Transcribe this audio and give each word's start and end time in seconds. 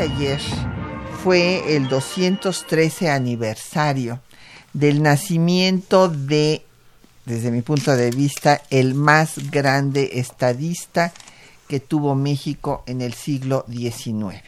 Ayer 0.00 0.40
fue 1.22 1.76
el 1.76 1.88
213 1.88 3.10
aniversario 3.10 4.20
del 4.72 5.02
nacimiento 5.02 6.08
de, 6.08 6.64
desde 7.26 7.50
mi 7.50 7.60
punto 7.60 7.94
de 7.94 8.10
vista, 8.10 8.62
el 8.70 8.94
más 8.94 9.50
grande 9.50 10.12
estadista 10.14 11.12
que 11.68 11.80
tuvo 11.80 12.14
México 12.14 12.82
en 12.86 13.02
el 13.02 13.12
siglo 13.12 13.66
XIX, 13.68 14.42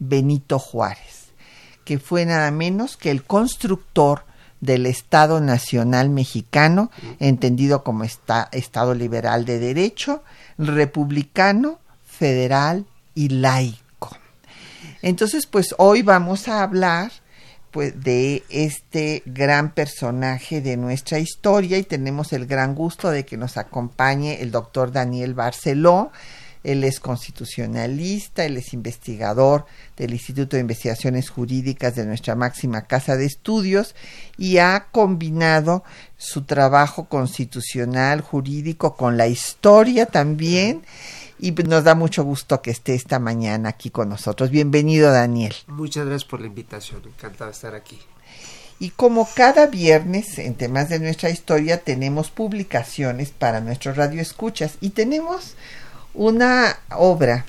Benito 0.00 0.58
Juárez, 0.58 1.26
que 1.84 2.00
fue 2.00 2.26
nada 2.26 2.50
menos 2.50 2.96
que 2.96 3.12
el 3.12 3.22
constructor 3.22 4.24
del 4.60 4.84
Estado 4.86 5.40
Nacional 5.40 6.10
Mexicano, 6.10 6.90
entendido 7.20 7.84
como 7.84 8.02
Estado 8.02 8.94
liberal 8.94 9.44
de 9.44 9.60
derecho, 9.60 10.24
republicano, 10.58 11.78
federal 12.04 12.84
y 13.14 13.28
laico. 13.28 13.87
Entonces, 15.02 15.46
pues 15.46 15.74
hoy 15.78 16.02
vamos 16.02 16.48
a 16.48 16.62
hablar 16.62 17.12
pues 17.70 18.02
de 18.02 18.44
este 18.48 19.22
gran 19.26 19.72
personaje 19.74 20.60
de 20.60 20.76
nuestra 20.76 21.18
historia 21.18 21.78
y 21.78 21.82
tenemos 21.82 22.32
el 22.32 22.46
gran 22.46 22.74
gusto 22.74 23.10
de 23.10 23.24
que 23.24 23.36
nos 23.36 23.56
acompañe 23.56 24.40
el 24.40 24.50
doctor 24.50 24.90
Daniel 24.90 25.34
Barceló, 25.34 26.10
él 26.64 26.82
es 26.84 26.98
constitucionalista, 26.98 28.44
él 28.44 28.56
es 28.56 28.72
investigador 28.72 29.66
del 29.96 30.12
Instituto 30.12 30.56
de 30.56 30.62
Investigaciones 30.62 31.30
Jurídicas 31.30 31.94
de 31.94 32.04
nuestra 32.04 32.34
máxima 32.34 32.82
casa 32.82 33.16
de 33.16 33.26
estudios 33.26 33.94
y 34.36 34.58
ha 34.58 34.88
combinado 34.90 35.84
su 36.16 36.42
trabajo 36.42 37.08
constitucional, 37.08 38.22
jurídico, 38.22 38.96
con 38.96 39.16
la 39.16 39.28
historia 39.28 40.06
también. 40.06 40.82
Y 41.38 41.52
nos 41.52 41.84
da 41.84 41.94
mucho 41.94 42.24
gusto 42.24 42.62
que 42.62 42.70
esté 42.70 42.94
esta 42.94 43.18
mañana 43.18 43.68
aquí 43.68 43.90
con 43.90 44.08
nosotros. 44.08 44.50
Bienvenido, 44.50 45.12
Daniel. 45.12 45.54
Muchas 45.68 46.06
gracias 46.06 46.28
por 46.28 46.40
la 46.40 46.48
invitación. 46.48 47.02
Encantado 47.04 47.50
de 47.50 47.54
estar 47.54 47.74
aquí. 47.74 47.98
Y 48.80 48.90
como 48.90 49.28
cada 49.34 49.66
viernes 49.66 50.38
en 50.38 50.54
temas 50.54 50.88
de 50.88 51.00
nuestra 51.00 51.30
historia 51.30 51.78
tenemos 51.78 52.30
publicaciones 52.30 53.30
para 53.30 53.60
nuestros 53.60 53.96
radioescuchas 53.96 54.74
y 54.80 54.90
tenemos 54.90 55.56
una 56.14 56.78
obra 56.90 57.44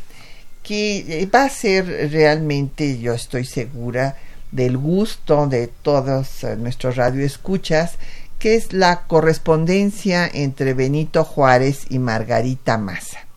que 0.63 1.27
va 1.33 1.43
a 1.43 1.49
ser 1.49 2.11
realmente, 2.11 2.99
yo 2.99 3.13
estoy 3.13 3.45
segura, 3.45 4.17
del 4.51 4.77
gusto 4.77 5.47
de 5.47 5.67
todos 5.67 6.43
eh, 6.43 6.55
nuestros 6.55 6.95
radioescuchas, 6.95 7.93
que 8.39 8.55
es 8.55 8.73
la 8.73 9.03
correspondencia 9.03 10.29
entre 10.31 10.73
Benito 10.73 11.23
Juárez 11.23 11.85
y 11.89 11.99
Margarita 11.99 12.77
Massa. 12.77 13.28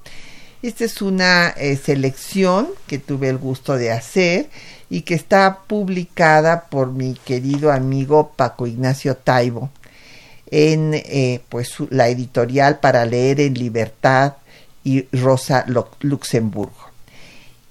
Esta 0.62 0.84
es 0.84 1.02
una 1.02 1.48
eh, 1.48 1.76
selección 1.76 2.68
que 2.86 3.00
tuve 3.00 3.28
el 3.28 3.36
gusto 3.36 3.74
de 3.76 3.90
hacer 3.90 4.48
y 4.88 5.00
que 5.00 5.14
está 5.14 5.58
publicada 5.66 6.68
por 6.68 6.92
mi 6.92 7.14
querido 7.14 7.72
amigo 7.72 8.30
Paco 8.36 8.68
Ignacio 8.68 9.16
Taibo 9.16 9.70
en 10.52 10.94
eh, 10.94 11.40
pues 11.48 11.74
la 11.90 12.08
editorial 12.08 12.78
para 12.78 13.04
leer 13.06 13.40
en 13.40 13.54
libertad 13.54 14.34
y 14.84 15.08
Rosa 15.10 15.66
Luxemburgo. 15.98 16.92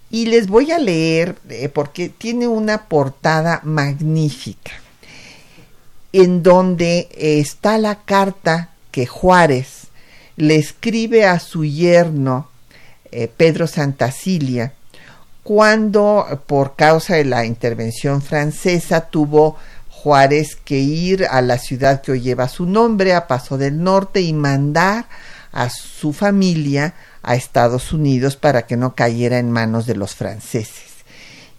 Y 0.09 0.25
les 0.25 0.47
voy 0.47 0.71
a 0.71 0.77
leer 0.77 1.37
eh, 1.47 1.69
porque 1.69 2.09
tiene 2.09 2.49
una 2.49 2.89
portada 2.89 3.61
magnífica 3.63 4.73
en 6.11 6.43
donde 6.43 7.07
está 7.15 7.77
la 7.77 8.03
carta 8.03 8.71
que 8.91 9.05
Juárez 9.05 9.87
le 10.35 10.57
escribe 10.57 11.25
a 11.25 11.39
su 11.39 11.63
yerno 11.63 12.50
eh, 13.11 13.29
Pedro 13.35 13.67
Santacilia 13.67 14.73
cuando 15.43 16.25
por 16.45 16.75
causa 16.75 17.15
de 17.15 17.25
la 17.25 17.45
intervención 17.45 18.21
francesa 18.21 19.09
tuvo 19.09 19.57
Juárez 19.89 20.55
que 20.55 20.79
ir 20.79 21.25
a 21.29 21.41
la 21.41 21.57
ciudad 21.57 22.01
que 22.01 22.13
hoy 22.13 22.21
lleva 22.21 22.47
su 22.47 22.65
nombre, 22.65 23.13
a 23.13 23.27
Paso 23.27 23.57
del 23.57 23.83
Norte, 23.83 24.21
y 24.21 24.33
mandar 24.33 25.05
a 25.51 25.69
su 25.69 26.13
familia 26.13 26.93
a 27.23 27.35
Estados 27.35 27.93
Unidos 27.93 28.35
para 28.35 28.63
que 28.63 28.77
no 28.77 28.95
cayera 28.95 29.37
en 29.37 29.51
manos 29.51 29.85
de 29.85 29.95
los 29.95 30.15
franceses. 30.15 30.91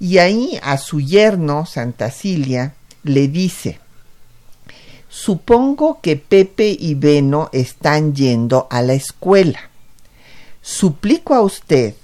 Y 0.01 0.19
ahí 0.19 0.59
a 0.62 0.79
su 0.79 1.01
yerno, 1.01 1.67
Santa 1.67 2.11
Cilia, 2.11 2.75
le 3.05 3.29
dice, 3.29 3.79
supongo 5.09 6.01
que 6.01 6.17
Pepe 6.17 6.77
y 6.77 6.95
Beno 6.95 7.49
están 7.53 8.15
yendo 8.15 8.67
a 8.71 8.83
la 8.83 8.95
escuela. 8.95 9.72
Suplico 10.62 11.34
a 11.34 11.43
usted, 11.43 11.95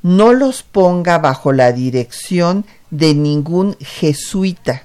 no 0.00 0.32
los 0.32 0.62
ponga 0.62 1.18
bajo 1.18 1.52
la 1.52 1.72
dirección 1.72 2.64
de 2.90 3.14
ningún 3.14 3.76
jesuita, 3.80 4.84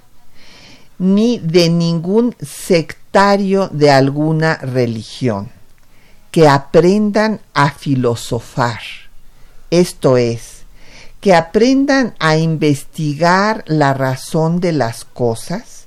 ni 0.98 1.38
de 1.38 1.70
ningún 1.70 2.36
sectario 2.42 3.68
de 3.68 3.92
alguna 3.92 4.56
religión 4.56 5.52
que 6.32 6.48
aprendan 6.48 7.42
a 7.54 7.72
filosofar. 7.72 8.80
Esto 9.70 10.18
es, 10.18 10.64
que 11.20 11.36
aprendan 11.36 12.16
a 12.18 12.38
investigar 12.38 13.64
la 13.68 13.94
razón 13.94 14.60
de 14.60 14.72
las 14.72 15.06
cosas 15.06 15.86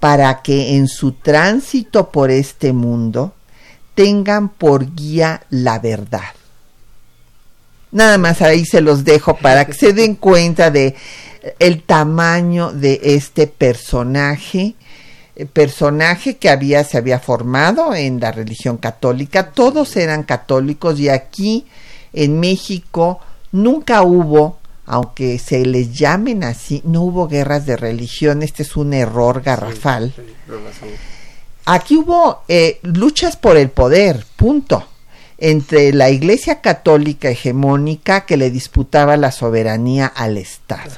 para 0.00 0.40
que 0.40 0.76
en 0.76 0.88
su 0.88 1.12
tránsito 1.12 2.10
por 2.10 2.30
este 2.30 2.72
mundo 2.72 3.34
tengan 3.94 4.48
por 4.48 4.94
guía 4.94 5.42
la 5.50 5.78
verdad. 5.78 6.32
Nada 7.94 8.18
más 8.18 8.42
ahí 8.42 8.66
se 8.66 8.82
los 8.82 9.04
dejo 9.04 9.36
para 9.36 9.64
que 9.64 9.72
se 9.72 9.94
den 9.94 10.16
cuenta 10.16 10.70
de 10.70 10.94
el 11.58 11.82
tamaño 11.82 12.72
de 12.72 13.00
este 13.02 13.46
personaje 13.46 14.74
eh, 15.36 15.46
personaje 15.46 16.36
que 16.36 16.48
había, 16.48 16.84
se 16.84 16.96
había 16.96 17.18
formado 17.18 17.92
en 17.94 18.20
la 18.20 18.30
religión 18.30 18.76
católica, 18.76 19.50
todos 19.50 19.96
eran 19.96 20.22
católicos 20.22 21.00
y 21.00 21.08
aquí 21.08 21.66
en 22.12 22.38
México 22.38 23.18
nunca 23.50 24.02
hubo, 24.02 24.58
aunque 24.86 25.40
se 25.40 25.66
les 25.66 25.92
llamen 25.92 26.44
así, 26.44 26.82
no 26.84 27.02
hubo 27.02 27.26
guerras 27.26 27.66
de 27.66 27.76
religión, 27.76 28.44
este 28.44 28.62
es 28.62 28.76
un 28.76 28.94
error 28.94 29.42
garrafal. 29.42 30.14
Aquí 31.64 31.96
hubo 31.96 32.42
eh, 32.46 32.78
luchas 32.82 33.36
por 33.36 33.56
el 33.56 33.70
poder, 33.70 34.24
punto, 34.36 34.86
entre 35.46 35.92
la 35.92 36.08
Iglesia 36.08 36.62
católica 36.62 37.28
hegemónica 37.28 38.24
que 38.24 38.38
le 38.38 38.50
disputaba 38.50 39.18
la 39.18 39.30
soberanía 39.30 40.06
al 40.06 40.38
Estado. 40.38 40.92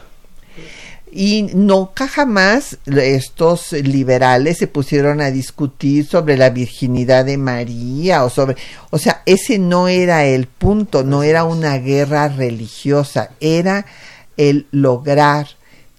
Y 1.11 1.51
nunca 1.53 2.07
jamás 2.07 2.79
estos 2.87 3.72
liberales 3.72 4.59
se 4.59 4.69
pusieron 4.69 5.21
a 5.21 5.33
discutir 5.33 6.07
sobre 6.07 6.37
la 6.37 6.51
virginidad 6.51 7.25
de 7.25 7.39
María 7.39 8.22
o 8.22 8.31
sobre, 8.31 8.57
o 8.91 8.98
sea, 8.98 9.22
ese 9.27 9.59
no 9.59 9.89
era 9.89 10.25
el 10.25 10.47
punto, 10.47 11.03
no 11.03 11.25
era 11.25 11.42
una 11.42 11.78
guerra 11.78 12.28
religiosa, 12.28 13.31
era 13.41 13.84
el 14.37 14.69
lograr 14.71 15.49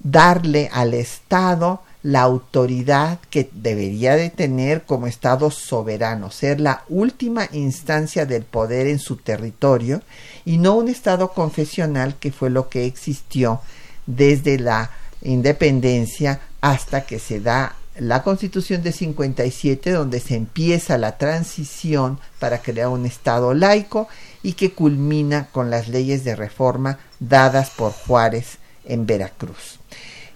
darle 0.01 0.69
al 0.71 0.93
Estado 0.93 1.81
la 2.07 2.21
autoridad 2.21 3.19
que 3.29 3.49
debería 3.51 4.15
de 4.15 4.29
tener 4.29 4.83
como 4.83 5.07
Estado 5.07 5.51
soberano, 5.51 6.31
ser 6.31 6.61
la 6.61 6.85
última 6.87 7.49
instancia 7.51 8.25
del 8.25 8.43
poder 8.43 8.87
en 8.87 8.97
su 8.97 9.17
territorio 9.17 10.01
y 10.45 10.57
no 10.57 10.75
un 10.75 10.87
Estado 10.87 11.33
confesional 11.33 12.15
que 12.17 12.31
fue 12.31 12.49
lo 12.49 12.69
que 12.69 12.85
existió 12.85 13.59
desde 14.05 14.57
la 14.57 14.89
independencia 15.21 16.39
hasta 16.61 17.01
que 17.01 17.19
se 17.19 17.41
da 17.41 17.75
la 17.99 18.23
constitución 18.23 18.83
de 18.83 18.93
57 18.93 19.91
donde 19.91 20.21
se 20.21 20.35
empieza 20.35 20.97
la 20.97 21.17
transición 21.17 22.21
para 22.39 22.59
crear 22.59 22.87
un 22.87 23.05
Estado 23.05 23.53
laico 23.53 24.07
y 24.43 24.53
que 24.53 24.71
culmina 24.71 25.47
con 25.51 25.69
las 25.69 25.89
leyes 25.89 26.23
de 26.23 26.37
reforma 26.37 26.99
dadas 27.19 27.69
por 27.71 27.91
Juárez 27.91 28.59
en 28.85 29.05
Veracruz. 29.05 29.76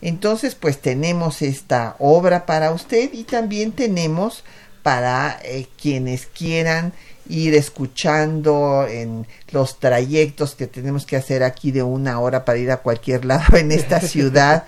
Entonces, 0.01 0.55
pues 0.55 0.79
tenemos 0.81 1.41
esta 1.41 1.95
obra 1.99 2.45
para 2.45 2.71
usted 2.71 3.11
y 3.13 3.23
también 3.23 3.71
tenemos 3.71 4.43
para 4.81 5.39
eh, 5.43 5.67
quienes 5.79 6.25
quieran 6.25 6.93
ir 7.29 7.53
escuchando 7.53 8.87
en 8.89 9.27
los 9.51 9.79
trayectos 9.79 10.55
que 10.55 10.67
tenemos 10.67 11.05
que 11.05 11.17
hacer 11.17 11.43
aquí 11.43 11.71
de 11.71 11.83
una 11.83 12.19
hora 12.19 12.45
para 12.45 12.57
ir 12.57 12.71
a 12.71 12.77
cualquier 12.77 13.25
lado 13.31 13.57
en 13.57 13.71
esta 13.71 13.99
ciudad, 14.01 14.65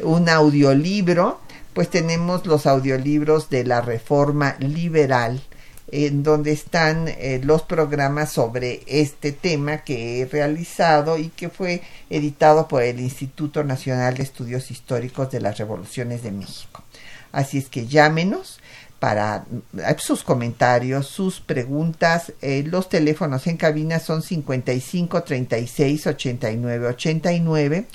un 0.00 0.28
audiolibro, 0.28 1.40
pues 1.72 1.88
tenemos 1.88 2.46
los 2.46 2.66
audiolibros 2.66 3.50
de 3.50 3.64
la 3.64 3.80
reforma 3.80 4.56
liberal 4.60 5.40
en 5.90 6.22
donde 6.22 6.52
están 6.52 7.08
eh, 7.08 7.40
los 7.42 7.62
programas 7.62 8.32
sobre 8.32 8.82
este 8.86 9.32
tema 9.32 9.78
que 9.78 10.20
he 10.20 10.26
realizado 10.26 11.18
y 11.18 11.28
que 11.28 11.50
fue 11.50 11.82
editado 12.10 12.68
por 12.68 12.82
el 12.82 13.00
Instituto 13.00 13.64
Nacional 13.64 14.14
de 14.14 14.22
Estudios 14.22 14.70
Históricos 14.70 15.30
de 15.30 15.40
las 15.40 15.58
Revoluciones 15.58 16.22
de 16.22 16.32
México. 16.32 16.82
Así 17.32 17.58
es 17.58 17.68
que 17.68 17.86
llámenos 17.86 18.60
para 18.98 19.44
eh, 19.76 19.96
sus 19.98 20.22
comentarios, 20.22 21.06
sus 21.06 21.40
preguntas. 21.40 22.32
Eh, 22.40 22.64
los 22.66 22.88
teléfonos 22.88 23.46
en 23.46 23.58
cabina 23.58 23.98
son 23.98 24.22
55 24.22 25.22
36 25.22 26.06
89 26.06 26.86
89, 26.88 27.86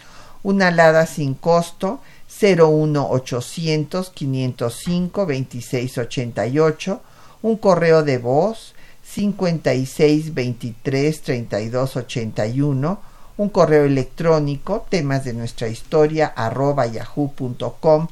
una 0.43 0.67
alada 0.67 1.07
sin 1.07 1.33
costo 1.33 2.01
01 2.39 3.09
800 3.09 4.11
505 4.11 5.25
26 5.25 5.97
88 5.97 7.01
un 7.41 7.57
correo 7.57 8.03
de 8.03 8.17
voz 8.17 8.73
56 9.03 10.33
23 10.33 11.21
32 11.21 11.95
81, 11.95 13.01
un 13.37 13.49
correo 13.49 13.85
electrónico 13.85 14.85
temas 14.89 15.23
de 15.23 15.33
nuestra 15.33 15.67
historia 15.67 16.27
arroba 16.35 16.85
yahoo.com.mx, 16.85 18.07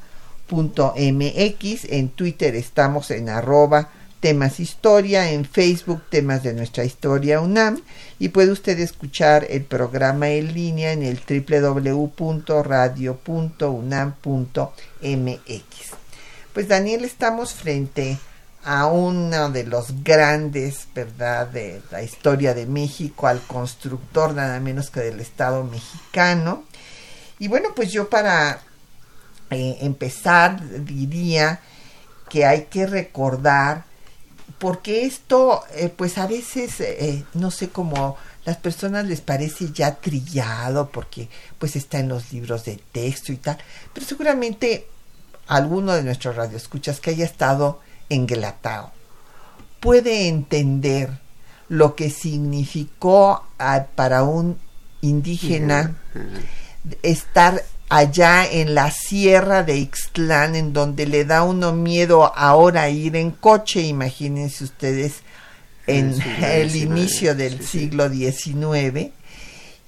en 1.89 2.09
Twitter 2.09 2.55
estamos 2.55 3.11
en 3.11 3.29
arroba 3.29 3.89
temas 4.19 4.59
historia, 4.59 5.31
en 5.31 5.45
Facebook 5.45 6.01
temas 6.09 6.41
de 6.43 6.53
nuestra 6.53 6.83
historia 6.83 7.39
UNAM 7.41 7.81
y 8.19 8.29
puede 8.29 8.51
usted 8.51 8.79
escuchar 8.79 9.45
el 9.49 9.63
programa 9.63 10.29
en 10.29 10.53
línea 10.53 10.91
en 10.91 11.03
el 11.03 11.19
www.radio.unam.mx. 11.19 12.47
Pues 16.53 16.67
Daniel, 16.67 17.05
estamos 17.05 17.53
frente 17.53 18.13
a 18.13 18.36
uno 18.69 19.49
de 19.49 19.63
los 19.63 20.03
grandes, 20.03 20.89
¿verdad?, 20.93 21.47
de 21.47 21.81
la 21.89 22.03
historia 22.03 22.53
de 22.53 22.65
México, 22.65 23.27
al 23.27 23.41
constructor 23.41 24.33
nada 24.33 24.59
menos 24.59 24.89
que 24.89 24.99
del 24.99 25.21
Estado 25.21 25.63
mexicano. 25.63 26.65
Y 27.39 27.47
bueno, 27.47 27.69
pues 27.73 27.93
yo 27.93 28.09
para 28.09 28.59
eh, 29.51 29.77
empezar 29.79 30.61
diría 30.83 31.61
que 32.29 32.45
hay 32.45 32.65
que 32.65 32.85
recordar, 32.85 33.85
porque 34.59 35.05
esto, 35.05 35.63
eh, 35.73 35.87
pues 35.87 36.17
a 36.17 36.27
veces, 36.27 36.81
eh, 36.81 37.23
no 37.33 37.51
sé 37.51 37.69
cómo 37.69 38.17
las 38.43 38.57
personas 38.57 39.05
les 39.05 39.21
parece 39.21 39.71
ya 39.71 39.95
trillado, 39.95 40.89
porque 40.89 41.29
pues 41.57 41.77
está 41.77 41.99
en 41.99 42.09
los 42.09 42.33
libros 42.33 42.65
de 42.65 42.81
texto 42.91 43.31
y 43.31 43.37
tal, 43.37 43.57
pero 43.93 44.05
seguramente 44.05 44.87
alguno 45.47 45.93
de 45.93 46.03
nuestros 46.03 46.35
radioescuchas 46.35 46.99
que 46.99 47.11
haya 47.11 47.23
estado 47.23 47.79
Guelatao 48.09 48.91
puede 49.79 50.27
entender 50.27 51.09
lo 51.69 51.95
que 51.95 52.09
significó 52.09 53.45
para 53.95 54.23
un 54.23 54.57
indígena 55.01 55.95
estar 57.03 57.63
allá 57.89 58.45
en 58.49 58.75
la 58.75 58.91
sierra 58.91 59.63
de 59.63 59.77
Ixtlán, 59.77 60.55
en 60.55 60.73
donde 60.73 61.05
le 61.05 61.25
da 61.25 61.43
uno 61.43 61.73
miedo 61.73 62.33
ahora 62.35 62.89
ir 62.89 63.15
en 63.15 63.31
coche, 63.31 63.81
imagínense 63.81 64.63
ustedes, 64.63 65.21
en 65.85 66.13
el, 66.43 66.75
inicio 66.75 67.33
del 67.33 67.65
siglo 67.65 68.09
XIX, 68.09 69.11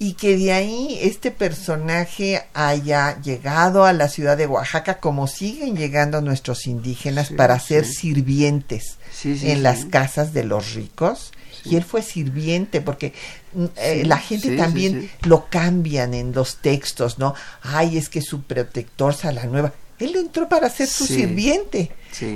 y 0.02 0.14
que 0.14 0.38
de 0.38 0.50
ahí 0.50 0.98
este 1.02 1.30
personaje 1.30 2.42
haya 2.54 3.20
llegado 3.20 3.84
a 3.84 3.92
la 3.92 4.08
ciudad 4.08 4.38
de 4.38 4.46
Oaxaca 4.46 4.98
como 4.98 5.26
siguen 5.26 5.76
llegando 5.76 6.22
nuestros 6.22 6.66
indígenas 6.66 7.28
para 7.28 7.60
ser 7.60 7.84
sirvientes 7.84 8.96
en 9.22 9.62
las 9.62 9.84
casas 9.84 10.32
de 10.32 10.44
los 10.44 10.72
ricos. 10.72 11.32
Y 11.66 11.76
él 11.76 11.84
fue 11.84 12.00
sirviente 12.00 12.80
porque 12.80 13.12
mm, 13.52 13.64
eh, 13.76 14.04
la 14.06 14.16
gente 14.16 14.56
también 14.56 15.10
lo 15.24 15.50
cambian 15.50 16.14
en 16.14 16.32
los 16.32 16.56
textos, 16.62 17.18
¿no? 17.18 17.34
Ay, 17.60 17.98
es 17.98 18.08
que 18.08 18.22
su 18.22 18.40
protector 18.40 19.14
nueva 19.50 19.74
él 19.98 20.16
entró 20.16 20.48
para 20.48 20.70
ser 20.70 20.88
su 20.88 21.06
sirviente. 21.06 21.90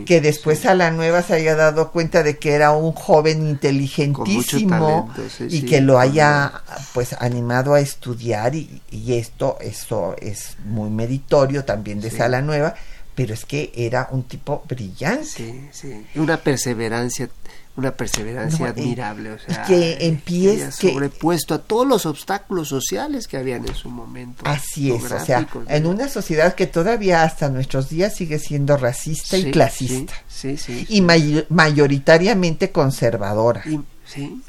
Que 0.06 0.20
después 0.20 0.66
a 0.66 0.74
la 0.74 0.90
nueva 0.90 1.22
se 1.22 1.34
haya 1.34 1.54
dado 1.56 1.90
cuenta 1.90 2.22
de 2.22 2.38
que 2.38 2.52
era 2.52 2.72
un 2.72 2.92
joven 2.92 3.48
inteligentísimo 3.48 5.10
y 5.48 5.62
que 5.62 5.80
lo 5.80 5.98
haya 5.98 6.52
pues 6.92 7.14
animado 7.18 7.74
a 7.74 7.80
estudiar 7.80 8.54
y, 8.54 8.80
y, 8.90 9.14
esto 9.14 9.58
eso 9.60 10.14
es 10.20 10.56
muy 10.64 10.90
meritorio 10.90 11.64
también 11.64 12.00
de 12.00 12.10
Sala 12.10 12.40
Nueva 12.40 12.74
pero 13.14 13.34
es 13.34 13.44
que 13.44 13.72
era 13.74 14.08
un 14.10 14.24
tipo 14.24 14.62
brillante 14.68 15.24
sí 15.24 15.68
sí 15.72 16.06
una 16.14 16.36
perseverancia 16.38 17.28
una 17.76 17.90
perseverancia 17.90 18.68
admirable, 18.68 19.32
o 19.32 19.38
sea, 19.38 19.64
que 19.64 20.06
empieza 20.06 20.70
sobrepuesto 20.70 21.54
a 21.54 21.58
todos 21.58 21.86
los 21.86 22.06
obstáculos 22.06 22.68
sociales 22.68 23.26
que 23.26 23.36
habían 23.36 23.66
en 23.66 23.74
su 23.74 23.90
momento. 23.90 24.44
Así 24.46 24.92
es, 24.92 25.10
o 25.10 25.24
sea, 25.24 25.48
en 25.68 25.86
una 25.86 26.08
sociedad 26.08 26.54
que 26.54 26.68
todavía 26.68 27.24
hasta 27.24 27.48
nuestros 27.48 27.88
días 27.88 28.14
sigue 28.14 28.38
siendo 28.38 28.76
racista 28.76 29.36
y 29.36 29.50
clasista. 29.50 30.14
Sí, 30.28 30.56
sí, 30.56 30.86
y 30.88 31.00
mayoritariamente 31.00 32.70
conservadora. 32.70 33.64
Y, 33.66 33.80
sí, 34.06 34.40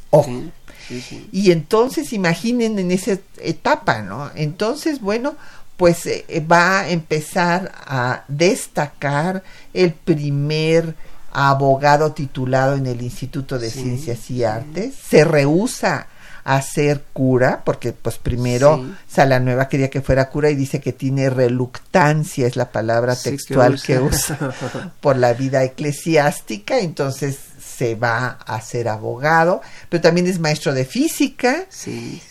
Y 1.32 1.50
entonces 1.50 2.14
imaginen 2.14 2.78
en 2.78 2.92
esa 2.92 3.18
etapa, 3.40 4.04
¿no? 4.04 4.30
Entonces, 4.36 5.02
bueno, 5.02 5.36
pues 5.78 6.06
eh, 6.06 6.46
va 6.50 6.82
a 6.82 6.90
empezar 6.90 7.72
a 7.86 8.24
destacar 8.28 9.44
el 9.74 9.94
primer 9.94 10.96
abogado 11.32 12.14
titulado 12.14 12.76
en 12.76 12.88
el 12.88 13.02
Instituto 13.02 13.60
de 13.60 13.70
Ciencias 13.70 14.32
y 14.32 14.46
Artes, 14.46 14.94
se 14.96 15.26
rehúsa 15.26 16.08
a 16.46 16.62
ser 16.62 17.04
cura, 17.12 17.64
porque 17.66 17.92
pues 17.92 18.20
primero 18.20 18.86
Salanueva 19.08 19.68
quería 19.68 19.90
que 19.90 20.02
fuera 20.02 20.30
cura 20.30 20.52
y 20.52 20.56
dice 20.56 20.80
que 20.80 20.94
tiene 20.94 21.30
reluctancia, 21.30 22.46
es 22.46 22.56
la 22.56 22.72
palabra 22.72 23.16
textual 23.16 23.82
que 23.82 24.00
usa, 24.00 24.38
por 25.02 25.18
la 25.18 25.34
vida 25.34 25.64
eclesiástica, 25.64 26.80
entonces 26.80 27.38
se 27.60 27.96
va 27.96 28.38
a 28.46 28.62
ser 28.62 28.88
abogado, 28.88 29.62
pero 29.90 30.02
también 30.02 30.28
es 30.28 30.40
maestro 30.40 30.74
de 30.74 30.86
física 30.86 31.66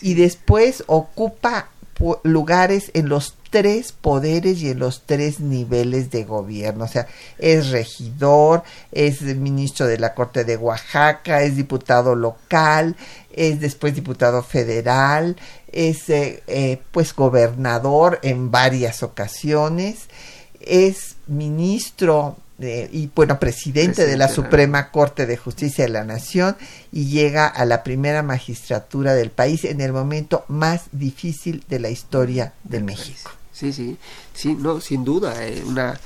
y 0.01 0.15
después 0.15 0.85
ocupa 0.87 1.69
lugares 2.23 2.91
en 2.95 3.09
los 3.09 3.35
tres 3.51 3.93
poderes 3.93 4.61
y 4.63 4.71
en 4.71 4.81
los 4.81 5.03
tres 5.07 5.41
niveles 5.41 6.11
de 6.11 6.25
gobierno. 6.25 6.85
O 6.85 6.89
sea, 6.89 7.07
es 7.39 7.71
regidor, 7.71 8.65
es 8.91 9.23
ministro 9.23 9.87
de 9.87 9.99
la 9.99 10.15
Corte 10.15 10.45
de 10.45 10.57
Oaxaca, 10.57 11.43
es 11.43 11.57
diputado 11.57 12.15
local, 12.15 12.97
es 13.33 13.61
después 13.61 13.95
diputado 13.95 14.43
federal, 14.43 15.37
es 15.71 16.09
eh, 16.11 16.43
eh, 16.47 16.81
pues 16.91 17.15
gobernador 17.15 18.19
en 18.23 18.51
varias 18.51 19.03
ocasiones, 19.03 20.09
es 20.61 21.17
ministro 21.27 22.37
y 22.59 23.11
bueno, 23.15 23.41
presidente, 23.41 24.07
de 24.07 24.17
la 24.17 24.29
Suprema 24.29 24.91
Corte 24.91 25.27
de 25.27 25.37
Justicia 25.37 25.85
de 25.85 25.91
la 25.91 26.05
Nación 26.05 26.57
y 26.93 27.07
llega 27.07 27.49
a 27.49 27.65
la 27.65 27.83
primera 27.83 28.23
magistratura 28.23 29.15
del 29.15 29.31
país 29.31 29.65
en 29.65 29.81
el 29.81 29.93
momento 29.93 30.45
más 30.47 30.83
difícil 30.93 31.65
de 31.69 31.81
la 31.81 31.91
historia 31.91 32.53
de 32.63 32.81
México. 32.81 33.33
Sí, 33.53 33.73
sí, 33.73 33.97
sí, 34.35 34.55
no, 34.55 34.81
sin 34.81 35.05
duda, 35.05 35.45
eh, 35.45 35.65
una, 35.67 35.99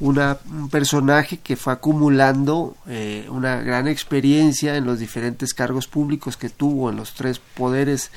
una, 0.00 0.38
un 0.50 0.68
personaje 0.68 1.38
que 1.38 1.56
fue 1.56 1.72
acumulando 1.72 2.76
eh, 2.86 3.26
una 3.30 3.62
gran 3.62 3.88
experiencia 3.88 4.76
en 4.76 4.84
los 4.84 4.98
diferentes 4.98 5.54
cargos 5.54 5.86
públicos 5.86 6.36
que 6.36 6.50
tuvo 6.50 6.90
en 6.90 6.96
los 6.96 7.14
tres 7.14 7.38
poderes 7.38 8.10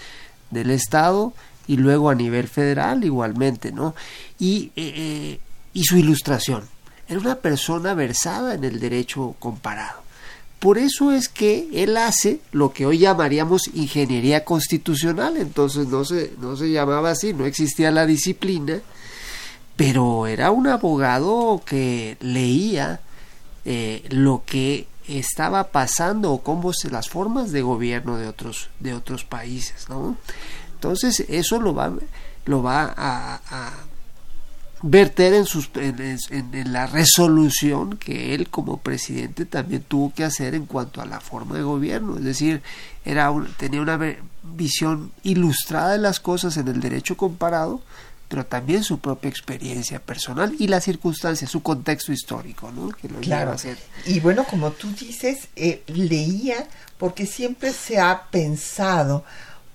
del 0.52 0.72
Estado 0.72 1.34
y 1.68 1.78
luego 1.78 2.10
a 2.10 2.16
nivel 2.16 2.48
federal 2.50 3.04
igualmente, 3.06 3.72
¿no? 3.72 3.96
Y, 4.40 4.72
eh, 4.76 5.40
y 5.74 5.84
su 5.84 5.98
ilustración 5.98 6.64
era 7.08 7.20
una 7.20 7.36
persona 7.36 7.94
versada 7.94 8.54
en 8.56 8.64
el 8.64 8.80
derecho 8.80 9.36
comparado. 9.40 10.08
Por 10.60 10.80
eso 10.80 11.12
es 11.12 11.30
que 11.30 11.70
él 11.72 11.98
hace 11.98 12.40
lo 12.52 12.74
que 12.74 12.86
hoy 12.86 12.98
llamaríamos 12.98 13.68
ingeniería 13.76 14.44
constitucional, 14.44 15.38
entonces 15.38 15.88
no 15.88 16.04
se, 16.04 16.34
no 16.40 16.56
se 16.56 16.72
llamaba 16.72 17.12
así, 17.12 17.34
no 17.34 17.46
existía 17.46 17.92
la 17.92 18.08
disciplina, 18.08 18.82
pero 19.76 20.26
era 20.26 20.50
un 20.50 20.68
abogado 20.68 21.62
que 21.64 22.18
leía 22.22 23.02
eh, 23.66 24.04
lo 24.10 24.44
que 24.46 24.88
estaba 25.08 25.66
pasando 25.66 26.34
o 26.34 26.42
cómo 26.42 26.74
se, 26.74 26.90
las 26.90 27.08
formas 27.08 27.52
de 27.52 27.62
gobierno 27.62 28.18
de 28.18 28.28
otros, 28.28 28.70
de 28.80 28.96
otros 28.96 29.24
países, 29.24 29.88
¿no? 29.90 30.18
Entonces 30.74 31.24
eso 31.30 31.62
lo 31.62 31.76
va, 31.76 31.94
lo 32.46 32.64
va 32.64 32.94
a 32.98 33.72
verter 34.82 35.34
en, 35.34 35.46
sus, 35.46 35.70
en, 35.76 36.74
la 36.74 36.86
resolución 36.86 37.98
que 37.98 38.36
él 38.36 38.50
como 38.50 38.78
presidente 38.78 39.46
también 39.46 39.84
tuvo 39.88 40.14
que 40.14 40.24
hacer 40.24 40.56
en 40.56 40.66
cuanto 40.66 41.02
a 41.02 41.06
la 41.06 41.20
forma 41.20 41.56
de 41.56 41.64
gobierno. 41.64 42.18
Es 42.18 42.24
decir, 42.24 42.62
era 43.06 43.34
tenía 43.58 43.82
una 43.82 44.00
visión 44.44 45.12
ilustrada 45.24 45.94
de 45.94 45.98
las 45.98 46.20
cosas 46.20 46.58
en 46.58 46.68
el 46.68 46.80
derecho 46.80 47.18
comparado, 47.18 47.82
pero 48.28 48.46
también 48.46 48.84
su 48.84 49.00
propia 49.00 49.30
experiencia 49.30 50.00
personal 50.00 50.56
y 50.60 50.68
las 50.68 50.84
circunstancias, 50.84 51.50
su 51.50 51.64
contexto 51.64 52.12
histórico, 52.12 52.72
¿no? 52.72 52.90
Que 52.90 53.08
lo 53.08 53.20
claro. 53.20 53.56
Y 54.06 54.20
bueno, 54.20 54.44
como 54.44 54.72
tú 54.72 54.92
dices, 54.92 55.48
eh, 55.56 55.84
leía 55.88 56.68
porque 56.98 57.26
siempre 57.26 57.72
se 57.74 58.00
ha 58.00 58.24
pensado, 58.30 59.24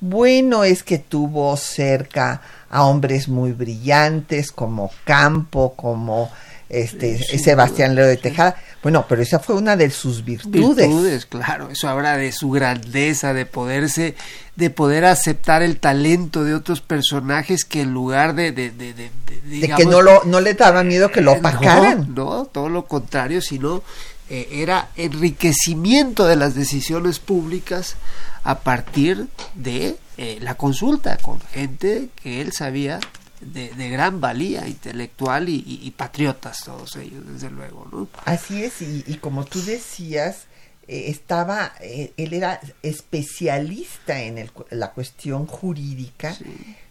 bueno, 0.00 0.64
es 0.64 0.82
que 0.82 0.98
tuvo 0.98 1.56
cerca 1.56 2.42
a 2.72 2.84
hombres 2.84 3.28
muy 3.28 3.52
brillantes 3.52 4.50
como 4.50 4.90
Campo, 5.04 5.74
como 5.76 6.32
este 6.68 7.18
Sebastián 7.38 7.94
Leo 7.94 8.06
de 8.06 8.16
Tejada. 8.16 8.56
Bueno, 8.82 9.04
pero 9.06 9.20
esa 9.20 9.38
fue 9.38 9.54
una 9.56 9.76
de 9.76 9.90
sus 9.90 10.24
virtudes. 10.24 10.88
Virtudes, 10.88 11.26
claro. 11.26 11.68
Eso 11.70 11.88
habla 11.88 12.16
de 12.16 12.32
su 12.32 12.50
grandeza, 12.50 13.34
de 13.34 13.44
poderse, 13.44 14.16
de 14.56 14.70
poder 14.70 15.04
aceptar 15.04 15.62
el 15.62 15.78
talento 15.78 16.44
de 16.44 16.54
otros 16.54 16.80
personajes 16.80 17.64
que 17.66 17.82
en 17.82 17.92
lugar 17.92 18.34
de, 18.34 18.52
de, 18.52 18.70
de, 18.70 18.94
de, 18.94 19.10
de 19.44 19.68
que 19.76 19.84
no 19.84 20.00
lo, 20.00 20.24
no 20.24 20.40
le 20.40 20.54
daba 20.54 20.82
miedo 20.82 21.12
que 21.12 21.20
lo 21.20 21.32
opacaran. 21.32 22.14
No, 22.14 22.38
no, 22.38 22.44
todo 22.46 22.70
lo 22.70 22.86
contrario, 22.86 23.42
sino 23.42 23.82
eh, 24.30 24.48
era 24.50 24.88
enriquecimiento 24.96 26.26
de 26.26 26.36
las 26.36 26.54
decisiones 26.54 27.18
públicas 27.18 27.96
a 28.44 28.60
partir 28.60 29.26
de 29.54 29.96
eh, 30.18 30.38
la 30.42 30.56
consulta 30.56 31.16
con 31.16 31.40
gente 31.40 32.10
que 32.22 32.42
él 32.42 32.52
sabía 32.52 33.00
de, 33.40 33.70
gran 33.88 34.20
valía 34.20 34.68
intelectual 34.68 35.48
y, 35.48 35.92
patriotas, 35.96 36.64
todos 36.64 36.96
ellos, 36.96 37.26
desde 37.26 37.50
luego. 37.50 37.88
¿no? 37.90 38.08
Así 38.24 38.62
es, 38.62 38.82
y, 38.82 39.18
como 39.20 39.44
tú 39.44 39.62
decías, 39.62 40.44
eh, 40.86 41.04
estaba, 41.08 41.72
eh, 41.80 42.12
él 42.16 42.34
era 42.34 42.60
especialista 42.82 44.20
en 44.20 44.50
la 44.70 44.92
cuestión 44.92 45.46
jurídica. 45.46 46.36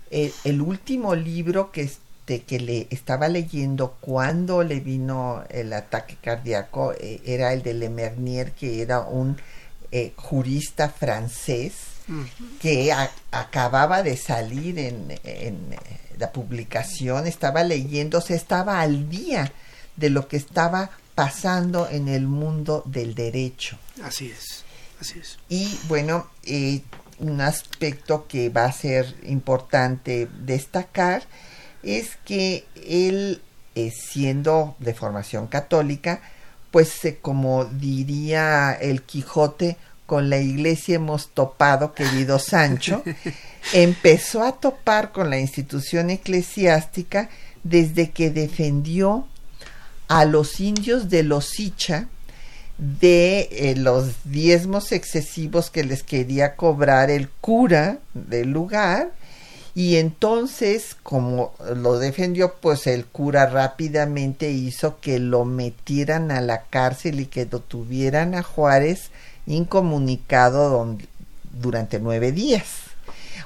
el 0.09 0.61
último 0.61 1.15
libro 1.15 1.71
que, 1.71 1.83
este, 1.83 2.41
que 2.41 2.59
le 2.59 2.87
estaba 2.89 3.29
leyendo 3.29 3.97
cuando 4.01 4.63
le 4.63 4.79
vino 4.79 5.43
el 5.49 5.71
ataque 5.71 6.17
cardíaco 6.21 6.93
era 6.99 7.53
el 7.53 7.61
de 7.61 7.75
Lemernier, 7.75 8.51
que 8.51 8.81
era 8.81 8.99
un 8.99 9.37
jurista 10.17 10.89
francés 10.89 11.90
que 12.59 12.93
acababa 13.31 14.03
de 14.03 14.17
salir 14.17 14.77
en, 14.79 15.19
en, 15.23 15.75
la 16.17 16.31
publicación, 16.31 17.25
estaba 17.25 17.63
leyéndose, 17.63 18.35
estaba 18.35 18.81
al 18.81 19.09
día 19.09 19.51
de 19.95 20.11
lo 20.11 20.27
que 20.27 20.37
estaba 20.37 20.91
pasando 21.15 21.89
en 21.89 22.07
el 22.07 22.27
mundo 22.27 22.83
del 22.85 23.15
derecho. 23.15 23.77
Así 24.03 24.27
es, 24.27 24.63
así 24.99 25.19
es. 25.19 25.39
Y 25.49 25.79
bueno, 25.87 26.27
eh, 26.43 26.81
un 27.19 27.41
aspecto 27.41 28.27
que 28.27 28.49
va 28.49 28.65
a 28.65 28.71
ser 28.71 29.15
importante 29.23 30.27
destacar 30.43 31.23
es 31.83 32.17
que 32.25 32.65
él, 32.87 33.41
eh, 33.75 33.91
siendo 33.91 34.75
de 34.79 34.93
formación 34.93 35.47
católica, 35.47 36.21
pues 36.71 37.03
eh, 37.05 37.19
como 37.21 37.65
diría 37.65 38.73
el 38.73 39.03
Quijote, 39.03 39.77
con 40.11 40.29
la 40.29 40.39
iglesia 40.39 40.95
hemos 40.95 41.29
topado, 41.29 41.93
querido 41.93 42.37
Sancho, 42.37 43.01
empezó 43.71 44.43
a 44.43 44.59
topar 44.59 45.13
con 45.13 45.29
la 45.29 45.39
institución 45.39 46.09
eclesiástica 46.09 47.29
desde 47.63 48.09
que 48.09 48.29
defendió 48.29 49.25
a 50.09 50.25
los 50.25 50.59
indios 50.59 51.09
de 51.09 51.23
los 51.23 51.61
Icha 51.61 52.09
de 52.77 53.47
eh, 53.53 53.75
los 53.77 54.15
diezmos 54.25 54.91
excesivos 54.91 55.69
que 55.69 55.85
les 55.85 56.03
quería 56.03 56.57
cobrar 56.57 57.09
el 57.09 57.29
cura 57.29 57.99
del 58.13 58.51
lugar 58.51 59.13
y 59.73 59.95
entonces 59.95 60.97
como 61.03 61.53
lo 61.73 61.99
defendió 61.99 62.55
pues 62.55 62.85
el 62.85 63.05
cura 63.05 63.45
rápidamente 63.45 64.51
hizo 64.51 64.99
que 64.99 65.19
lo 65.19 65.45
metieran 65.45 66.31
a 66.31 66.41
la 66.41 66.63
cárcel 66.63 67.21
y 67.21 67.27
que 67.27 67.47
lo 67.49 67.61
tuvieran 67.61 68.35
a 68.35 68.43
Juárez 68.43 69.09
incomunicado 69.45 70.97
durante 71.51 71.99
nueve 71.99 72.31
días. 72.31 72.65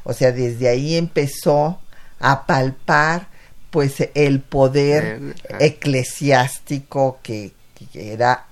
O 0.04 0.14
sea, 0.14 0.32
desde 0.32 0.70
ahí 0.70 0.96
empezó 0.96 1.80
a 2.20 2.46
palpar 2.46 3.28
pues 3.72 3.96
el 4.14 4.40
poder 4.40 5.36
eclesiástico 5.60 7.20
que, 7.22 7.52
era 7.94 8.46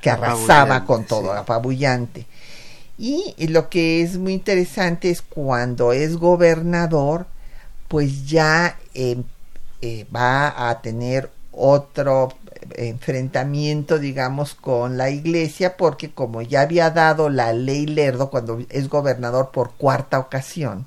que 0.00 0.10
arrasaba 0.10 0.84
con 0.84 1.04
todo, 1.04 1.32
apabullante. 1.32 2.26
Y, 2.98 3.34
lo 3.46 3.70
que 3.70 4.02
es 4.02 4.18
muy 4.18 4.34
interesante 4.34 5.08
es 5.08 5.22
cuando 5.22 5.94
es 5.94 6.18
gobernador, 6.18 7.26
pues 7.88 8.26
ya 8.26 8.78
em, 8.92 9.24
eh, 9.80 10.06
va 10.14 10.68
a 10.68 10.82
tener 10.82 11.30
otro 11.50 12.28
enfrentamiento, 12.76 13.98
digamos, 13.98 14.54
con 14.54 14.96
la 14.96 15.10
iglesia, 15.10 15.76
porque 15.76 16.10
como 16.10 16.42
ya 16.42 16.62
había 16.62 16.90
dado 16.90 17.28
la 17.28 17.52
ley 17.52 17.86
Lerdo 17.86 18.30
cuando 18.30 18.64
es 18.68 18.88
gobernador 18.88 19.50
por 19.52 19.72
cuarta 19.72 20.18
ocasión, 20.18 20.86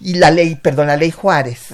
y 0.00 0.14
la 0.14 0.30
ley, 0.30 0.54
perdón, 0.54 0.86
la 0.86 0.96
ley 0.96 1.10
Juárez, 1.10 1.66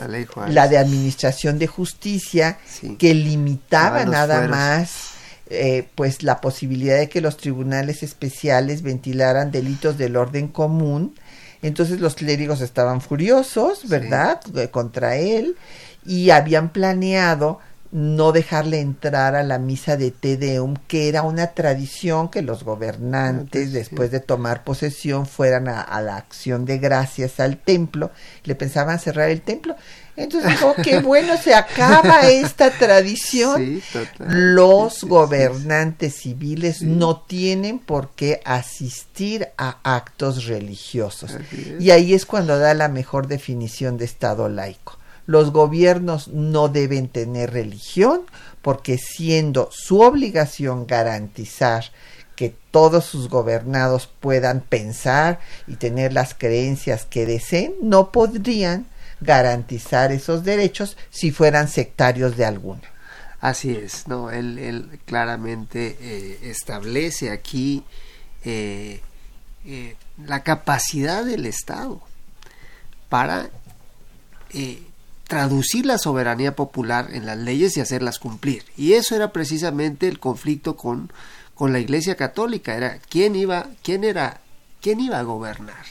la, 0.49 0.69
de 0.69 0.79
administración 0.79 1.59
de 1.59 1.67
justicia, 1.67 2.59
que 2.99 3.15
limitaba 3.15 4.05
nada 4.05 4.49
más 4.49 5.11
eh, 5.49 5.87
pues 5.95 6.25
la 6.25 6.41
posibilidad 6.41 6.99
de 6.99 7.09
que 7.09 7.21
los 7.21 7.37
tribunales 7.37 8.03
especiales 8.03 8.83
ventilaran 8.83 9.53
delitos 9.53 9.97
del 9.97 10.17
orden 10.17 10.49
común. 10.49 11.15
Entonces 11.63 12.01
los 12.01 12.17
clérigos 12.17 12.61
estaban 12.61 13.01
furiosos, 13.01 13.89
¿verdad?, 13.89 14.41
contra 14.73 15.17
él 15.17 15.57
y 16.05 16.31
habían 16.31 16.71
planeado 16.71 17.61
no 17.93 18.33
dejarle 18.33 18.81
entrar 18.81 19.35
a 19.35 19.43
la 19.43 19.59
misa 19.59 19.97
de 19.97 20.11
Te 20.11 20.37
Deum, 20.37 20.75
que 20.89 21.09
era 21.09 21.23
una 21.23 21.49
tradición 21.49 22.29
que 22.29 22.43
los 22.43 22.65
gobernantes, 22.65 23.73
después 23.73 24.11
de 24.11 24.21
tomar 24.21 24.65
posesión, 24.65 25.27
fueran 25.27 25.69
a, 25.69 26.01
la 26.01 26.17
acción 26.17 26.65
de 26.65 26.79
gracias 26.79 27.41
al 27.41 27.59
templo, 27.59 28.11
le 28.45 28.55
pensaban 28.55 28.99
cerrar 28.99 29.31
el 29.31 29.41
templo. 29.41 29.77
Entonces 30.17 30.51
dijo, 30.51 30.75
qué 30.83 30.99
bueno, 31.03 31.37
se 31.37 31.55
acaba 31.55 32.29
esta 32.29 32.71
tradición. 32.71 33.83
los 34.19 35.05
gobernantes 35.05 36.15
civiles 36.15 36.83
no 36.83 37.21
tienen 37.21 37.79
por 37.79 38.11
qué 38.11 38.41
asistir 38.45 39.49
a 39.59 39.79
actos 39.83 40.47
religiosos. 40.47 41.37
Y 41.79 41.91
ahí 41.91 42.15
es 42.15 42.27
cuando 42.27 42.59
da 42.59 42.75
la 42.75 42.89
mejor 42.89 43.27
definición 43.27 43.99
de 43.99 44.07
Estado 44.07 44.49
laico 44.49 44.96
los 45.27 45.53
gobiernos 45.53 46.29
no 46.29 46.69
deben 46.69 47.09
tener 47.09 47.53
religión 47.53 48.23
porque 48.63 48.99
siendo 48.99 49.69
su 49.73 50.01
obligación 50.01 50.87
garantizar 50.87 51.85
que 52.37 52.55
todos 52.71 53.05
sus 53.05 53.29
gobernados 53.29 54.09
puedan 54.21 54.61
pensar 54.61 55.41
y 55.67 55.77
tener 55.77 56.13
las 56.13 56.35
creencias 56.35 57.07
que 57.07 57.27
deseen, 57.27 57.75
no 57.83 58.13
podrían 58.13 58.87
garantizar 59.21 60.13
esos 60.13 60.45
derechos 60.45 60.97
si 61.11 61.31
fueran 61.31 61.69
sectarios 61.69 62.37
de 62.37 62.45
alguna. 62.45 62.83
Así 63.41 63.71
es, 63.71 64.07
no, 64.09 64.31
él, 64.31 65.01
claramente 65.07 65.97
eh, 66.01 66.39
establece 66.43 67.31
aquí 67.31 67.85
eh, 68.45 69.01
eh, 69.65 69.97
la 70.25 70.43
capacidad 70.43 71.25
del 71.25 71.47
Estado 71.47 72.01
para 73.09 73.51
traducir 75.27 75.87
la 75.87 75.99
soberanía 75.99 76.55
popular 76.55 77.09
en 77.13 77.27
las 77.27 77.39
leyes 77.39 77.77
y 77.77 77.81
hacerlas 77.81 78.19
cumplir. 78.19 78.65
Y 78.77 78.93
eso 78.93 79.17
era 79.17 79.33
precisamente 79.33 80.09
el 80.09 80.21
conflicto 80.21 80.77
con, 80.77 81.11
con 81.55 81.73
la 81.73 81.81
Iglesia 81.81 82.17
Católica, 82.17 82.77
era 82.77 82.99
quién 83.09 83.35
iba, 83.35 83.69
quién 83.83 84.05
era, 84.05 84.41
quién 84.81 85.01
iba 85.01 85.19
a 85.19 85.25
gobernar. 85.25 85.85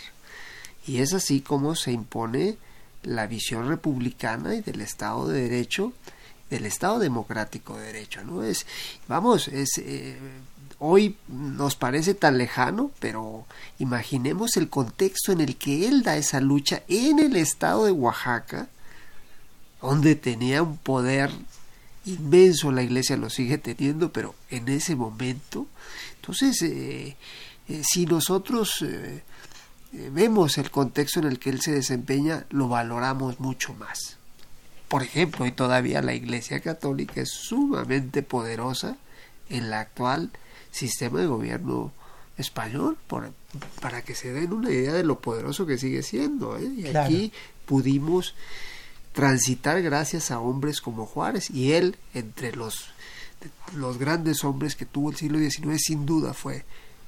Y 0.87 0.99
es 0.99 1.13
así 1.13 1.41
como 1.41 1.75
se 1.75 1.91
impone 1.91 2.57
la 3.03 3.27
visión 3.27 3.67
republicana 3.67 4.55
y 4.55 4.61
del 4.61 4.81
Estado 4.81 5.27
de 5.27 5.43
Derecho, 5.43 5.93
del 6.49 6.65
Estado 6.65 6.99
democrático 6.99 7.77
de 7.77 7.87
Derecho, 7.87 8.23
¿no? 8.23 8.43
Es, 8.43 8.65
vamos, 9.07 9.47
es 9.47 9.69
eh, 9.79 10.17
hoy 10.79 11.17
nos 11.27 11.75
parece 11.75 12.13
tan 12.13 12.37
lejano, 12.37 12.91
pero 12.99 13.45
imaginemos 13.79 14.57
el 14.57 14.69
contexto 14.69 15.31
en 15.31 15.41
el 15.41 15.55
que 15.57 15.87
él 15.87 16.03
da 16.03 16.15
esa 16.15 16.39
lucha 16.39 16.83
en 16.87 17.19
el 17.19 17.35
estado 17.35 17.85
de 17.85 17.91
Oaxaca, 17.91 18.67
donde 19.85 20.15
tenía 20.15 20.63
un 20.63 20.77
poder 20.77 21.31
inmenso, 22.05 22.71
la 22.71 22.83
iglesia 22.83 23.17
lo 23.17 23.29
sigue 23.29 23.57
teniendo, 23.57 24.11
pero 24.11 24.35
en 24.49 24.67
ese 24.69 24.95
momento, 24.95 25.67
entonces, 26.15 26.61
eh, 26.61 27.15
eh, 27.67 27.81
si 27.83 28.05
nosotros 28.05 28.83
eh, 28.83 29.21
vemos 30.11 30.57
el 30.57 30.71
contexto 30.71 31.19
en 31.19 31.25
el 31.25 31.39
que 31.39 31.49
él 31.49 31.61
se 31.61 31.71
desempeña, 31.71 32.45
lo 32.49 32.67
valoramos 32.67 33.39
mucho 33.39 33.73
más. 33.73 34.17
por 34.87 35.01
ejemplo, 35.01 35.45
y 35.47 35.51
todavía 35.51 36.01
la 36.01 36.13
Iglesia 36.13 36.59
Católica 36.61 37.19
es 37.19 37.29
sumamente 37.29 38.21
poderosa 38.21 38.97
en 39.49 39.69
la 39.71 39.79
actual 39.79 40.29
sistema 40.71 41.19
de 41.19 41.25
gobierno 41.25 41.91
español, 42.37 42.97
para 43.81 44.03
que 44.03 44.13
se 44.13 44.31
den 44.31 44.53
una 44.53 44.69
idea 44.69 44.93
de 44.93 45.03
lo 45.03 45.19
poderoso 45.19 45.65
que 45.65 45.77
sigue 45.77 46.03
siendo. 46.03 46.59
Y 46.61 46.87
aquí 46.95 47.31
pudimos 47.65 48.35
transitar 49.15 49.81
gracias 49.81 50.29
a 50.29 50.39
hombres 50.39 50.81
como 50.81 51.05
Juárez, 51.05 51.49
y 51.49 51.71
él, 51.71 51.97
entre 52.13 52.55
los, 52.55 52.89
los 53.75 53.97
grandes 53.97 54.43
hombres 54.43 54.75
que 54.75 54.85
tuvo 54.85 55.09
el 55.09 55.15
siglo 55.15 55.39
XIX, 55.39 55.81
sin 55.81 56.05
duda 56.05 56.33
fue 56.33 56.65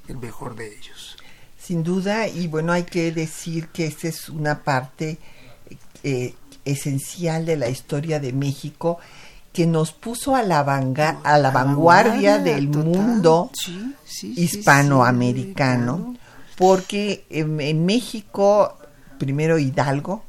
el 0.07 0.17
mejor 0.17 0.55
de 0.55 0.67
ellos. 0.67 1.17
Sin 1.59 1.83
duda, 1.83 2.27
y 2.27 2.47
bueno, 2.47 2.71
hay 2.71 2.83
que 2.83 3.11
decir 3.11 3.67
que 3.67 3.85
esta 3.85 4.07
es 4.07 4.29
una 4.29 4.63
parte 4.63 5.17
eh, 6.03 6.33
esencial 6.63 7.45
de 7.45 7.57
la 7.57 7.69
historia 7.69 8.19
de 8.19 8.31
México 8.33 8.99
que 9.57 9.65
nos 9.65 9.91
puso 9.91 10.35
a 10.35 10.43
la, 10.43 10.59
a 10.59 11.37
la 11.39 11.51
vanguardia 11.51 12.37
del 12.37 12.67
mundo 12.69 13.49
hispanoamericano, 14.21 16.15
porque 16.55 17.25
en, 17.31 17.83
México, 17.85 18.77
primero 19.17 19.57
Hidalgo, 19.57 20.23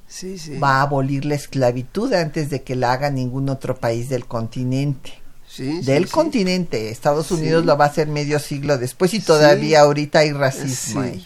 va 0.63 0.77
a 0.77 0.83
abolir 0.83 1.25
la 1.25 1.35
esclavitud 1.35 2.13
antes 2.13 2.51
de 2.51 2.63
que 2.63 2.77
la 2.77 2.93
haga 2.93 3.11
ningún 3.11 3.49
otro 3.49 3.77
país 3.77 4.09
del 4.09 4.27
continente. 4.27 5.13
del 5.59 6.09
continente. 6.09 6.91
Estados 6.91 7.31
Unidos 7.31 7.65
lo 7.65 7.77
va 7.77 7.87
a 7.87 7.89
hacer 7.89 8.09
medio 8.09 8.39
siglo 8.39 8.79
después 8.79 9.13
y 9.15 9.21
todavía 9.21 9.81
ahorita 9.81 10.21
hay 10.21 10.33
racismo 10.33 11.01
ahí. 11.03 11.25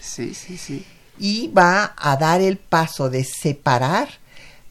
Y 1.19 1.49
va 1.49 1.93
a 1.97 2.17
dar 2.17 2.41
el 2.41 2.57
paso 2.57 3.09
de 3.09 3.23
separar 3.23 4.09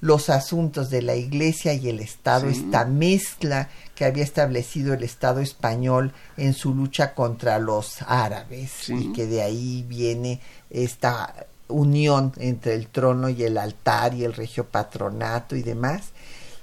los 0.00 0.30
asuntos 0.30 0.90
de 0.90 1.00
la 1.00 1.14
Iglesia 1.14 1.74
y 1.74 1.88
el 1.88 2.00
Estado, 2.00 2.48
esta 2.48 2.84
mezcla 2.84 3.68
que 3.94 4.04
había 4.04 4.24
establecido 4.24 4.94
el 4.94 5.04
Estado 5.04 5.40
español 5.40 6.12
en 6.36 6.54
su 6.54 6.74
lucha 6.74 7.14
contra 7.14 7.60
los 7.60 8.02
árabes 8.02 8.88
y 8.88 9.12
que 9.12 9.26
de 9.26 9.42
ahí 9.42 9.84
viene 9.88 10.40
esta 10.70 11.46
unión 11.72 12.32
entre 12.36 12.74
el 12.74 12.86
trono 12.86 13.28
y 13.28 13.42
el 13.44 13.58
altar 13.58 14.14
y 14.14 14.24
el 14.24 14.34
regio 14.34 14.66
patronato 14.66 15.56
y 15.56 15.62
demás. 15.62 16.10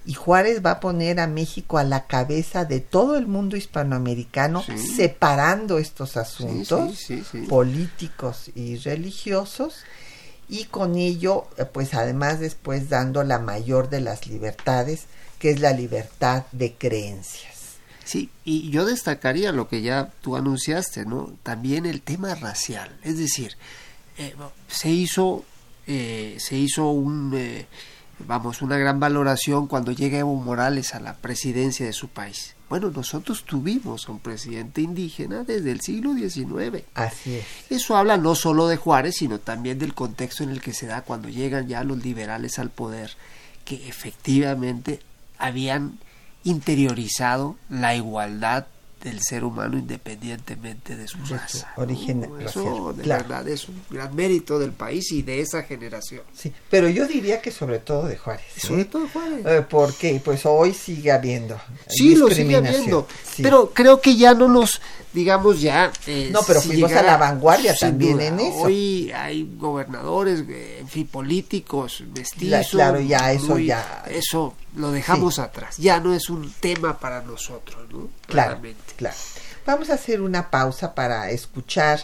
Y 0.05 0.13
Juárez 0.13 0.65
va 0.65 0.71
a 0.71 0.79
poner 0.79 1.19
a 1.19 1.27
México 1.27 1.77
a 1.77 1.83
la 1.83 2.07
cabeza 2.07 2.65
de 2.65 2.79
todo 2.79 3.17
el 3.17 3.27
mundo 3.27 3.57
hispanoamericano, 3.57 4.63
separando 4.95 5.77
estos 5.77 6.17
asuntos 6.17 7.07
políticos 7.47 8.49
y 8.55 8.77
religiosos 8.77 9.83
y 10.49 10.65
con 10.65 10.95
ello, 10.95 11.47
eh, 11.57 11.65
pues 11.65 11.93
además 11.93 12.39
después 12.39 12.89
dando 12.89 13.23
la 13.23 13.39
mayor 13.39 13.89
de 13.89 14.01
las 14.01 14.27
libertades, 14.27 15.03
que 15.37 15.51
es 15.51 15.59
la 15.59 15.71
libertad 15.71 16.45
de 16.51 16.73
creencias. 16.73 17.53
Sí, 18.03 18.31
y 18.43 18.71
yo 18.71 18.85
destacaría 18.85 19.51
lo 19.51 19.69
que 19.69 19.83
ya 19.83 20.11
tú 20.21 20.35
anunciaste, 20.35 21.05
¿no? 21.05 21.31
También 21.43 21.85
el 21.85 22.01
tema 22.01 22.33
racial, 22.33 22.97
es 23.03 23.19
decir, 23.19 23.55
eh, 24.19 24.35
se 24.67 24.89
hizo 24.89 25.43
eh, 25.87 26.37
se 26.39 26.55
hizo 26.55 26.89
un 26.89 27.65
vamos 28.19 28.61
una 28.61 28.77
gran 28.77 28.99
valoración 28.99 29.65
cuando 29.67 29.91
llega 29.91 30.19
Evo 30.19 30.35
Morales 30.35 30.93
a 30.93 30.99
la 30.99 31.15
presidencia 31.15 31.85
de 31.85 31.93
su 31.93 32.09
país 32.09 32.55
bueno, 32.69 32.91
nosotros 32.91 33.45
tuvimos 33.45 34.07
a 34.07 34.11
un 34.11 34.19
presidente 34.19 34.81
indígena 34.81 35.43
desde 35.43 35.71
el 35.71 35.81
siglo 35.81 36.13
XIX. 36.13 36.83
Así 36.93 37.37
es. 37.37 37.45
Eso 37.71 37.97
habla 37.97 38.17
no 38.17 38.35
solo 38.35 38.67
de 38.67 38.77
Juárez, 38.77 39.15
sino 39.17 39.39
también 39.39 39.79
del 39.79 39.95
contexto 39.95 40.43
en 40.43 40.51
el 40.51 40.61
que 40.61 40.73
se 40.73 40.85
da 40.85 41.01
cuando 41.01 41.29
llegan 41.29 41.67
ya 41.67 41.83
los 41.83 42.03
liberales 42.03 42.59
al 42.59 42.69
poder, 42.69 43.15
que 43.65 43.87
efectivamente 43.89 44.99
habían 45.39 45.97
interiorizado 46.43 47.57
la 47.69 47.95
igualdad 47.95 48.67
del 49.03 49.21
ser 49.21 49.43
humano 49.43 49.77
independientemente 49.77 50.95
de 50.95 51.07
su 51.07 51.17
raza. 51.29 51.71
Origen 51.77 52.29
Eso 52.45 52.93
de 52.93 53.03
verdad 53.07 53.47
es 53.47 53.69
un 53.69 53.81
gran 53.89 54.13
mérito 54.15 54.59
del 54.59 54.71
país 54.71 55.11
y 55.11 55.21
de 55.21 55.41
esa 55.41 55.63
generación. 55.63 56.21
Sí, 56.33 56.53
pero 56.69 56.89
yo 56.89 57.07
diría 57.07 57.41
que 57.41 57.51
sobre 57.51 57.79
todo 57.79 58.07
de 58.07 58.17
Juárez. 58.17 58.45
¿eh? 58.57 58.59
Sobre 58.59 58.85
todo 58.85 59.03
de 59.03 59.09
Juárez. 59.09 59.45
Eh, 59.45 59.65
porque 59.69 60.21
pues 60.23 60.45
hoy 60.45 60.73
sigue 60.73 61.11
habiendo. 61.11 61.59
Sí, 61.87 62.15
lo 62.15 62.29
sigue 62.29 62.57
habiendo. 62.57 63.07
Pero 63.41 63.71
creo 63.73 64.01
que 64.01 64.17
ya 64.17 64.33
no 64.33 64.49
nos, 64.49 64.81
digamos 65.13 65.61
ya... 65.61 65.91
Eh, 66.05 66.29
no, 66.31 66.41
pero 66.45 66.61
fuimos 66.61 66.91
a 66.91 67.01
la 67.01 67.15
vanguardia 67.15 67.75
también 67.75 68.19
en 68.19 68.39
eso. 68.39 68.63
Hoy 68.63 69.11
hay 69.13 69.49
gobernadores, 69.57 70.43
en 70.47 70.87
fin, 70.89 71.07
políticos, 71.07 72.03
vestidos. 72.07 72.67
claro, 72.71 72.99
ya 72.99 73.31
eso 73.31 73.57
ya... 73.57 74.03
Eso 74.09 74.55
lo 74.79 74.91
dejamos 74.91 75.39
atrás. 75.39 75.77
Ya 75.77 75.99
no 75.99 76.13
es 76.13 76.29
un 76.29 76.51
tema 76.59 76.99
para 76.99 77.21
nosotros, 77.21 77.87
¿no? 77.91 78.09
Claramente. 78.25 78.93
Claro. 78.95 79.17
Vamos 79.65 79.89
a 79.89 79.95
hacer 79.95 80.21
una 80.21 80.49
pausa 80.49 80.95
para 80.95 81.29
escuchar 81.29 81.99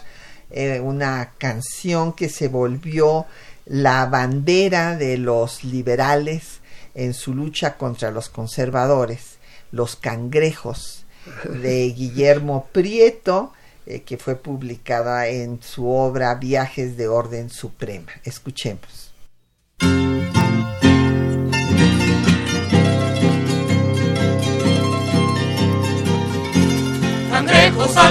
eh, 0.50 0.80
una 0.80 1.32
canción 1.38 2.12
que 2.12 2.28
se 2.28 2.48
volvió 2.48 3.26
la 3.64 4.06
bandera 4.06 4.96
de 4.96 5.18
los 5.18 5.64
liberales 5.64 6.60
en 6.94 7.14
su 7.14 7.34
lucha 7.34 7.76
contra 7.76 8.10
los 8.10 8.28
conservadores, 8.28 9.38
Los 9.72 9.96
Cangrejos, 9.96 11.04
de 11.44 11.90
Guillermo 11.96 12.68
Prieto, 12.72 13.52
eh, 13.86 14.02
que 14.02 14.18
fue 14.18 14.36
publicada 14.36 15.26
en 15.26 15.60
su 15.62 15.90
obra 15.90 16.34
Viajes 16.36 16.96
de 16.96 17.08
Orden 17.08 17.50
Suprema. 17.50 18.12
Escuchemos. 18.22 19.05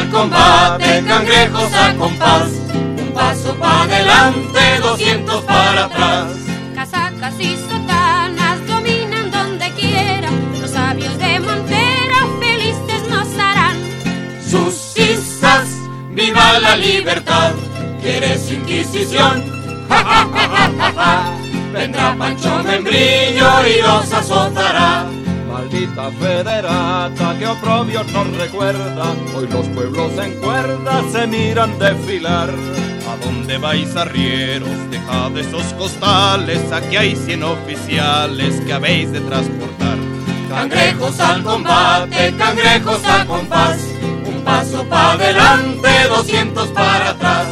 Al 0.05 0.11
combate, 0.11 1.03
cangrejos 1.07 1.73
a 1.73 1.93
compás, 1.95 2.49
un 2.73 3.11
paso 3.13 3.55
para 3.55 3.83
adelante, 3.83 4.59
doscientos 4.81 5.43
para 5.43 5.85
atrás. 5.85 6.27
Casacas 6.73 7.39
y 7.39 7.55
sotanas 7.57 8.67
dominan 8.67 9.31
donde 9.31 9.71
quiera, 9.71 10.29
los 10.59 10.71
sabios 10.71 11.17
de 11.17 11.39
Montera 11.39 12.27
felices 12.39 13.09
nos 13.09 13.27
harán. 13.39 13.77
Sus 14.47 14.97
isas, 14.97 15.67
viva 16.11 16.59
la 16.59 16.75
libertad, 16.77 17.51
quieres 18.01 18.51
inquisición, 18.51 19.43
Vendrá 21.73 22.15
Pancho 22.17 22.63
Membrillo 22.63 23.67
y 23.67 23.81
los 23.81 24.13
azotará. 24.13 25.05
Maldita 25.55 26.11
federata 26.11 27.33
que 27.39 27.47
oprobio 27.47 28.03
nos 28.11 28.37
recuerda, 28.37 29.15
hoy 29.33 29.47
los 29.47 29.65
pueblos 29.69 30.11
en 30.17 30.33
cuerda 30.41 31.01
se 31.13 31.25
miran 31.27 31.79
desfilar. 31.79 32.49
¿A 32.49 33.25
dónde 33.25 33.57
vais 33.57 33.95
arrieros? 33.95 34.67
Dejad 34.91 35.37
esos 35.37 35.63
costales, 35.75 36.59
aquí 36.73 36.97
hay 36.97 37.15
cien 37.15 37.41
oficiales 37.43 38.59
que 38.65 38.73
habéis 38.73 39.13
de 39.13 39.21
transportar. 39.21 39.97
Cangrejos 40.49 41.17
al 41.21 41.41
combate, 41.41 42.33
cangrejos 42.37 43.01
a 43.05 43.25
compás, 43.25 43.79
un 44.25 44.43
paso 44.43 44.83
para 44.89 45.13
adelante, 45.13 45.89
doscientos 46.09 46.67
para 46.67 47.11
atrás. 47.11 47.47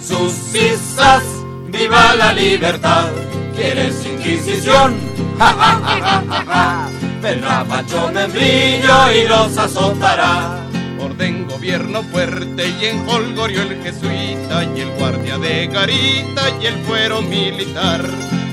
Sus 0.00 0.32
cisas, 0.32 1.22
viva 1.68 2.16
la 2.16 2.32
libertad, 2.32 3.06
¿quieres 3.54 4.04
inquisición? 4.04 4.96
¡Ja, 5.38 5.52
ja, 5.52 5.80
ja, 5.84 6.24
ja, 6.28 6.44
ja! 6.44 7.05
Vendrá 7.22 7.64
Pancho 7.64 8.10
Membrillo 8.12 9.12
y 9.12 9.28
los 9.28 9.56
azotará. 9.58 10.66
Orden 11.00 11.46
gobierno 11.46 12.02
fuerte 12.04 12.68
y 12.80 12.84
en 12.86 13.08
Holgorio 13.08 13.62
el 13.62 13.82
jesuita 13.82 14.64
y 14.74 14.80
el 14.80 14.90
guardia 14.92 15.38
de 15.38 15.66
garita 15.66 16.42
y 16.60 16.66
el 16.66 16.74
fuero 16.84 17.22
militar. 17.22 18.02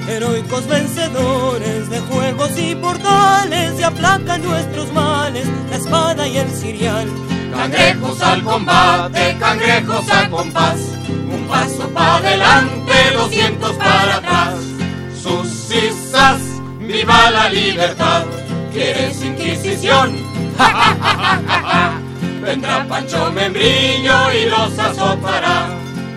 Heroicos 0.07 0.67
vencedores 0.67 1.89
de 1.89 1.99
juegos 2.01 2.51
y 2.57 2.75
portales 2.75 3.79
y 3.79 3.83
aplacan 3.83 4.43
nuestros 4.43 4.91
males, 4.91 5.47
la 5.69 5.77
espada 5.77 6.27
y 6.27 6.37
el 6.37 6.49
cirial. 6.49 7.07
Cangrejos 7.55 8.21
al 8.21 8.43
combate, 8.43 9.37
cangrejos 9.39 10.09
a 10.11 10.29
compás, 10.29 10.79
un 11.07 11.47
paso 11.47 11.87
para 11.89 12.17
adelante, 12.17 12.93
doscientos 13.13 13.75
para 13.77 14.15
atrás. 14.17 14.55
Sus 15.21 15.47
cisas, 15.47 16.41
viva 16.79 17.31
la 17.31 17.49
libertad. 17.49 18.42
¿Quieres 18.73 19.23
inquisición? 19.23 20.17
Vendrá 22.41 22.85
Pancho 22.87 23.31
Membrillo 23.31 24.33
y 24.33 24.49
los 24.49 24.79
azotará. 24.79 25.69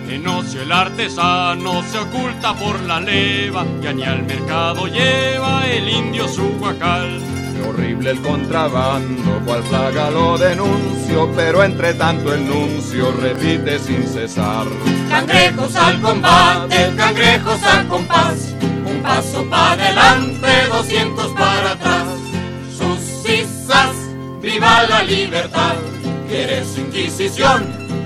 En 0.09 0.25
ocio 0.25 0.63
el 0.63 0.71
artesano 0.71 1.83
se 1.83 1.99
oculta 1.99 2.55
por 2.55 2.79
la 2.81 2.99
leva, 2.99 3.63
ya 3.81 3.93
ni 3.93 4.03
al 4.03 4.23
mercado 4.23 4.87
lleva 4.87 5.67
el 5.67 5.87
indio 5.87 6.27
su 6.27 6.49
guacal. 6.57 7.21
Qué 7.53 7.61
horrible 7.61 8.11
el 8.11 8.21
contrabando, 8.21 9.39
cual 9.45 9.61
plaga 9.63 10.09
lo 10.09 10.37
denuncio, 10.39 11.31
pero 11.35 11.63
entre 11.63 11.93
tanto 11.93 12.33
el 12.33 12.47
nuncio 12.47 13.11
repite 13.11 13.77
sin 13.77 14.07
cesar. 14.07 14.65
Cangrejos 15.09 15.75
al 15.75 16.01
combate, 16.01 16.91
cangrejos 16.97 17.61
al 17.63 17.87
compás, 17.87 18.55
un 18.85 19.03
paso 19.03 19.45
para 19.47 19.73
adelante, 19.73 20.47
doscientos 20.71 21.27
para 21.33 21.76
viva 24.47 24.83
la 24.87 25.03
libertad. 25.03 25.75
¿Quieres 26.29 26.77
inquisición? 26.77 27.59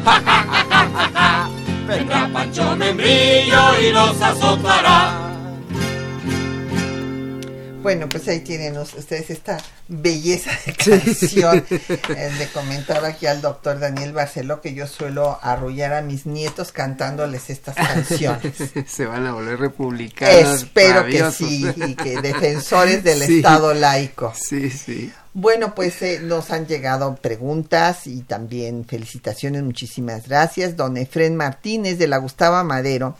¡Ja, 0.04 0.20
ja, 0.26 0.46
ja, 0.50 0.66
ja, 0.70 0.90
ja, 0.94 1.12
ja! 1.14 1.50
Vendrá 1.88 2.30
Pancho 2.34 2.76
Membrillo 2.76 3.80
y 3.80 3.92
los 3.92 4.20
azotará. 4.22 5.31
Bueno, 7.82 8.08
pues 8.08 8.28
ahí 8.28 8.42
tienen 8.42 8.78
ustedes 8.78 9.30
esta 9.30 9.58
belleza 9.88 10.52
de 10.66 10.74
canción. 10.74 11.66
Eh, 12.16 12.32
le 12.38 12.48
comentaba 12.48 13.10
aquí 13.10 13.26
al 13.26 13.42
doctor 13.42 13.80
Daniel 13.80 14.12
Barceló 14.14 14.62
que 14.62 14.74
yo 14.74 14.88
suelo 14.88 15.40
arrullar 15.42 15.94
a 15.94 16.02
mis 16.02 16.26
nietos 16.26 16.72
cantándoles 16.72 17.50
estas 17.50 17.76
canciones. 17.76 18.54
Se 18.88 19.06
van 19.06 19.26
a 19.26 19.34
volver 19.34 19.60
republicanos. 19.60 20.64
Espero 20.64 21.06
que 21.06 21.32
sí, 21.32 21.66
y 21.76 21.96
que 21.96 22.22
defensores 22.22 23.04
del 23.04 23.22
Sí. 23.22 23.38
Estado 23.38 23.74
laico. 23.74 24.34
Sí, 24.36 24.70
sí. 24.70 25.12
Bueno, 25.34 25.74
pues 25.74 26.02
eh, 26.02 26.20
nos 26.22 26.52
han 26.52 26.68
llegado 26.68 27.16
preguntas 27.16 28.08
y 28.08 28.22
también 28.22 28.86
felicitaciones. 28.86 29.64
Muchísimas 29.64 30.28
gracias. 30.28 30.76
Don 30.76 30.98
Efren 30.98 31.36
Martínez 31.36 31.98
de 31.98 32.08
la 32.08 32.18
Gustava 32.18 32.64
Madero 32.64 33.16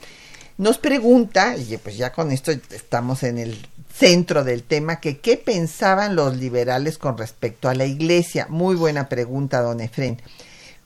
nos 0.58 0.78
pregunta, 0.78 1.56
y 1.56 1.76
pues 1.78 1.96
ya 1.96 2.12
con 2.12 2.30
esto 2.30 2.52
estamos 2.52 3.22
en 3.22 3.38
el 3.38 3.66
centro 3.92 4.44
del 4.44 4.62
tema, 4.62 5.00
que 5.00 5.18
qué 5.18 5.36
pensaban 5.36 6.16
los 6.16 6.36
liberales 6.36 6.98
con 6.98 7.18
respecto 7.18 7.68
a 7.68 7.74
la 7.74 7.84
iglesia. 7.84 8.46
Muy 8.48 8.74
buena 8.74 9.08
pregunta, 9.08 9.60
don 9.60 9.80
Efren. 9.80 10.20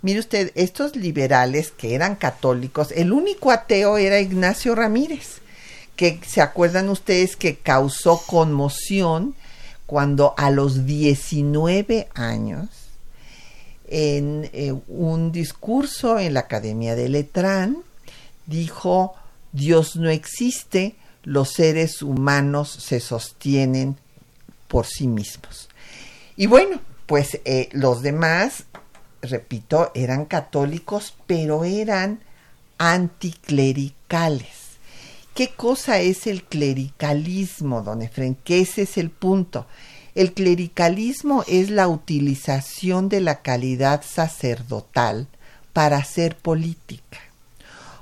Mire 0.02 0.20
usted, 0.20 0.52
estos 0.54 0.96
liberales 0.96 1.70
que 1.70 1.94
eran 1.94 2.16
católicos, 2.16 2.92
el 2.92 3.12
único 3.12 3.50
ateo 3.50 3.96
era 3.96 4.20
Ignacio 4.20 4.74
Ramírez, 4.74 5.40
que 5.96 6.20
se 6.26 6.40
acuerdan 6.40 6.88
ustedes 6.88 7.36
que 7.36 7.56
causó 7.56 8.22
conmoción 8.26 9.34
cuando 9.86 10.34
a 10.36 10.50
los 10.50 10.84
19 10.84 12.08
años, 12.14 12.68
en 13.88 14.50
eh, 14.52 14.74
un 14.88 15.32
discurso 15.32 16.18
en 16.18 16.34
la 16.34 16.40
Academia 16.40 16.94
de 16.96 17.08
Letrán, 17.08 17.78
dijo, 18.46 19.14
Dios 19.52 19.96
no 19.96 20.10
existe, 20.10 20.96
los 21.26 21.50
seres 21.50 22.02
humanos 22.02 22.70
se 22.70 23.00
sostienen 23.00 23.96
por 24.68 24.86
sí 24.86 25.08
mismos. 25.08 25.68
Y 26.36 26.46
bueno, 26.46 26.80
pues 27.06 27.40
eh, 27.44 27.68
los 27.72 28.00
demás, 28.00 28.64
repito, 29.22 29.90
eran 29.94 30.26
católicos, 30.26 31.14
pero 31.26 31.64
eran 31.64 32.20
anticlericales. 32.78 34.66
¿Qué 35.34 35.48
cosa 35.48 35.98
es 35.98 36.28
el 36.28 36.44
clericalismo, 36.44 37.82
don 37.82 38.02
Efren? 38.02 38.36
Que 38.36 38.60
ese 38.60 38.82
es 38.82 38.96
el 38.96 39.10
punto. 39.10 39.66
El 40.14 40.32
clericalismo 40.32 41.42
es 41.48 41.70
la 41.70 41.88
utilización 41.88 43.08
de 43.08 43.20
la 43.20 43.42
calidad 43.42 44.04
sacerdotal 44.06 45.26
para 45.72 45.96
hacer 45.96 46.36
política. 46.36 47.18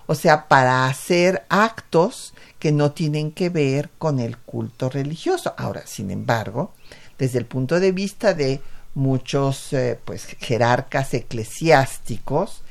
O 0.06 0.14
sea, 0.14 0.46
para 0.46 0.86
hacer 0.86 1.46
actos 1.48 2.33
que 2.64 2.72
no 2.72 2.92
tienen 2.92 3.30
que 3.30 3.50
ver 3.50 3.90
con 3.98 4.18
el 4.18 4.38
culto 4.38 4.88
religioso. 4.88 5.52
Ahora, 5.58 5.86
sin 5.86 6.10
embargo, 6.10 6.72
desde 7.18 7.38
el 7.38 7.44
punto 7.44 7.78
de 7.78 7.92
vista 7.92 8.32
de 8.32 8.62
muchos 8.94 9.74
eh, 9.74 9.98
pues 10.02 10.24
jerarcas 10.24 11.12
eclesiásticos, 11.12 12.62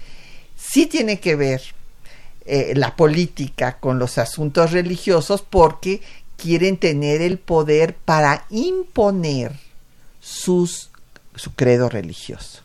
sí 0.57 0.87
tiene 0.87 1.19
que 1.19 1.35
ver 1.35 1.61
eh, 2.47 2.73
la 2.75 2.95
política 2.95 3.77
con 3.77 3.99
los 3.99 4.17
asuntos 4.17 4.71
religiosos 4.71 5.43
porque 5.47 6.01
quieren 6.37 6.77
tener 6.77 7.21
el 7.21 7.37
poder 7.37 7.93
para 7.93 8.47
imponer 8.49 9.51
sus, 10.19 10.89
su 11.35 11.53
credo 11.53 11.87
religioso. 11.87 12.63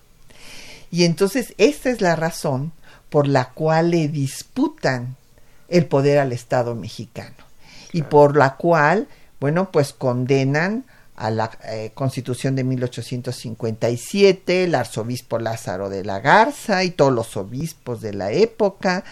Y 0.91 1.05
entonces 1.05 1.53
esta 1.59 1.91
es 1.91 2.01
la 2.01 2.17
razón 2.17 2.73
por 3.11 3.29
la 3.29 3.51
cual 3.51 3.91
le 3.91 4.09
disputan 4.09 5.19
el 5.68 5.87
poder 5.87 6.18
al 6.18 6.33
Estado 6.33 6.74
mexicano 6.74 7.48
y 7.92 8.02
por 8.02 8.37
la 8.37 8.57
cual, 8.57 9.09
bueno, 9.40 9.70
pues 9.70 9.92
condenan 9.92 10.85
a 11.16 11.31
la 11.31 11.50
eh, 11.64 11.90
Constitución 11.94 12.54
de 12.54 12.64
1857, 12.64 14.64
el 14.64 14.74
arzobispo 14.74 15.38
Lázaro 15.38 15.88
de 15.88 16.04
la 16.04 16.20
Garza 16.20 16.85
y 16.85 16.90
todos 16.90 17.12
los 17.12 17.37
obispos 17.37 18.00
de 18.00 18.14
la 18.14 18.31
época, 18.31 19.04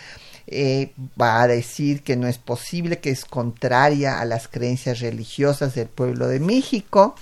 eh, 0.47 0.93
va 1.21 1.43
a 1.43 1.49
decir 1.49 2.05
que 2.05 2.17
no 2.17 2.29
es 2.29 2.39
posible, 2.39 3.01
que 3.01 3.11
es 3.11 3.25
contraria 3.25 4.21
a 4.21 4.25
las 4.25 4.47
creencias 4.47 5.01
religiosas 5.01 5.75
del 5.75 5.89
pueblo 5.89 6.29
de 6.29 6.39
México. 6.39 7.17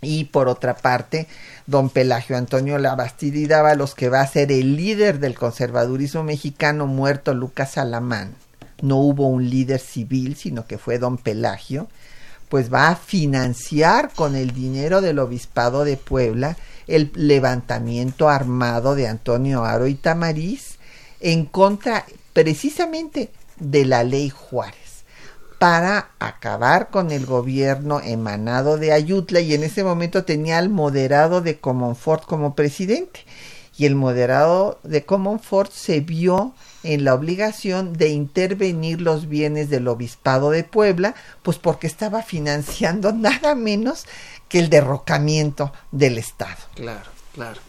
Y 0.00 0.26
por 0.26 0.48
otra 0.48 0.76
parte, 0.76 1.26
don 1.66 1.90
Pelagio 1.90 2.36
Antonio 2.36 2.78
Labastida 2.78 3.56
Dávalos, 3.56 3.96
que 3.96 4.08
va 4.08 4.20
a 4.20 4.26
ser 4.26 4.52
el 4.52 4.76
líder 4.76 5.18
del 5.18 5.34
conservadurismo 5.34 6.22
mexicano, 6.22 6.86
muerto 6.86 7.34
Lucas 7.34 7.76
Alamán. 7.76 8.36
No 8.80 8.96
hubo 8.96 9.28
un 9.28 9.48
líder 9.48 9.80
civil, 9.80 10.36
sino 10.36 10.66
que 10.66 10.78
fue 10.78 10.98
don 10.98 11.18
Pelagio, 11.18 11.88
pues 12.48 12.72
va 12.72 12.88
a 12.88 12.96
financiar 12.96 14.12
con 14.14 14.36
el 14.36 14.52
dinero 14.52 15.00
del 15.00 15.18
obispado 15.18 15.84
de 15.84 15.96
Puebla 15.96 16.56
el 16.86 17.12
levantamiento 17.14 18.28
armado 18.28 18.94
de 18.94 19.06
Antonio 19.08 19.64
Aro 19.64 19.86
y 19.86 19.94
Tamariz 19.94 20.78
en 21.20 21.44
contra 21.44 22.06
precisamente 22.32 23.30
de 23.58 23.84
la 23.84 24.04
ley 24.04 24.30
Juárez 24.30 24.88
para 25.58 26.10
acabar 26.20 26.88
con 26.90 27.10
el 27.10 27.26
gobierno 27.26 28.00
emanado 28.00 28.78
de 28.78 28.92
Ayutla 28.92 29.40
y 29.40 29.54
en 29.54 29.64
ese 29.64 29.82
momento 29.82 30.24
tenía 30.24 30.58
al 30.58 30.68
moderado 30.68 31.40
de 31.40 31.58
Comonfort 31.58 32.24
como 32.24 32.54
presidente. 32.54 33.24
Y 33.76 33.86
el 33.86 33.94
moderado 33.94 34.78
de 34.84 35.04
Comonfort 35.04 35.72
se 35.72 36.00
vio 36.00 36.54
en 36.82 37.04
la 37.04 37.14
obligación 37.14 37.92
de 37.92 38.10
intervenir 38.10 39.00
los 39.00 39.28
bienes 39.28 39.68
del 39.70 39.88
obispado 39.88 40.50
de 40.50 40.64
Puebla, 40.64 41.14
pues 41.42 41.58
porque 41.58 41.86
estaba 41.86 42.22
financiando 42.22 43.12
nada 43.14 43.54
menos 43.54 44.06
que 44.48 44.58
el 44.58 44.70
derrocamiento 44.70 45.72
del 45.90 46.18
Estado. 46.18 46.58
Claro, 46.74 47.10
claro. 47.34 47.60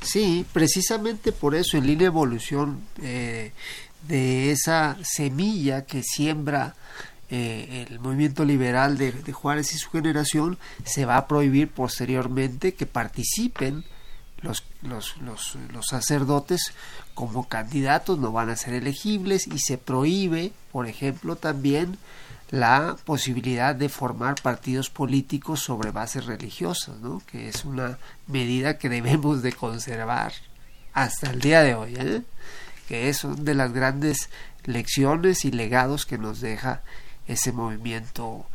Sí, 0.00 0.44
precisamente 0.52 1.32
por 1.32 1.54
eso, 1.54 1.76
en 1.76 1.86
línea 1.86 2.06
evolución 2.06 2.82
eh, 3.02 3.52
de 4.08 4.50
esa 4.50 4.96
semilla 5.02 5.84
que 5.84 6.02
siembra 6.02 6.74
eh, 7.30 7.86
el 7.88 8.00
movimiento 8.00 8.44
liberal 8.44 8.98
de, 8.98 9.12
de, 9.12 9.32
Juárez 9.32 9.72
y 9.74 9.78
su 9.78 9.90
generación, 9.90 10.58
se 10.84 11.04
va 11.04 11.16
a 11.16 11.26
prohibir 11.26 11.70
posteriormente 11.70 12.74
que 12.74 12.86
participen 12.86 13.84
los, 14.44 14.62
los, 14.82 15.16
los, 15.72 15.86
sacerdotes 15.86 16.72
como 17.14 17.48
candidatos, 17.48 18.18
no 18.18 18.30
van 18.30 18.50
a 18.50 18.56
ser 18.56 18.74
elegibles 18.74 19.46
y 19.46 19.58
se 19.58 19.78
prohíbe, 19.78 20.52
por 20.70 20.86
ejemplo, 20.86 21.36
también 21.36 21.98
la 22.50 22.96
posibilidad 23.04 23.74
de 23.74 23.88
formar 23.88 24.40
partidos 24.42 24.90
políticos 24.90 25.60
sobre 25.60 25.90
bases 25.90 26.26
religiosas, 26.26 27.00
¿no? 27.00 27.22
que 27.26 27.48
es 27.48 27.64
una 27.64 27.98
medida 28.26 28.78
que 28.78 28.88
debemos 28.88 29.42
de 29.42 29.52
conservar 29.52 30.32
hasta 30.92 31.30
el 31.30 31.40
día 31.40 31.62
de 31.62 31.74
hoy, 31.74 31.94
¿eh? 31.96 32.22
que 32.86 33.08
es 33.08 33.24
una 33.24 33.42
de 33.42 33.54
las 33.54 33.72
grandes 33.72 34.28
lecciones 34.64 35.44
y 35.44 35.50
legados 35.50 36.04
que 36.04 36.18
nos 36.18 36.40
deja 36.40 36.82
ese 37.26 37.50
movimiento 37.50 38.46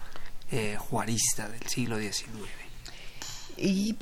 eh, 0.52 0.78
juarista 0.80 1.49
del 1.49 1.67
siglo 1.67 1.97
XIX. 1.97 2.68
Y 3.62 3.95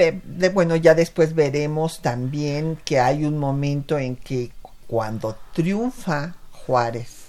bueno, 0.54 0.76
ya 0.76 0.94
después 0.94 1.34
veremos 1.34 2.02
también 2.02 2.78
que 2.86 3.00
hay 3.00 3.26
un 3.26 3.38
momento 3.38 3.98
en 3.98 4.16
que 4.16 4.52
cuando 4.88 5.36
triunfa 5.54 6.36
Juárez 6.52 7.28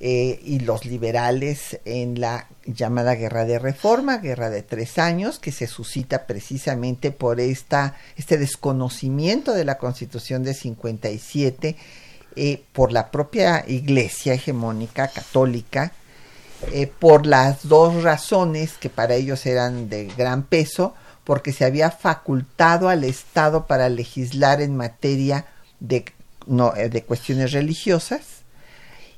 eh, 0.00 0.38
y 0.44 0.60
los 0.60 0.84
liberales 0.84 1.80
en 1.84 2.20
la 2.20 2.46
llamada 2.66 3.14
guerra 3.14 3.44
de 3.46 3.58
reforma, 3.58 4.18
guerra 4.18 4.50
de 4.50 4.62
tres 4.62 4.98
años, 4.98 5.38
que 5.38 5.50
se 5.50 5.66
suscita 5.66 6.26
precisamente 6.26 7.10
por 7.10 7.40
esta, 7.40 7.96
este 8.16 8.38
desconocimiento 8.38 9.54
de 9.54 9.64
la 9.64 9.78
constitución 9.78 10.44
de 10.44 10.54
57 10.54 11.76
eh, 12.36 12.62
por 12.72 12.92
la 12.92 13.10
propia 13.10 13.64
iglesia 13.66 14.34
hegemónica 14.34 15.08
católica, 15.08 15.92
eh, 16.72 16.86
por 16.86 17.26
las 17.26 17.68
dos 17.68 18.02
razones 18.02 18.74
que 18.78 18.90
para 18.90 19.14
ellos 19.14 19.46
eran 19.46 19.88
de 19.88 20.06
gran 20.06 20.42
peso, 20.42 20.94
porque 21.24 21.52
se 21.52 21.64
había 21.64 21.90
facultado 21.90 22.88
al 22.88 23.04
Estado 23.04 23.66
para 23.66 23.88
legislar 23.88 24.60
en 24.60 24.76
materia 24.76 25.46
de, 25.78 26.04
no, 26.46 26.72
de 26.72 27.02
cuestiones 27.02 27.52
religiosas 27.52 28.38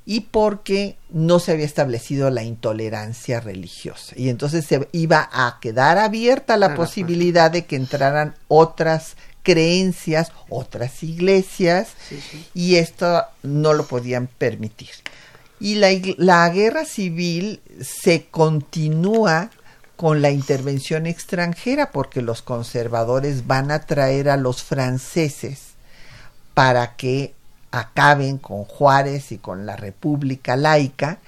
y 0.04 0.20
porque 0.20 0.96
no 1.10 1.38
se 1.38 1.52
había 1.52 1.64
establecido 1.64 2.30
la 2.30 2.42
intolerancia 2.42 3.40
religiosa. 3.40 4.14
Y 4.16 4.28
entonces 4.28 4.64
se 4.66 4.88
iba 4.92 5.28
a 5.32 5.58
quedar 5.60 5.98
abierta 5.98 6.56
la 6.56 6.74
posibilidad 6.74 7.50
de 7.50 7.64
que 7.64 7.76
entraran 7.76 8.34
otras 8.48 9.16
creencias, 9.42 10.32
otras 10.48 11.02
iglesias, 11.02 11.88
sí, 12.08 12.20
sí. 12.20 12.44
y 12.54 12.76
esto 12.76 13.24
no 13.42 13.72
lo 13.72 13.86
podían 13.86 14.26
permitir. 14.26 14.90
Y 15.60 15.76
la, 15.76 15.88
la 16.16 16.48
guerra 16.48 16.84
civil 16.84 17.60
se 17.80 18.26
continúa 18.30 19.50
con 19.96 20.22
la 20.22 20.30
intervención 20.30 21.06
extranjera, 21.06 21.90
porque 21.90 22.22
los 22.22 22.40
conservadores 22.40 23.46
van 23.46 23.70
a 23.70 23.80
traer 23.80 24.30
a 24.30 24.38
los 24.38 24.62
franceses 24.62 25.74
para 26.54 26.96
que 26.96 27.34
acaben 27.70 28.38
con 28.38 28.64
Juárez 28.64 29.32
y 29.32 29.38
con 29.38 29.66
la 29.66 29.76
República 29.76 30.56
laica, 30.56 31.18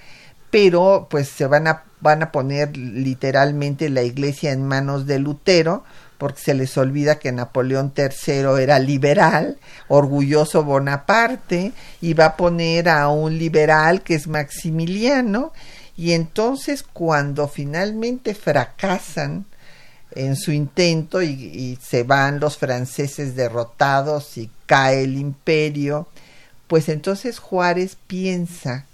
pero 0.50 1.06
pues 1.10 1.28
se 1.28 1.46
van 1.46 1.66
a, 1.66 1.84
van 2.00 2.22
a 2.22 2.32
poner 2.32 2.76
literalmente 2.76 3.90
la 3.90 4.02
iglesia 4.02 4.52
en 4.52 4.66
manos 4.66 5.06
de 5.06 5.18
Lutero, 5.18 5.84
porque 6.22 6.40
se 6.40 6.54
les 6.54 6.78
olvida 6.78 7.18
que 7.18 7.32
Napoleón 7.32 7.92
III 7.96 8.62
era 8.62 8.78
liberal, 8.78 9.58
orgulloso 9.88 10.62
Bonaparte, 10.62 11.72
y 12.00 12.14
va 12.14 12.26
a 12.26 12.36
poner 12.36 12.88
a 12.88 13.08
un 13.08 13.36
liberal 13.36 14.02
que 14.02 14.14
es 14.14 14.28
Maximiliano, 14.28 15.52
y 15.96 16.12
entonces 16.12 16.84
cuando 16.84 17.48
finalmente 17.48 18.36
fracasan 18.36 19.46
en 20.12 20.36
su 20.36 20.52
intento 20.52 21.22
y, 21.22 21.30
y 21.30 21.78
se 21.82 22.04
van 22.04 22.38
los 22.38 22.56
franceses 22.56 23.34
derrotados 23.34 24.38
y 24.38 24.48
cae 24.66 25.02
el 25.02 25.16
imperio, 25.18 26.06
pues 26.68 26.88
entonces 26.88 27.40
Juárez 27.40 27.96
piensa 28.06 28.86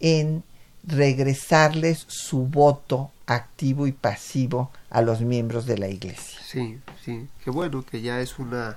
en 0.00 0.42
regresarles 0.86 2.04
su 2.08 2.46
voto 2.46 3.10
activo 3.26 3.86
y 3.86 3.92
pasivo 3.92 4.70
a 4.90 5.02
los 5.02 5.20
miembros 5.20 5.66
de 5.66 5.78
la 5.78 5.88
iglesia. 5.88 6.40
Sí, 6.44 6.78
sí, 7.04 7.26
qué 7.44 7.50
bueno 7.50 7.84
que 7.84 8.00
ya 8.00 8.20
es 8.20 8.38
una 8.38 8.76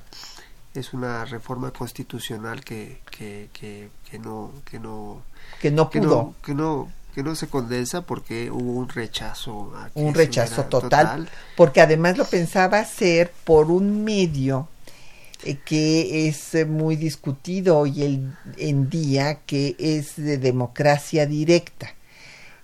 es 0.73 0.93
una 0.93 1.25
reforma 1.25 1.71
constitucional 1.71 2.63
que, 2.63 2.99
que, 3.11 3.49
que, 3.53 3.89
que 4.09 4.19
no 4.19 4.51
que 4.69 4.79
no 4.79 5.21
que 5.59 5.71
no 5.71 5.89
que 5.89 5.99
pudo 5.99 6.09
no, 6.15 6.35
que 6.45 6.53
no 6.53 6.91
que 7.13 7.23
no 7.23 7.35
se 7.35 7.47
condensa 7.47 8.01
porque 8.01 8.51
hubo 8.51 8.73
un 8.73 8.87
rechazo 8.87 9.73
un 9.95 10.13
rechazo 10.13 10.65
total, 10.65 11.27
porque 11.57 11.81
además 11.81 12.17
lo 12.17 12.25
pensaba 12.25 12.79
hacer 12.79 13.31
por 13.43 13.71
un 13.71 14.03
medio 14.03 14.67
eh, 15.43 15.57
que 15.65 16.27
es 16.27 16.53
eh, 16.53 16.65
muy 16.65 16.95
discutido 16.97 17.79
hoy 17.79 18.03
el- 18.03 18.33
en 18.57 18.89
día, 18.89 19.39
que 19.45 19.75
es 19.79 20.15
de 20.17 20.37
democracia 20.37 21.25
directa. 21.25 21.93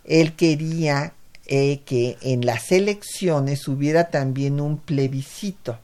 Él 0.05 0.33
quería 0.33 1.13
eh, 1.47 1.81
que 1.85 2.17
en 2.21 2.45
las 2.45 2.71
elecciones 2.71 3.67
hubiera 3.67 4.09
también 4.09 4.59
un 4.59 4.77
plebiscito, 4.77 5.77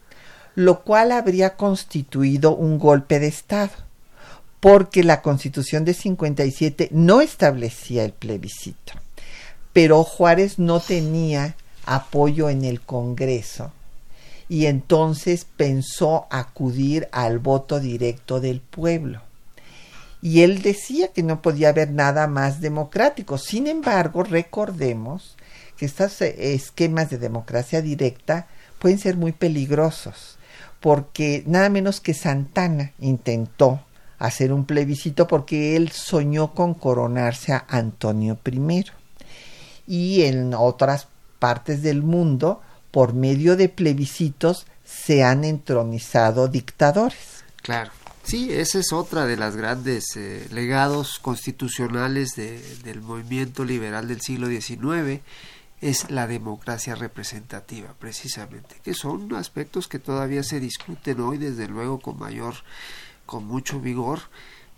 lo 0.55 0.81
cual 0.81 1.11
habría 1.11 1.55
constituido 1.55 2.55
un 2.55 2.79
golpe 2.79 3.19
de 3.19 3.27
Estado, 3.27 3.71
porque 4.59 5.03
la 5.03 5.21
Constitución 5.21 5.85
de 5.85 5.93
57 5.93 6.89
no 6.91 7.21
establecía 7.21 8.03
el 8.03 8.13
plebiscito, 8.13 8.93
pero 9.73 10.03
Juárez 10.03 10.59
no 10.59 10.79
tenía 10.79 11.55
apoyo 11.85 12.49
en 12.49 12.63
el 12.63 12.81
Congreso 12.81 13.71
y 14.51 14.65
entonces 14.65 15.45
pensó 15.55 16.27
acudir 16.29 17.07
al 17.11 17.39
voto 17.39 17.79
directo 17.79 18.41
del 18.41 18.59
pueblo. 18.59 19.21
Y 20.21 20.41
él 20.41 20.61
decía 20.61 21.09
que 21.09 21.23
no 21.23 21.41
podía 21.41 21.69
haber 21.69 21.91
nada 21.91 22.27
más 22.27 22.61
democrático. 22.61 23.37
Sin 23.37 23.67
embargo, 23.67 24.23
recordemos 24.23 25.35
que 25.77 25.85
estos 25.85 26.21
eh, 26.21 26.53
esquemas 26.53 27.09
de 27.09 27.17
democracia 27.17 27.81
directa 27.81 28.47
pueden 28.79 28.99
ser 28.99 29.17
muy 29.17 29.31
peligrosos, 29.31 30.37
porque 30.79 31.43
nada 31.47 31.69
menos 31.69 32.01
que 32.01 32.13
Santana 32.13 32.91
intentó 32.99 33.81
hacer 34.19 34.53
un 34.53 34.65
plebiscito 34.65 35.27
porque 35.27 35.75
él 35.75 35.91
soñó 35.91 36.53
con 36.53 36.75
coronarse 36.75 37.53
a 37.53 37.65
Antonio 37.67 38.37
I. 38.45 38.85
Y 39.87 40.23
en 40.23 40.53
otras 40.53 41.07
partes 41.39 41.81
del 41.81 42.03
mundo, 42.03 42.61
por 42.91 43.13
medio 43.13 43.57
de 43.57 43.67
plebiscitos, 43.67 44.67
se 44.85 45.23
han 45.23 45.43
entronizado 45.43 46.47
dictadores. 46.47 47.43
Claro. 47.63 47.91
Sí, 48.23 48.51
esa 48.53 48.79
es 48.79 48.93
otra 48.93 49.25
de 49.25 49.35
las 49.35 49.55
grandes 49.55 50.15
eh, 50.15 50.47
legados 50.51 51.19
constitucionales 51.19 52.35
de- 52.35 52.61
del 52.83 53.01
movimiento 53.01 53.65
liberal 53.65 54.07
del 54.07 54.21
siglo 54.21 54.47
XIX, 54.47 55.21
es 55.81 56.11
la 56.11 56.27
democracia 56.27 56.93
representativa, 56.93 57.95
precisamente, 57.99 58.75
que 58.83 58.93
son 58.93 59.33
aspectos 59.35 59.87
que 59.87 59.97
todavía 59.97 60.43
se 60.43 60.59
discuten 60.59 61.19
hoy, 61.19 61.39
desde 61.39 61.67
luego, 61.67 61.99
con 61.99 62.19
mayor, 62.19 62.53
con 63.25 63.45
mucho 63.47 63.79
vigor, 63.79 64.19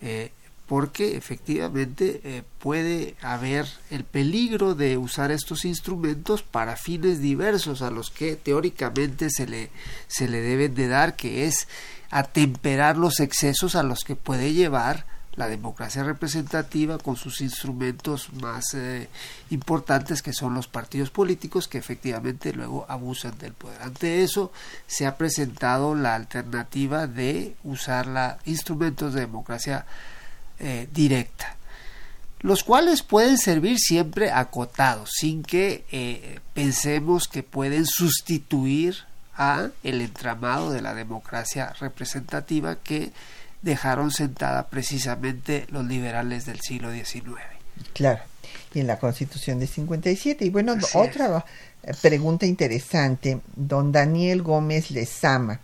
eh, 0.01 0.31
porque 0.65 1.17
efectivamente 1.17 2.21
eh, 2.23 2.43
puede 2.59 3.15
haber 3.21 3.67
el 3.91 4.05
peligro 4.05 4.75
de 4.75 4.97
usar 4.97 5.31
estos 5.31 5.65
instrumentos 5.65 6.41
para 6.41 6.77
fines 6.77 7.19
diversos 7.19 7.81
a 7.81 7.91
los 7.91 8.09
que 8.09 8.37
teóricamente 8.37 9.29
se 9.29 9.45
le, 9.45 9.69
se 10.07 10.29
le 10.29 10.39
deben 10.39 10.73
de 10.73 10.87
dar, 10.87 11.17
que 11.17 11.45
es 11.45 11.67
atemperar 12.13 12.95
los 12.95 13.19
excesos 13.19 13.75
a 13.75 13.81
los 13.81 14.03
que 14.03 14.15
puede 14.15 14.53
llevar 14.53 15.05
la 15.35 15.47
democracia 15.47 16.03
representativa 16.03 16.99
con 16.99 17.15
sus 17.15 17.41
instrumentos 17.41 18.31
más 18.33 18.75
eh, 18.75 19.09
importantes 19.49 20.21
que 20.21 20.31
son 20.31 20.53
los 20.53 20.67
partidos 20.67 21.09
políticos 21.09 21.67
que 21.67 21.79
efectivamente 21.79 22.53
luego 22.53 22.85
abusan 22.87 23.35
del 23.39 23.53
poder. 23.53 23.81
Ante 23.81 24.21
eso 24.23 24.51
se 24.85 25.07
ha 25.07 25.17
presentado 25.17 25.95
la 25.95 26.13
alternativa 26.13 27.07
de 27.07 27.55
usar 27.63 28.37
instrumentos 28.45 29.15
de 29.15 29.21
democracia 29.21 29.87
eh, 30.59 30.87
directa 30.93 31.57
los 32.41 32.65
cuales 32.65 33.03
pueden 33.03 33.37
servir 33.37 33.79
siempre 33.79 34.29
acotados, 34.29 35.11
sin 35.13 35.43
que 35.43 35.85
eh, 35.93 36.41
pensemos 36.53 37.29
que 37.29 37.41
pueden 37.41 37.85
sustituir 37.85 38.97
a 39.35 39.69
el 39.83 40.01
entramado 40.01 40.71
de 40.71 40.81
la 40.81 40.93
democracia 40.93 41.73
representativa 41.79 42.75
que 42.75 43.11
dejaron 43.61 44.11
sentada 44.11 44.67
precisamente 44.67 45.65
los 45.69 45.85
liberales 45.85 46.45
del 46.45 46.59
siglo 46.59 46.91
XIX. 46.91 47.23
Claro. 47.93 48.21
Y 48.73 48.79
en 48.79 48.87
la 48.87 48.99
Constitución 48.99 49.59
de 49.59 49.67
57. 49.67 50.45
Y 50.45 50.49
bueno, 50.49 50.73
Así 50.73 50.97
otra 50.97 51.45
pregunta 52.01 52.45
interesante, 52.45 53.39
don 53.55 53.91
Daniel 53.91 54.41
Gómez 54.41 54.91
Lezama, 54.91 55.59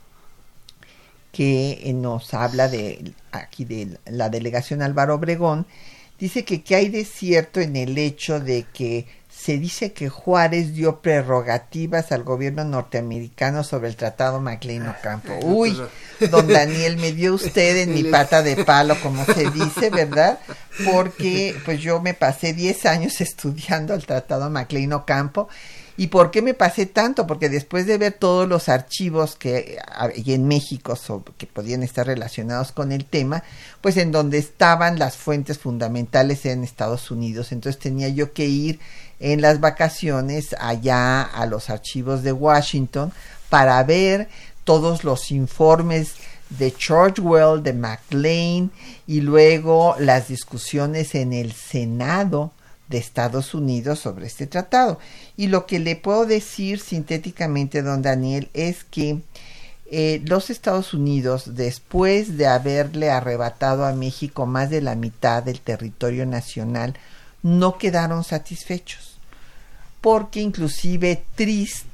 que 1.32 1.82
eh, 1.84 1.94
nos 1.94 2.34
habla 2.34 2.68
de 2.68 3.14
aquí 3.32 3.66
de 3.66 3.98
la 4.06 4.30
delegación 4.30 4.82
Álvaro 4.82 5.16
Obregón, 5.16 5.66
dice 6.20 6.44
que 6.44 6.62
qué 6.62 6.76
hay 6.76 6.90
de 6.90 7.06
cierto 7.06 7.62
en 7.62 7.76
el 7.76 7.98
hecho 7.98 8.40
de 8.40 8.66
que 8.74 9.08
se 9.39 9.58
dice 9.58 9.93
que 9.93 10.10
Juárez 10.10 10.73
dio 10.73 10.99
prerrogativas 10.99 12.12
al 12.12 12.23
gobierno 12.23 12.65
norteamericano 12.65 13.63
sobre 13.63 13.88
el 13.88 13.95
Tratado 13.95 14.41
MacLean 14.41 14.89
Ocampo. 14.89 15.34
Uy, 15.43 15.80
don 16.30 16.45
Daniel, 16.49 16.97
me 16.97 17.13
dio 17.13 17.36
usted 17.36 17.78
en 17.78 17.93
mi 17.93 18.04
pata 18.12 18.43
de 18.43 18.65
palo, 18.65 18.97
como 19.02 19.23
se 19.23 19.49
dice, 19.49 19.91
¿verdad? 19.91 20.39
Porque 20.91 21.56
pues 21.63 21.80
yo 21.80 22.02
me 22.02 22.13
pasé 22.13 22.52
10 22.52 22.86
años 22.88 23.21
estudiando 23.21 23.93
el 23.93 24.06
Tratado 24.06 24.49
MacLean 24.49 24.91
Ocampo. 24.91 25.47
¿Y 25.95 26.08
por 26.08 26.32
qué 26.32 26.41
me 26.41 26.54
pasé 26.54 26.86
tanto? 26.86 27.28
Porque 27.28 27.49
después 27.49 27.86
de 27.86 27.97
ver 27.97 28.13
todos 28.13 28.47
los 28.47 28.69
archivos 28.69 29.36
que 29.36 29.78
hay 29.93 30.34
en 30.34 30.47
México 30.47 30.95
sobre, 30.95 31.34
que 31.38 31.45
podían 31.45 31.84
estar 31.84 32.08
relacionados 32.08 32.71
con 32.71 32.93
el 32.93 33.04
tema, 33.06 33.43
pues 33.82 33.97
en 33.97 34.13
donde 34.13 34.38
estaban 34.38 34.97
las 34.97 35.17
fuentes 35.17 35.60
fundamentales 35.60 36.45
en 36.45 36.63
Estados 36.63 37.12
Unidos. 37.12 37.52
Entonces 37.52 37.82
tenía 37.82 38.08
yo 38.08 38.32
que 38.32 38.45
ir 38.45 38.80
en 39.20 39.42
las 39.42 39.60
vacaciones 39.60 40.56
allá 40.60 41.22
a 41.22 41.46
los 41.46 41.70
archivos 41.70 42.24
de 42.24 42.32
Washington 42.32 43.12
para 43.50 43.84
ver 43.84 44.30
todos 44.64 45.04
los 45.04 45.32
informes 45.32 46.14
de 46.50 46.74
Churchwell, 46.74 47.62
de 47.62 47.74
McLean 47.74 48.72
y 49.08 49.22
luego 49.22 49.96
las 50.00 50.28
discusiones 50.28 51.16
en 51.16 51.34
el 51.34 51.54
Senado 51.54 52.52
de 52.88 52.98
Estados 52.98 53.54
Unidos 53.54 54.00
sobre 54.00 54.26
este 54.26 54.48
tratado. 54.48 55.00
Y 55.38 55.48
lo 55.48 55.66
que 55.66 55.80
le 55.80 55.96
puedo 55.96 56.26
decir 56.26 56.80
sintéticamente, 56.80 57.82
don 57.82 58.02
Daniel, 58.02 58.50
es 58.54 58.84
que 58.84 59.20
eh, 59.92 60.22
los 60.26 60.50
Estados 60.50 60.94
Unidos, 60.94 61.56
después 61.56 62.38
de 62.38 62.48
haberle 62.48 63.10
arrebatado 63.10 63.86
a 63.86 63.94
México 63.94 64.46
más 64.46 64.70
de 64.70 64.82
la 64.82 64.96
mitad 64.96 65.42
del 65.42 65.62
territorio 65.62 66.26
nacional, 66.26 66.96
no 67.42 67.78
quedaron 67.78 68.24
satisfechos. 68.24 69.09
Porque 70.02 70.42
inclusive 70.42 71.24
Trist, 71.36 71.86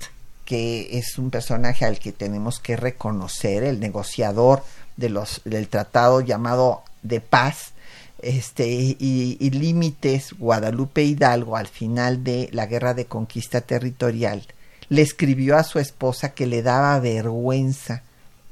que 0.46 0.98
es 0.98 1.18
un 1.18 1.32
personaje 1.32 1.86
al 1.86 2.00
que 2.00 2.12
tenemos 2.12 2.60
que 2.60 2.76
reconocer, 2.76 3.64
el 3.64 3.80
negociador 3.80 4.64
del 4.96 5.68
tratado 5.70 6.22
llamado 6.22 6.84
de 7.02 7.22
paz, 7.22 7.74
este, 8.22 8.68
y, 8.68 9.38
y 9.40 9.50
límites 9.52 10.34
Guadalupe 10.38 11.04
Hidalgo 11.04 11.58
al 11.58 11.68
final 11.68 12.24
de 12.24 12.50
la 12.52 12.66
guerra 12.66 12.94
de 12.94 13.06
conquista 13.06 13.62
territorial, 13.62 14.48
le 14.90 15.02
escribió 15.02 15.58
a 15.58 15.64
su 15.64 15.80
esposa 15.80 16.34
que 16.34 16.48
le 16.48 16.62
daba 16.62 17.00
vergüenza 17.00 18.04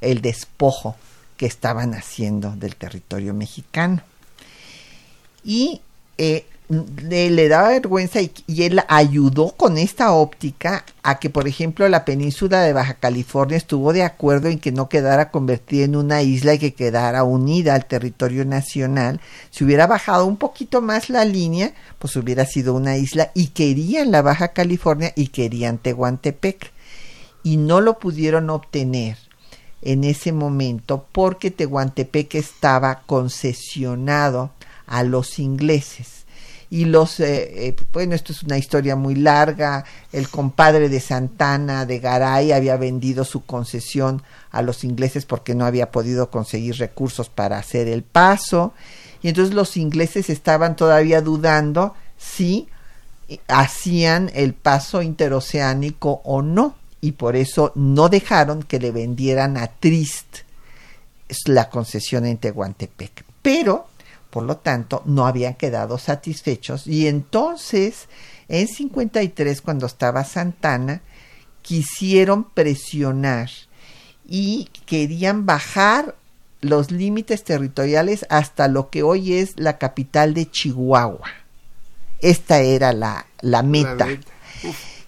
el 0.02 0.22
despojo 0.22 0.96
que 1.38 1.46
estaban 1.46 1.94
haciendo 1.94 2.56
del 2.56 2.76
territorio 2.76 3.34
mexicano. 3.34 4.02
Y 5.44 5.82
eh, 6.18 6.46
le, 6.70 7.48
daba 7.50 7.70
vergüenza 7.70 8.22
y, 8.22 8.32
y 8.48 8.64
él 8.64 8.82
ayudó 8.88 9.52
con 9.52 9.78
esta 9.78 10.14
óptica 10.14 10.86
a 11.04 11.20
que, 11.20 11.30
por 11.30 11.48
ejemplo, 11.48 11.88
la 11.90 12.06
península 12.06 12.62
de 12.62 12.74
Baja 12.74 12.96
California 12.96 13.58
estuvo 13.58 13.94
de 13.94 14.04
acuerdo 14.04 14.48
en 14.48 14.60
que 14.60 14.72
no 14.72 14.90
quedara 14.90 15.30
convertida 15.30 15.86
en 15.86 15.96
una 15.96 16.22
isla 16.22 16.54
y 16.54 16.60
que 16.60 16.74
quedara 16.74 17.24
unida 17.24 17.76
al 17.76 17.86
territorio 17.86 18.46
nacional. 18.46 19.20
Si 19.52 19.64
hubiera 19.64 19.88
bajado 19.88 20.26
un 20.26 20.38
poquito 20.38 20.82
más 20.82 21.10
la 21.10 21.26
línea, 21.26 21.74
pues 22.00 22.16
hubiera 22.16 22.46
sido 22.46 22.74
una 22.74 22.98
isla 22.98 23.32
y 23.34 23.48
querían 23.48 24.12
la 24.12 24.22
Baja 24.22 24.50
California 24.50 25.12
y 25.16 25.28
querían 25.28 25.78
Tehuantepec. 25.78 26.72
Y 27.44 27.58
no 27.58 27.82
lo 27.82 28.00
pudieron 28.00 28.50
obtener 28.50 29.18
en 29.82 30.06
ese 30.06 30.32
momento 30.32 31.06
porque 31.12 31.52
Tehuantepec 31.52 32.36
estaba 32.36 33.02
concesionado 33.06 34.52
a 34.88 35.04
los 35.04 35.40
ingleses. 35.40 36.23
Y 36.74 36.86
los, 36.86 37.20
eh, 37.20 37.68
eh, 37.68 37.76
bueno, 37.94 38.16
esto 38.16 38.32
es 38.32 38.42
una 38.42 38.58
historia 38.58 38.96
muy 38.96 39.14
larga. 39.14 39.86
El 40.12 40.28
compadre 40.28 40.90
de 40.90 41.00
Santana 41.00 41.86
de 41.86 42.00
Garay 42.00 42.52
había 42.52 42.78
vendido 42.78 43.26
su 43.26 43.46
concesión 43.46 44.24
a 44.50 44.64
los 44.64 44.84
ingleses 44.84 45.24
porque 45.28 45.54
no 45.54 45.68
había 45.68 45.92
podido 45.92 46.32
conseguir 46.32 46.78
recursos 46.78 47.30
para 47.30 47.60
hacer 47.60 47.88
el 47.88 48.02
paso. 48.02 48.74
Y 49.22 49.28
entonces 49.28 49.54
los 49.54 49.78
ingleses 49.78 50.32
estaban 50.32 50.76
todavía 50.76 51.22
dudando 51.22 51.94
si 52.18 52.68
hacían 53.48 54.32
el 54.34 54.56
paso 54.56 55.04
interoceánico 55.04 56.22
o 56.24 56.42
no. 56.42 56.74
Y 57.02 57.12
por 57.12 57.36
eso 57.36 57.72
no 57.76 58.10
dejaron 58.10 58.64
que 58.64 58.80
le 58.80 58.90
vendieran 58.90 59.58
a 59.58 59.68
Trist 59.68 60.38
la 61.46 61.70
concesión 61.70 62.26
en 62.26 62.40
Tehuantepec. 62.40 63.26
Pero 63.44 63.90
por 64.34 64.46
lo 64.46 64.58
tanto, 64.58 65.04
no 65.06 65.28
habían 65.28 65.54
quedado 65.54 66.00
satisfechos 66.00 66.88
y 66.88 67.08
entonces, 67.08 68.08
en 68.48 68.68
53, 68.68 69.62
cuando 69.62 69.86
estaba 69.86 70.24
Santana, 70.24 71.04
quisieron 71.62 72.44
presionar 72.44 73.52
y 74.28 74.70
querían 74.88 75.46
bajar 75.46 76.16
los 76.62 76.90
límites 76.90 77.44
territoriales 77.44 78.26
hasta 78.32 78.68
lo 78.68 78.90
que 78.90 79.04
hoy 79.04 79.34
es 79.34 79.60
la 79.60 79.78
capital 79.78 80.34
de 80.34 80.50
Chihuahua. 80.50 81.30
Esta 82.18 82.62
era 82.62 82.92
la, 82.92 83.28
la 83.42 83.62
meta. 83.62 83.96
La 83.98 84.06
meta. 84.08 84.32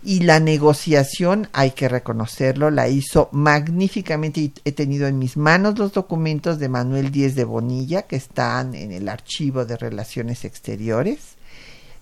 Y 0.07 0.19
la 0.19 0.39
negociación, 0.39 1.49
hay 1.51 1.71
que 1.71 1.89
reconocerlo, 1.89 2.69
la 2.69 2.87
hizo 2.87 3.27
magníficamente. 3.31 4.39
Y 4.39 4.53
he 4.63 4.71
tenido 4.71 5.07
en 5.07 5.17
mis 5.17 5.35
manos 5.35 5.79
los 5.79 5.93
documentos 5.93 6.59
de 6.59 6.69
Manuel 6.69 7.11
Díez 7.11 7.33
de 7.33 7.43
Bonilla, 7.43 8.03
que 8.03 8.15
están 8.15 8.75
en 8.75 8.91
el 8.91 9.09
archivo 9.09 9.65
de 9.65 9.77
Relaciones 9.77 10.45
Exteriores. 10.45 11.37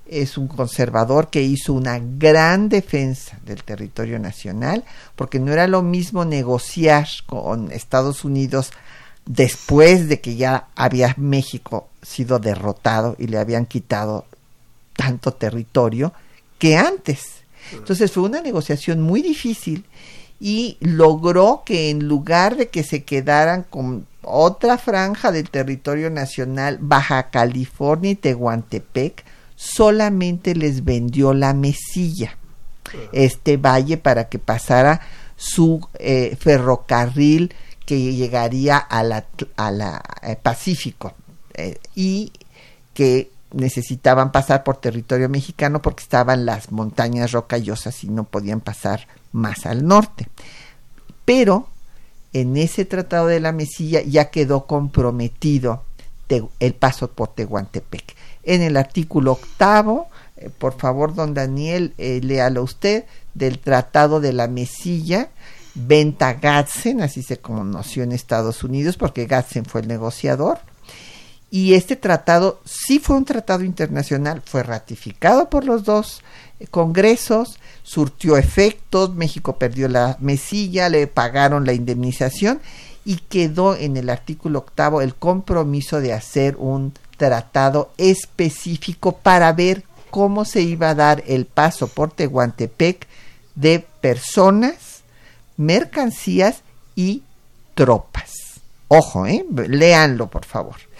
Es 0.05 0.37
un 0.37 0.49
conservador 0.49 1.29
que 1.29 1.43
hizo 1.43 1.71
una 1.71 1.97
gran 1.97 2.67
defensa 2.67 3.39
del 3.45 3.63
territorio 3.63 4.19
nacional, 4.19 4.83
porque 5.15 5.39
no 5.39 5.53
era 5.53 5.65
lo 5.67 5.81
mismo 5.81 6.25
negociar 6.25 7.07
con 7.25 7.71
Estados 7.71 8.25
Unidos 8.25 8.71
después 9.25 10.09
de 10.09 10.19
que 10.19 10.35
ya 10.35 10.67
había 10.75 11.15
México 11.17 11.87
sido 12.01 12.39
derrotado 12.39 13.15
y 13.17 13.27
le 13.27 13.37
habían 13.37 13.65
quitado 13.65 14.25
tanto 14.97 15.31
territorio 15.31 16.11
que 16.59 16.75
antes. 16.75 17.42
Entonces 17.71 18.11
fue 18.11 18.23
una 18.23 18.41
negociación 18.41 19.01
muy 19.01 19.21
difícil 19.21 19.85
y 20.39 20.77
logró 20.81 21.63
que 21.65 21.89
en 21.89 22.07
lugar 22.07 22.57
de 22.57 22.67
que 22.67 22.83
se 22.83 23.03
quedaran 23.03 23.63
con 23.63 24.05
otra 24.21 24.77
franja 24.77 25.31
del 25.31 25.49
territorio 25.49 26.09
nacional, 26.09 26.77
Baja 26.81 27.29
California 27.29 28.11
y 28.11 28.15
Tehuantepec, 28.15 29.23
solamente 29.55 30.55
les 30.55 30.83
vendió 30.83 31.33
la 31.33 31.53
mesilla, 31.53 32.37
este 33.11 33.57
valle 33.57 33.97
para 33.97 34.29
que 34.29 34.39
pasara 34.39 35.01
su 35.35 35.87
eh, 35.99 36.35
ferrocarril 36.39 37.53
que 37.85 38.13
llegaría 38.13 38.77
a 38.77 39.03
la, 39.03 39.25
a 39.55 39.71
la 39.71 40.01
eh, 40.21 40.35
Pacífico 40.41 41.13
eh, 41.53 41.77
y 41.95 42.31
que 42.93 43.31
necesitaban 43.53 44.31
pasar 44.31 44.63
por 44.63 44.77
territorio 44.77 45.29
mexicano 45.29 45.81
porque 45.81 46.03
estaban 46.03 46.45
las 46.45 46.71
montañas 46.71 47.31
rocallosas 47.31 48.03
y 48.03 48.09
no 48.09 48.25
podían 48.25 48.59
pasar 48.59 49.07
más 49.31 49.65
al 49.65 49.87
norte. 49.87 50.27
Pero 51.25 51.67
en 52.33 52.57
ese 52.57 52.85
tratado 52.85 53.27
de 53.27 53.39
la 53.39 53.51
Mesilla 53.51 54.01
ya 54.01 54.29
quedó 54.29 54.65
comprometido 54.65 55.83
el 56.59 56.73
paso 56.73 57.09
por 57.09 57.29
Tehuantepec. 57.29 58.15
En 58.43 58.61
el 58.61 58.77
artículo 58.77 59.33
octavo, 59.33 60.07
eh, 60.37 60.49
por 60.49 60.77
favor, 60.77 61.13
don 61.13 61.33
Daniel, 61.33 61.93
eh, 61.97 62.19
léalo 62.23 62.63
usted, 62.63 63.05
del 63.33 63.59
tratado 63.59 64.19
de 64.19 64.33
la 64.33 64.47
Mesilla, 64.47 65.29
venta 65.75 66.33
Gatzen, 66.33 67.01
así 67.01 67.23
se 67.23 67.37
conoció 67.37 68.03
en 68.03 68.11
Estados 68.11 68.63
Unidos, 68.63 68.97
porque 68.97 69.25
Gatzen 69.25 69.65
fue 69.65 69.81
el 69.81 69.87
negociador, 69.87 70.59
y 71.53 71.75
este 71.75 71.95
tratado 71.95 72.59
sí 72.65 72.97
fue 72.97 73.15
un 73.15 73.25
tratado 73.25 73.63
internacional, 73.63 74.41
fue 74.43 74.63
ratificado 74.63 75.51
por 75.51 75.65
los 75.65 75.83
dos 75.83 76.23
congresos, 76.71 77.59
surtió 77.83 78.37
efectos, 78.37 79.13
México 79.13 79.57
perdió 79.57 79.87
la 79.87 80.17
mesilla, 80.19 80.89
le 80.89 81.05
pagaron 81.05 81.63
la 81.63 81.73
indemnización 81.73 82.59
y 83.05 83.17
quedó 83.17 83.75
en 83.75 83.97
el 83.97 84.09
artículo 84.09 84.57
octavo 84.57 85.03
el 85.03 85.13
compromiso 85.13 86.01
de 86.01 86.13
hacer 86.13 86.55
un 86.57 86.91
tratado 87.17 87.91
específico 87.99 89.17
para 89.17 89.53
ver 89.53 89.83
cómo 90.09 90.45
se 90.45 90.63
iba 90.63 90.89
a 90.89 90.95
dar 90.95 91.23
el 91.27 91.45
paso 91.45 91.87
por 91.87 92.11
Tehuantepec 92.13 93.05
de 93.53 93.85
personas, 94.01 95.03
mercancías 95.57 96.63
y 96.95 97.21
tropas. 97.75 98.31
Ojo, 98.87 99.27
¿eh? 99.27 99.45
por 100.31 100.45
favor. 100.45 100.92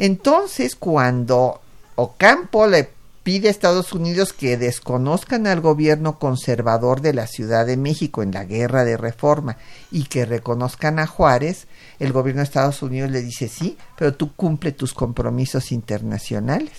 Entonces, 0.00 0.76
cuando 0.76 1.60
Ocampo 1.94 2.66
le 2.66 2.88
pide 3.22 3.48
a 3.48 3.50
Estados 3.50 3.92
Unidos 3.92 4.32
que 4.32 4.56
desconozcan 4.56 5.46
al 5.46 5.60
gobierno 5.60 6.18
conservador 6.18 7.02
de 7.02 7.12
la 7.12 7.26
Ciudad 7.26 7.66
de 7.66 7.76
México 7.76 8.22
en 8.22 8.32
la 8.32 8.46
guerra 8.46 8.84
de 8.84 8.96
reforma 8.96 9.58
y 9.92 10.04
que 10.04 10.24
reconozcan 10.24 10.98
a 11.00 11.06
Juárez, 11.06 11.66
el 11.98 12.14
gobierno 12.14 12.40
de 12.40 12.44
Estados 12.44 12.80
Unidos 12.80 13.10
le 13.10 13.20
dice 13.20 13.46
sí, 13.46 13.76
pero 13.98 14.14
tú 14.14 14.32
cumple 14.32 14.72
tus 14.72 14.94
compromisos 14.94 15.70
internacionales. 15.70 16.72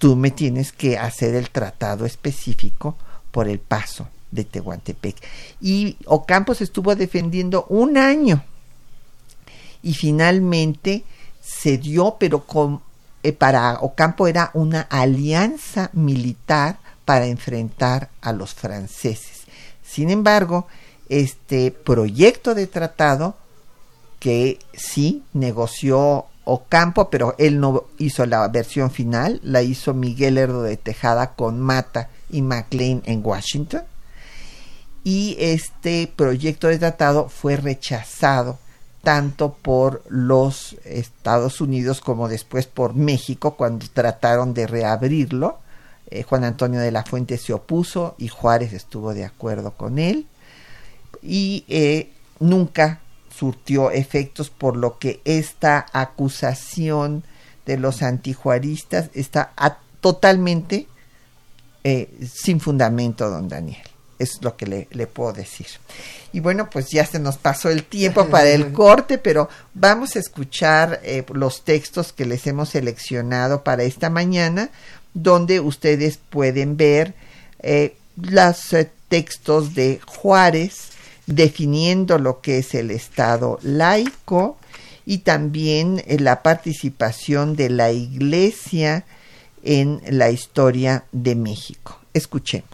Tú 0.00 0.16
me 0.16 0.32
tienes 0.32 0.72
que 0.72 0.98
hacer 0.98 1.36
el 1.36 1.50
tratado 1.50 2.04
específico 2.04 2.96
por 3.30 3.46
el 3.46 3.60
paso 3.60 4.08
de 4.32 4.42
Tehuantepec. 4.42 5.14
Y 5.60 5.98
Ocampo 6.06 6.56
se 6.56 6.64
estuvo 6.64 6.96
defendiendo 6.96 7.64
un 7.68 7.96
año. 7.96 8.42
Y 9.84 9.94
finalmente 9.94 11.04
se 11.64 11.78
dio, 11.78 12.16
pero 12.20 12.44
eh, 13.22 13.32
para 13.32 13.78
Ocampo 13.80 14.26
era 14.26 14.50
una 14.52 14.82
alianza 14.82 15.88
militar 15.94 16.76
para 17.06 17.24
enfrentar 17.24 18.10
a 18.20 18.34
los 18.34 18.52
franceses. 18.52 19.44
Sin 19.82 20.10
embargo, 20.10 20.66
este 21.08 21.70
proyecto 21.70 22.54
de 22.54 22.66
tratado 22.66 23.34
que 24.18 24.58
sí 24.74 25.22
negoció 25.32 26.26
Ocampo, 26.44 27.08
pero 27.08 27.34
él 27.38 27.60
no 27.60 27.84
hizo 27.96 28.26
la 28.26 28.46
versión 28.48 28.90
final, 28.90 29.40
la 29.42 29.62
hizo 29.62 29.94
Miguel 29.94 30.36
Herdo 30.36 30.62
de 30.64 30.76
Tejada 30.76 31.32
con 31.34 31.60
Mata 31.60 32.10
y 32.28 32.42
McLean 32.42 33.00
en 33.06 33.24
Washington. 33.24 33.84
Y 35.02 35.34
este 35.38 36.12
proyecto 36.14 36.68
de 36.68 36.78
tratado 36.78 37.30
fue 37.30 37.56
rechazado 37.56 38.58
tanto 39.04 39.52
por 39.52 40.02
los 40.08 40.76
Estados 40.84 41.60
Unidos 41.60 42.00
como 42.00 42.28
después 42.28 42.66
por 42.66 42.94
México 42.94 43.56
cuando 43.56 43.86
trataron 43.92 44.54
de 44.54 44.66
reabrirlo. 44.66 45.58
Eh, 46.10 46.24
Juan 46.24 46.44
Antonio 46.44 46.80
de 46.80 46.90
la 46.90 47.04
Fuente 47.04 47.38
se 47.38 47.52
opuso 47.52 48.14
y 48.18 48.28
Juárez 48.28 48.72
estuvo 48.72 49.14
de 49.14 49.24
acuerdo 49.24 49.72
con 49.72 49.98
él 49.98 50.26
y 51.22 51.64
eh, 51.68 52.10
nunca 52.40 53.00
surtió 53.30 53.90
efectos 53.90 54.50
por 54.50 54.76
lo 54.76 54.98
que 54.98 55.20
esta 55.24 55.86
acusación 55.92 57.24
de 57.66 57.78
los 57.78 58.02
antijuaristas 58.02 59.10
está 59.14 59.52
totalmente 60.00 60.86
eh, 61.84 62.10
sin 62.30 62.60
fundamento, 62.60 63.30
don 63.30 63.48
Daniel 63.48 63.93
es 64.18 64.42
lo 64.42 64.56
que 64.56 64.66
le, 64.66 64.88
le, 64.90 65.06
puedo 65.06 65.32
decir. 65.32 65.66
Y 66.32 66.40
bueno, 66.40 66.68
pues 66.70 66.88
ya 66.90 67.06
se 67.06 67.18
nos 67.18 67.36
pasó 67.36 67.70
el 67.70 67.84
tiempo 67.84 68.28
para 68.28 68.48
el 68.50 68.72
corte, 68.72 69.18
pero 69.18 69.48
vamos 69.74 70.16
a 70.16 70.18
escuchar 70.18 71.00
eh, 71.02 71.24
los 71.32 71.64
textos 71.64 72.12
que 72.12 72.26
les 72.26 72.46
hemos 72.46 72.70
seleccionado 72.70 73.62
para 73.62 73.84
esta 73.84 74.10
mañana, 74.10 74.70
donde 75.12 75.60
ustedes 75.60 76.18
pueden 76.30 76.76
ver 76.76 77.14
eh, 77.60 77.96
los 78.16 78.72
eh, 78.72 78.90
textos 79.08 79.74
de 79.74 80.00
Juárez 80.04 80.90
definiendo 81.26 82.18
lo 82.18 82.40
que 82.40 82.58
es 82.58 82.74
el 82.74 82.90
Estado 82.90 83.58
laico 83.62 84.58
y 85.06 85.18
también 85.18 86.02
la 86.06 86.42
participación 86.42 87.56
de 87.56 87.70
la 87.70 87.92
Iglesia 87.92 89.04
en 89.62 90.00
la 90.08 90.30
historia 90.30 91.04
de 91.12 91.34
México. 91.34 91.98
Escuchemos. 92.12 92.73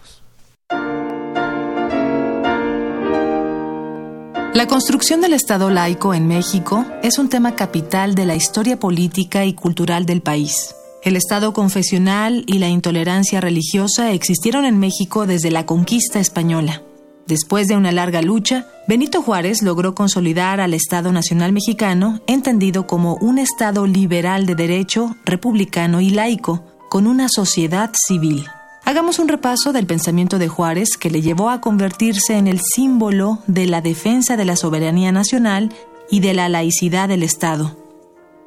La 4.52 4.66
construcción 4.66 5.20
del 5.20 5.32
Estado 5.32 5.70
laico 5.70 6.12
en 6.12 6.26
México 6.26 6.84
es 7.04 7.18
un 7.18 7.28
tema 7.28 7.54
capital 7.54 8.16
de 8.16 8.26
la 8.26 8.34
historia 8.34 8.80
política 8.80 9.44
y 9.44 9.54
cultural 9.54 10.06
del 10.06 10.22
país. 10.22 10.74
El 11.04 11.14
Estado 11.14 11.52
confesional 11.52 12.42
y 12.48 12.58
la 12.58 12.68
intolerancia 12.68 13.40
religiosa 13.40 14.10
existieron 14.10 14.64
en 14.64 14.80
México 14.80 15.24
desde 15.24 15.52
la 15.52 15.66
conquista 15.66 16.18
española. 16.18 16.82
Después 17.28 17.68
de 17.68 17.76
una 17.76 17.92
larga 17.92 18.22
lucha, 18.22 18.66
Benito 18.88 19.22
Juárez 19.22 19.62
logró 19.62 19.94
consolidar 19.94 20.60
al 20.60 20.74
Estado 20.74 21.12
Nacional 21.12 21.52
Mexicano, 21.52 22.20
entendido 22.26 22.88
como 22.88 23.14
un 23.20 23.38
Estado 23.38 23.86
liberal 23.86 24.46
de 24.46 24.56
derecho, 24.56 25.14
republicano 25.24 26.00
y 26.00 26.10
laico, 26.10 26.64
con 26.88 27.06
una 27.06 27.28
sociedad 27.28 27.92
civil. 27.94 28.48
Hagamos 28.90 29.20
un 29.20 29.28
repaso 29.28 29.72
del 29.72 29.86
pensamiento 29.86 30.40
de 30.40 30.48
Juárez 30.48 30.96
que 30.98 31.10
le 31.10 31.22
llevó 31.22 31.50
a 31.50 31.60
convertirse 31.60 32.36
en 32.36 32.48
el 32.48 32.58
símbolo 32.60 33.38
de 33.46 33.66
la 33.66 33.82
defensa 33.82 34.36
de 34.36 34.44
la 34.44 34.56
soberanía 34.56 35.12
nacional 35.12 35.72
y 36.10 36.18
de 36.18 36.34
la 36.34 36.48
laicidad 36.48 37.08
del 37.08 37.22
Estado. 37.22 37.76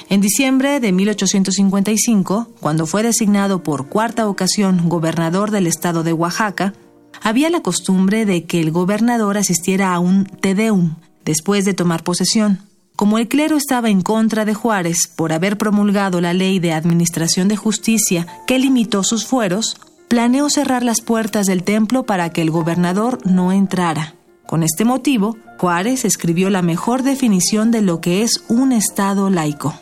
En 0.10 0.20
diciembre 0.20 0.82
de 0.82 0.92
1855, 0.92 2.50
cuando 2.60 2.86
fue 2.86 3.04
designado 3.04 3.64
por 3.64 3.88
cuarta 3.88 4.28
ocasión 4.28 4.90
gobernador 4.90 5.50
del 5.50 5.66
estado 5.66 6.04
de 6.04 6.12
Oaxaca, 6.12 6.74
había 7.22 7.50
la 7.50 7.62
costumbre 7.62 8.26
de 8.26 8.44
que 8.44 8.60
el 8.60 8.72
gobernador 8.72 9.38
asistiera 9.38 9.94
a 9.94 10.00
un 10.00 10.26
Te 10.26 10.56
Deum 10.56 10.96
después 11.24 11.64
de 11.64 11.74
tomar 11.74 12.04
posesión. 12.04 12.60
Como 12.98 13.18
el 13.18 13.28
clero 13.28 13.58
estaba 13.58 13.90
en 13.90 14.02
contra 14.02 14.46
de 14.46 14.54
Juárez 14.54 15.08
por 15.16 15.32
haber 15.34 15.58
promulgado 15.58 16.22
la 16.22 16.34
ley 16.34 16.60
de 16.60 16.74
administración 16.74 17.48
de 17.48 17.56
justicia 17.56 18.28
que 18.46 18.60
limitó 18.60 19.04
sus 19.04 19.26
fueros, 19.26 19.78
planeó 20.14 20.48
cerrar 20.48 20.84
las 20.84 21.02
puertas 21.02 21.48
del 21.48 21.64
templo 21.64 22.04
para 22.04 22.30
que 22.30 22.44
el 22.44 22.52
gobernador 22.52 23.18
no 23.26 23.52
entrara. 23.52 24.14
Con 24.46 24.62
este 24.62 24.86
motivo, 24.86 25.40
Juárez 25.58 26.06
escribió 26.06 26.52
la 26.52 26.62
mejor 26.62 27.02
definición 27.02 27.72
de 27.72 27.82
lo 27.82 28.00
que 28.00 28.22
es 28.22 28.46
un 28.48 28.74
Estado 28.74 29.32
laico. 29.32 29.74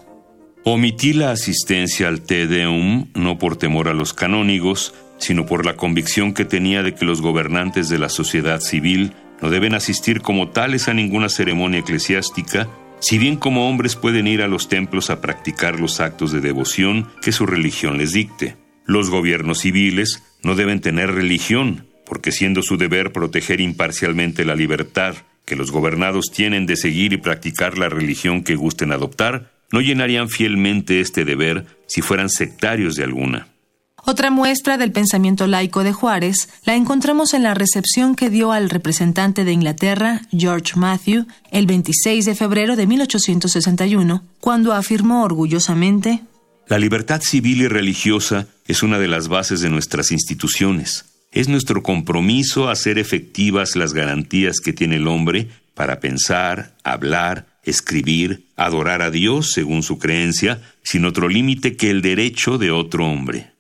Omití 0.63 1.11
la 1.11 1.31
asistencia 1.31 2.07
al 2.07 2.21
Te 2.21 2.47
Deum 2.47 3.07
no 3.13 3.37
por 3.37 3.57
temor 3.57 3.89
a 3.89 3.93
los 3.93 4.13
canónigos, 4.13 4.93
sino 5.17 5.45
por 5.45 5.65
la 5.65 5.75
convicción 5.75 6.33
que 6.33 6.45
tenía 6.45 6.81
de 6.81 6.95
que 6.95 7.03
los 7.03 7.21
gobernantes 7.21 7.89
de 7.89 7.99
la 7.99 8.07
sociedad 8.07 8.61
civil 8.61 9.11
no 9.41 9.49
deben 9.49 9.73
asistir 9.73 10.21
como 10.21 10.47
tales 10.47 10.87
a 10.87 10.93
ninguna 10.93 11.27
ceremonia 11.27 11.81
eclesiástica, 11.81 12.69
si 13.01 13.17
bien 13.17 13.35
como 13.35 13.67
hombres 13.67 13.97
pueden 13.97 14.27
ir 14.27 14.43
a 14.43 14.47
los 14.47 14.69
templos 14.69 15.09
a 15.09 15.19
practicar 15.19 15.77
los 15.77 15.99
actos 15.99 16.31
de 16.31 16.39
devoción 16.39 17.09
que 17.21 17.33
su 17.33 17.45
religión 17.45 17.97
les 17.97 18.13
dicte. 18.13 18.55
Los 18.85 19.09
gobiernos 19.09 19.59
civiles 19.59 20.23
no 20.43 20.55
deben 20.55 20.81
tener 20.81 21.11
religión, 21.11 21.87
porque 22.05 22.31
siendo 22.31 22.61
su 22.61 22.77
deber 22.77 23.11
proteger 23.11 23.61
imparcialmente 23.61 24.45
la 24.45 24.55
libertad 24.55 25.15
que 25.45 25.55
los 25.55 25.71
gobernados 25.71 26.31
tienen 26.33 26.65
de 26.65 26.75
seguir 26.75 27.13
y 27.13 27.17
practicar 27.17 27.77
la 27.77 27.89
religión 27.89 28.43
que 28.43 28.55
gusten 28.55 28.91
adoptar, 28.91 29.51
no 29.71 29.81
llenarían 29.81 30.29
fielmente 30.29 30.99
este 30.99 31.25
deber 31.25 31.65
si 31.87 32.01
fueran 32.01 32.29
sectarios 32.29 32.95
de 32.95 33.03
alguna. 33.03 33.47
Otra 34.03 34.31
muestra 34.31 34.77
del 34.77 34.91
pensamiento 34.91 35.45
laico 35.45 35.83
de 35.83 35.93
Juárez 35.93 36.49
la 36.65 36.75
encontramos 36.75 37.33
en 37.35 37.43
la 37.43 37.53
recepción 37.53 38.15
que 38.15 38.31
dio 38.31 38.51
al 38.51 38.69
representante 38.69 39.43
de 39.43 39.51
Inglaterra, 39.51 40.21
George 40.31 40.73
Matthew, 40.75 41.27
el 41.51 41.67
26 41.67 42.25
de 42.25 42.35
febrero 42.35 42.75
de 42.75 42.87
1861, 42.87 44.23
cuando 44.39 44.73
afirmó 44.73 45.23
orgullosamente 45.23 46.23
la 46.71 46.79
libertad 46.79 47.19
civil 47.21 47.63
y 47.63 47.67
religiosa 47.67 48.47
es 48.65 48.81
una 48.81 48.97
de 48.97 49.09
las 49.09 49.27
bases 49.27 49.59
de 49.59 49.69
nuestras 49.69 50.09
instituciones. 50.13 51.03
Es 51.33 51.49
nuestro 51.49 51.83
compromiso 51.83 52.69
hacer 52.69 52.97
efectivas 52.97 53.75
las 53.75 53.91
garantías 53.93 54.61
que 54.63 54.71
tiene 54.71 54.95
el 54.95 55.09
hombre 55.09 55.49
para 55.73 55.99
pensar, 55.99 56.77
hablar, 56.85 57.45
escribir, 57.65 58.45
adorar 58.55 59.01
a 59.01 59.11
Dios 59.11 59.51
según 59.51 59.83
su 59.83 59.99
creencia, 59.99 60.61
sin 60.81 61.03
otro 61.03 61.27
límite 61.27 61.75
que 61.75 61.89
el 61.89 62.01
derecho 62.01 62.57
de 62.57 62.71
otro 62.71 63.05
hombre. 63.05 63.51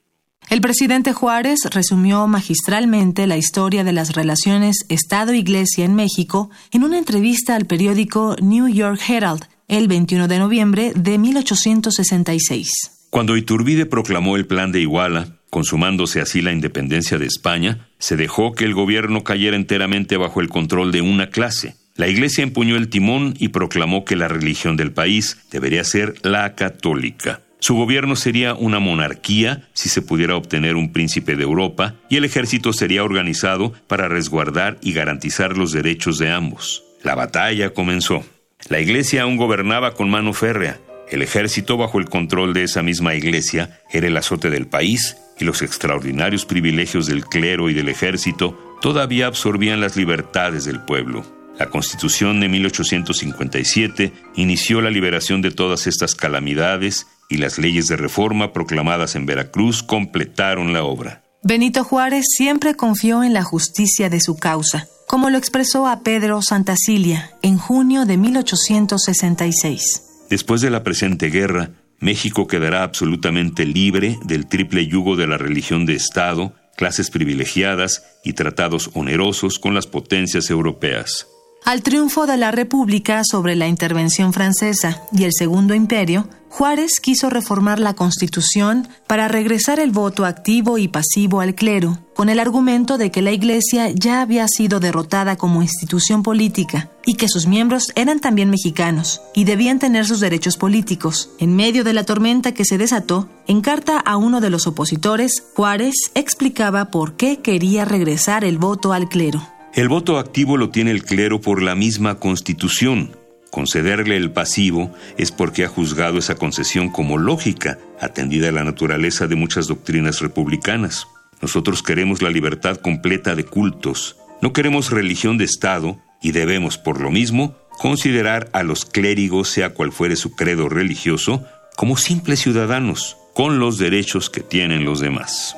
El 0.49 0.61
presidente 0.61 1.11
Juárez 1.11 1.59
resumió 1.69 2.27
magistralmente 2.27 3.27
la 3.27 3.35
historia 3.35 3.83
de 3.83 3.91
las 3.91 4.13
relaciones 4.13 4.85
Estado-Iglesia 4.87 5.83
en 5.83 5.95
México 5.95 6.49
en 6.71 6.85
una 6.85 6.97
entrevista 6.97 7.57
al 7.57 7.65
periódico 7.65 8.37
New 8.41 8.69
York 8.69 9.01
Herald 9.05 9.43
el 9.67 9.89
21 9.89 10.29
de 10.29 10.39
noviembre 10.39 10.93
de 10.95 11.17
1866. 11.17 13.00
Cuando 13.11 13.35
Iturbide 13.35 13.85
proclamó 13.85 14.37
el 14.37 14.47
Plan 14.47 14.71
de 14.71 14.79
Iguala, 14.79 15.35
consumándose 15.49 16.21
así 16.21 16.41
la 16.41 16.53
independencia 16.53 17.17
de 17.17 17.25
España, 17.25 17.89
se 17.99 18.15
dejó 18.15 18.53
que 18.53 18.63
el 18.63 18.73
gobierno 18.73 19.25
cayera 19.25 19.57
enteramente 19.57 20.15
bajo 20.15 20.39
el 20.39 20.47
control 20.47 20.93
de 20.93 21.01
una 21.01 21.29
clase. 21.29 21.75
La 21.97 22.07
Iglesia 22.07 22.41
empuñó 22.41 22.77
el 22.77 22.87
timón 22.87 23.33
y 23.37 23.49
proclamó 23.49 24.05
que 24.05 24.15
la 24.15 24.29
religión 24.29 24.77
del 24.77 24.93
país 24.93 25.39
debería 25.51 25.83
ser 25.83 26.13
la 26.23 26.55
católica. 26.55 27.41
Su 27.59 27.75
gobierno 27.75 28.15
sería 28.15 28.53
una 28.53 28.79
monarquía 28.79 29.67
si 29.73 29.89
se 29.89 30.01
pudiera 30.01 30.37
obtener 30.37 30.77
un 30.77 30.93
príncipe 30.93 31.35
de 31.35 31.43
Europa 31.43 31.95
y 32.09 32.15
el 32.15 32.23
ejército 32.23 32.71
sería 32.71 33.03
organizado 33.03 33.73
para 33.87 34.07
resguardar 34.07 34.77
y 34.81 34.93
garantizar 34.93 35.57
los 35.57 35.73
derechos 35.73 36.17
de 36.17 36.31
ambos. 36.31 36.85
La 37.03 37.15
batalla 37.15 37.71
comenzó. 37.71 38.23
La 38.69 38.79
Iglesia 38.79 39.23
aún 39.23 39.35
gobernaba 39.35 39.95
con 39.95 40.09
mano 40.09 40.31
férrea. 40.31 40.79
El 41.11 41.21
ejército, 41.21 41.75
bajo 41.75 41.99
el 41.99 42.09
control 42.09 42.53
de 42.53 42.63
esa 42.63 42.81
misma 42.83 43.13
iglesia, 43.15 43.81
era 43.91 44.07
el 44.07 44.15
azote 44.15 44.49
del 44.49 44.67
país 44.67 45.17
y 45.37 45.43
los 45.43 45.61
extraordinarios 45.61 46.45
privilegios 46.45 47.05
del 47.05 47.25
clero 47.25 47.69
y 47.69 47.73
del 47.73 47.89
ejército 47.89 48.57
todavía 48.81 49.27
absorbían 49.27 49.81
las 49.81 49.97
libertades 49.97 50.63
del 50.63 50.79
pueblo. 50.79 51.25
La 51.59 51.69
Constitución 51.69 52.39
de 52.39 52.47
1857 52.47 54.13
inició 54.35 54.79
la 54.79 54.89
liberación 54.89 55.41
de 55.41 55.51
todas 55.51 55.85
estas 55.85 56.15
calamidades 56.15 57.07
y 57.27 57.37
las 57.37 57.59
leyes 57.59 57.87
de 57.87 57.97
reforma 57.97 58.53
proclamadas 58.53 59.15
en 59.15 59.25
Veracruz 59.25 59.83
completaron 59.83 60.71
la 60.71 60.85
obra. 60.85 61.23
Benito 61.43 61.83
Juárez 61.83 62.23
siempre 62.37 62.75
confió 62.75 63.21
en 63.21 63.33
la 63.33 63.43
justicia 63.43 64.09
de 64.09 64.21
su 64.21 64.37
causa, 64.37 64.87
como 65.07 65.29
lo 65.29 65.37
expresó 65.37 65.87
a 65.87 66.03
Pedro 66.03 66.41
Santacilia 66.41 67.31
en 67.41 67.57
junio 67.57 68.05
de 68.05 68.15
1866. 68.15 70.10
Después 70.31 70.61
de 70.61 70.69
la 70.69 70.81
presente 70.81 71.29
guerra, 71.29 71.71
México 71.99 72.47
quedará 72.47 72.83
absolutamente 72.83 73.65
libre 73.65 74.17
del 74.23 74.47
triple 74.47 74.87
yugo 74.87 75.17
de 75.17 75.27
la 75.27 75.37
religión 75.37 75.85
de 75.85 75.95
Estado, 75.95 76.53
clases 76.77 77.11
privilegiadas 77.11 78.05
y 78.23 78.31
tratados 78.31 78.91
onerosos 78.93 79.59
con 79.59 79.73
las 79.73 79.87
potencias 79.87 80.49
europeas. 80.49 81.27
Al 81.63 81.83
triunfo 81.83 82.25
de 82.25 82.37
la 82.37 82.49
República 82.49 83.21
sobre 83.23 83.55
la 83.55 83.67
intervención 83.67 84.33
francesa 84.33 85.03
y 85.11 85.25
el 85.25 85.31
Segundo 85.31 85.75
Imperio, 85.75 86.27
Juárez 86.49 86.99
quiso 86.99 87.29
reformar 87.29 87.79
la 87.79 87.93
Constitución 87.93 88.87
para 89.05 89.27
regresar 89.27 89.79
el 89.79 89.91
voto 89.91 90.25
activo 90.25 90.79
y 90.79 90.87
pasivo 90.87 91.39
al 91.39 91.53
clero, 91.53 91.99
con 92.15 92.29
el 92.29 92.39
argumento 92.39 92.97
de 92.97 93.11
que 93.11 93.21
la 93.21 93.31
Iglesia 93.31 93.91
ya 93.91 94.21
había 94.21 94.47
sido 94.47 94.79
derrotada 94.79 95.35
como 95.37 95.61
institución 95.61 96.23
política 96.23 96.89
y 97.05 97.13
que 97.13 97.29
sus 97.29 97.45
miembros 97.45 97.91
eran 97.95 98.19
también 98.19 98.49
mexicanos 98.49 99.21
y 99.35 99.43
debían 99.43 99.77
tener 99.77 100.07
sus 100.07 100.19
derechos 100.19 100.57
políticos. 100.57 101.29
En 101.37 101.55
medio 101.55 101.83
de 101.83 101.93
la 101.93 102.05
tormenta 102.05 102.53
que 102.53 102.65
se 102.65 102.79
desató, 102.79 103.29
en 103.45 103.61
carta 103.61 103.99
a 103.99 104.17
uno 104.17 104.41
de 104.41 104.49
los 104.49 104.65
opositores, 104.65 105.43
Juárez 105.55 105.93
explicaba 106.15 106.85
por 106.85 107.17
qué 107.17 107.37
quería 107.37 107.85
regresar 107.85 108.43
el 108.45 108.57
voto 108.57 108.93
al 108.93 109.07
clero. 109.09 109.41
El 109.73 109.87
voto 109.87 110.17
activo 110.17 110.57
lo 110.57 110.69
tiene 110.69 110.91
el 110.91 111.05
clero 111.05 111.39
por 111.39 111.61
la 111.61 111.75
misma 111.75 112.15
Constitución. 112.15 113.15
Concederle 113.51 114.17
el 114.17 114.31
pasivo 114.31 114.93
es 115.17 115.31
porque 115.31 115.63
ha 115.63 115.69
juzgado 115.69 116.17
esa 116.17 116.35
concesión 116.35 116.89
como 116.89 117.17
lógica, 117.17 117.79
atendida 118.01 118.49
a 118.49 118.51
la 118.51 118.65
naturaleza 118.65 119.27
de 119.27 119.37
muchas 119.37 119.67
doctrinas 119.67 120.19
republicanas. 120.19 121.07
Nosotros 121.41 121.83
queremos 121.83 122.21
la 122.21 122.29
libertad 122.29 122.77
completa 122.77 123.33
de 123.33 123.45
cultos, 123.45 124.17
no 124.41 124.51
queremos 124.51 124.91
religión 124.91 125.37
de 125.37 125.45
Estado 125.45 125.97
y 126.21 126.31
debemos, 126.31 126.77
por 126.77 126.99
lo 126.99 127.09
mismo, 127.09 127.55
considerar 127.79 128.49
a 128.51 128.63
los 128.63 128.83
clérigos, 128.83 129.47
sea 129.47 129.69
cual 129.73 129.93
fuere 129.93 130.17
su 130.17 130.35
credo 130.35 130.67
religioso, 130.67 131.45
como 131.77 131.95
simples 131.95 132.41
ciudadanos, 132.41 133.15
con 133.33 133.59
los 133.59 133.77
derechos 133.77 134.29
que 134.29 134.41
tienen 134.41 134.83
los 134.83 134.99
demás. 134.99 135.55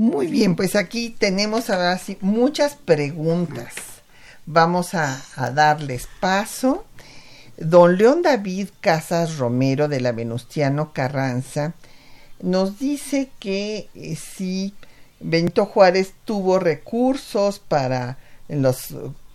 Muy 0.00 0.28
bien, 0.28 0.56
pues 0.56 0.76
aquí 0.76 1.10
tenemos 1.10 1.68
ahora 1.68 1.98
sí 1.98 2.16
muchas 2.22 2.74
preguntas. 2.74 3.74
Vamos 4.46 4.94
a, 4.94 5.22
darles 5.54 6.08
paso. 6.20 6.86
Don 7.58 7.98
León 7.98 8.22
David 8.22 8.70
Casas 8.80 9.36
Romero 9.36 9.88
de 9.88 10.00
la 10.00 10.12
Venustiano 10.12 10.94
Carranza 10.94 11.74
nos 12.40 12.78
dice 12.78 13.28
que 13.40 13.90
eh, 13.94 14.16
si 14.16 14.72
Benito 15.20 15.66
Juárez 15.66 16.14
tuvo 16.24 16.58
recursos 16.58 17.58
para 17.58 18.16
en 18.48 18.62
las 18.62 18.94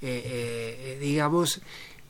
eh, 0.00 0.96
eh, 0.96 0.98
digamos, 1.00 1.60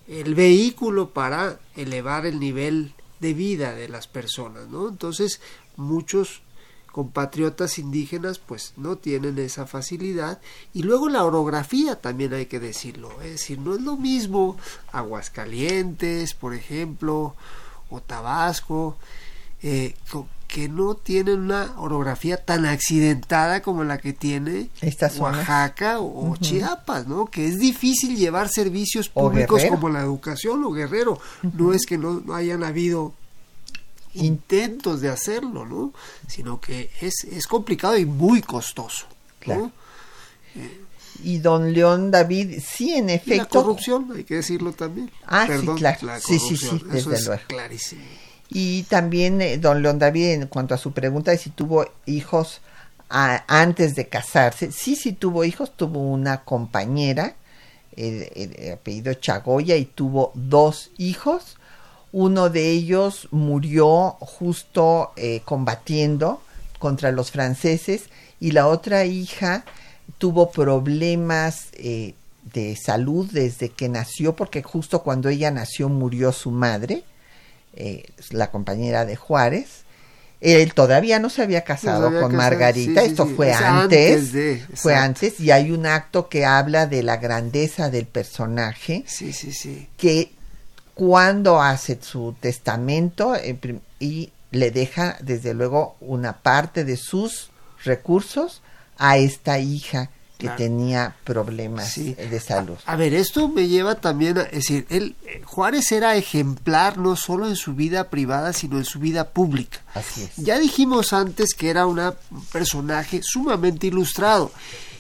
el 0.09 0.35
vehículo 0.35 1.11
para 1.11 1.61
elevar 1.77 2.27
el 2.27 2.41
nivel 2.41 2.95
de 3.21 3.35
vida 3.35 3.75
de 3.75 3.89
las 3.89 4.09
personas, 4.09 4.69
¿no? 4.69 4.89
Entonces, 4.89 5.41
muchos 5.77 6.43
compatriotas 6.93 7.79
indígenas 7.79 8.39
pues 8.39 8.75
no 8.77 8.97
tienen 8.97 9.39
esa 9.39 9.67
facilidad 9.67 10.41
y 10.75 10.83
luego 10.83 11.09
la 11.09 11.25
orografía 11.25 11.97
también 11.97 12.35
hay 12.35 12.45
que 12.45 12.61
decirlo 12.61 13.11
es 13.23 13.31
decir 13.31 13.59
no 13.59 13.75
es 13.75 13.81
lo 13.81 13.97
mismo 13.97 14.59
Aguascalientes 14.93 16.35
por 16.35 16.53
ejemplo 16.53 17.35
o 17.89 18.03
Tabasco 18.03 18.99
eh, 19.63 19.95
que 20.53 20.69
no 20.69 20.95
tienen 20.97 21.41
una 21.41 21.73
orografía 21.79 22.37
tan 22.37 22.67
accidentada 22.67 23.63
como 23.63 23.85
la 23.85 23.97
que 23.97 24.13
tiene 24.13 24.69
Oaxaca 25.19 25.99
o, 25.99 26.37
Chiapas, 26.37 27.07
¿no? 27.07 27.25
Que 27.25 27.47
es 27.47 27.59
difícil 27.59 28.19
llevar 28.19 28.51
servicios 28.51 29.09
públicos 29.09 29.63
como 29.71 29.89
la 29.89 30.03
educación 30.03 30.63
o 30.65 30.71
Guerrero. 30.71 31.19
No 31.55 31.73
es 31.73 31.87
que 31.87 31.97
no, 31.97 32.23
hayan 32.35 32.65
habido 32.65 33.15
intentos 34.13 35.01
de 35.01 35.09
hacerlo, 35.09 35.65
¿no? 35.65 35.95
Sino 36.29 36.61
que 36.61 36.91
es, 37.01 37.25
es 37.25 37.47
complicado 37.47 37.97
y 37.97 38.05
muy 38.05 38.43
costoso. 38.43 39.07
¿no? 39.47 39.73
y 41.25 41.39
don 41.39 41.73
León 41.73 42.11
David, 42.11 42.61
sí, 42.63 42.93
en 42.93 43.09
efecto. 43.09 43.37
la 43.37 43.47
corrupción, 43.47 44.13
hay 44.15 44.25
que 44.25 44.35
decirlo 44.35 44.73
también. 44.73 45.11
Ah, 45.25 45.47
sí, 45.47 45.67
claro. 45.67 46.21
sí, 46.21 46.39
sí, 46.39 46.59
sí, 46.59 46.83
desde 46.91 47.15
Eso 47.15 47.33
es 47.33 47.41
clarísimo. 47.47 48.03
Y 48.55 48.83
también 48.85 49.41
eh, 49.41 49.57
don 49.57 49.83
León 49.83 49.99
David, 49.99 50.31
en 50.33 50.47
cuanto 50.47 50.75
a 50.75 50.79
su 50.79 50.93
pregunta 50.93 51.31
de 51.31 51.39
si 51.39 51.51
tuvo 51.51 51.87
hijos 52.07 52.61
antes 53.09 53.95
de 53.95 54.09
casarse, 54.09 54.73
sí, 54.73 54.97
sí 54.97 55.13
tuvo 55.13 55.45
hijos, 55.45 55.77
tuvo 55.77 56.01
una 56.01 56.45
compañera, 56.45 57.35
el, 57.95 58.73
apellido 58.73 59.13
Chagoya, 59.13 59.77
y 59.77 59.85
tuvo 59.85 60.33
dos 60.35 60.91
hijos. 60.97 61.59
Uno 62.13 62.49
de 62.49 62.71
ellos 62.71 63.29
murió 63.31 64.17
justo 64.21 65.13
eh, 65.17 65.43
combatiendo 65.45 66.41
contra 66.79 67.13
los 67.13 67.31
franceses 67.31 68.05
y 68.41 68.53
la 68.53 68.67
otra 68.67 69.05
hija 69.05 69.65
tuvo 70.17 70.51
problemas 70.51 71.69
eh, 71.75 72.15
de 72.55 72.77
salud 72.77 73.29
desde 73.31 73.69
que 73.69 73.89
nació, 73.91 74.35
porque 74.37 74.63
justo 74.63 75.03
cuando 75.03 75.29
ella 75.29 75.51
nació 75.51 75.89
murió 75.89 76.33
su 76.33 76.51
madre 76.51 77.05
eh, 77.75 78.05
la 78.31 78.51
compañera 78.51 79.05
de 79.05 79.17
Juárez. 79.17 79.83
Él 80.41 80.75
todavía 80.75 81.21
no 81.21 81.31
se 81.31 81.43
había 81.43 81.63
casado 81.63 82.21
con 82.21 82.35
Margarita, 82.35 83.05
esto 83.05 83.27
fue 83.27 83.53
antes, 83.53 84.33
fue 84.75 84.97
antes, 84.97 85.39
y 85.39 85.53
hay 85.53 85.71
un 85.71 85.87
acto 85.87 86.29
que 86.29 86.45
habla 86.45 86.89
de 86.89 87.05
la 87.05 87.19
grandeza 87.19 87.91
del 87.91 88.07
personaje, 88.07 89.05
sí, 89.07 89.33
sí, 89.33 89.53
sí. 89.53 89.89
que 89.97 90.33
cuando 90.95 91.63
hace 91.63 91.97
su 92.03 92.35
testamento 92.41 93.35
y 94.01 94.33
le 94.51 94.73
deja 94.73 95.17
desde 95.21 95.55
luego 95.55 95.97
una 96.01 96.39
parte 96.39 96.85
de 96.85 96.97
sus 96.97 97.51
recursos 97.85 98.63
a 98.99 99.19
esta 99.19 99.61
hija 99.61 100.11
que 100.43 100.49
tenía 100.57 101.15
problemas 101.25 101.95
de 101.97 102.41
salud. 102.41 102.77
A, 102.87 102.97
ver, 102.97 103.15
esto 103.15 103.49
me 103.49 103.69
lleva 103.69 103.95
también 103.95 104.39
a 104.39 104.45
decir, 104.45 104.87
él, 104.91 105.15
eh, 105.25 105.43
Juárez 105.45 105.93
era 105.93 106.17
ejemplar 106.17 106.99
no 106.99 107.17
solo 107.17 107.47
en 107.49 107.57
su 107.57 107.75
vida 107.75 108.11
privada, 108.11 108.53
sino 108.53 108.79
en 108.79 108.85
su 108.85 108.99
vida 108.99 109.31
pública. 109.31 109.79
Así 109.95 110.23
es. 110.23 110.37
Ya 110.37 110.59
dijimos 110.59 111.13
antes 111.13 111.55
que 111.55 111.71
era 111.71 111.87
un 111.87 112.01
personaje 112.51 113.21
sumamente 113.23 113.87
ilustrado 113.87 114.51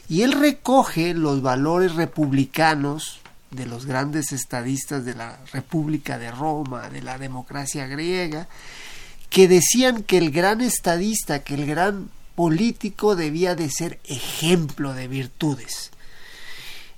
y 0.09 0.22
él 0.22 0.32
recoge 0.32 1.14
los 1.14 1.43
valores 1.43 1.95
republicanos 1.95 3.20
de 3.51 3.66
los 3.66 3.86
grandes 3.86 4.32
estadistas 4.32 5.05
de 5.05 5.14
la 5.14 5.38
República 5.53 6.18
de 6.18 6.30
Roma, 6.30 6.88
de 6.88 7.03
la 7.03 7.18
democracia 7.18 7.86
griega, 7.86 8.49
que 9.28 9.49
decían 9.49 10.03
que 10.03 10.18
el 10.18 10.30
gran 10.30 10.61
estadista, 10.61 11.43
que 11.43 11.55
el 11.55 11.66
gran 11.66 12.11
político 12.35 13.16
debía 13.16 13.55
de 13.55 13.70
ser 13.70 14.01
ejemplo 14.05 14.95
de 14.95 15.09
virtudes. 15.09 15.91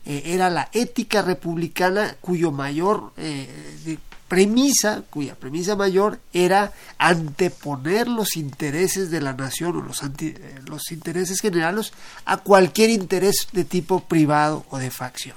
Eh, 0.06 0.22
era 0.26 0.50
la 0.50 0.68
ética 0.72 1.22
republicana 1.22 2.16
cuyo 2.20 2.52
mayor 2.52 3.12
eh, 3.16 3.48
premisa, 4.28 5.02
cuya 5.08 5.34
premisa 5.34 5.76
mayor 5.76 6.18
era 6.32 6.72
anteponer 6.98 8.08
los 8.08 8.36
intereses 8.36 9.10
de 9.10 9.20
la 9.20 9.32
nación 9.32 9.76
o 9.76 9.80
los, 9.80 10.02
eh, 10.02 10.60
los 10.66 10.90
intereses 10.92 11.40
generales 11.40 11.92
a 12.24 12.38
cualquier 12.38 12.90
interés 12.90 13.48
de 13.52 13.64
tipo 13.64 14.00
privado 14.00 14.66
o 14.70 14.78
de 14.78 14.90
facción. 14.90 15.36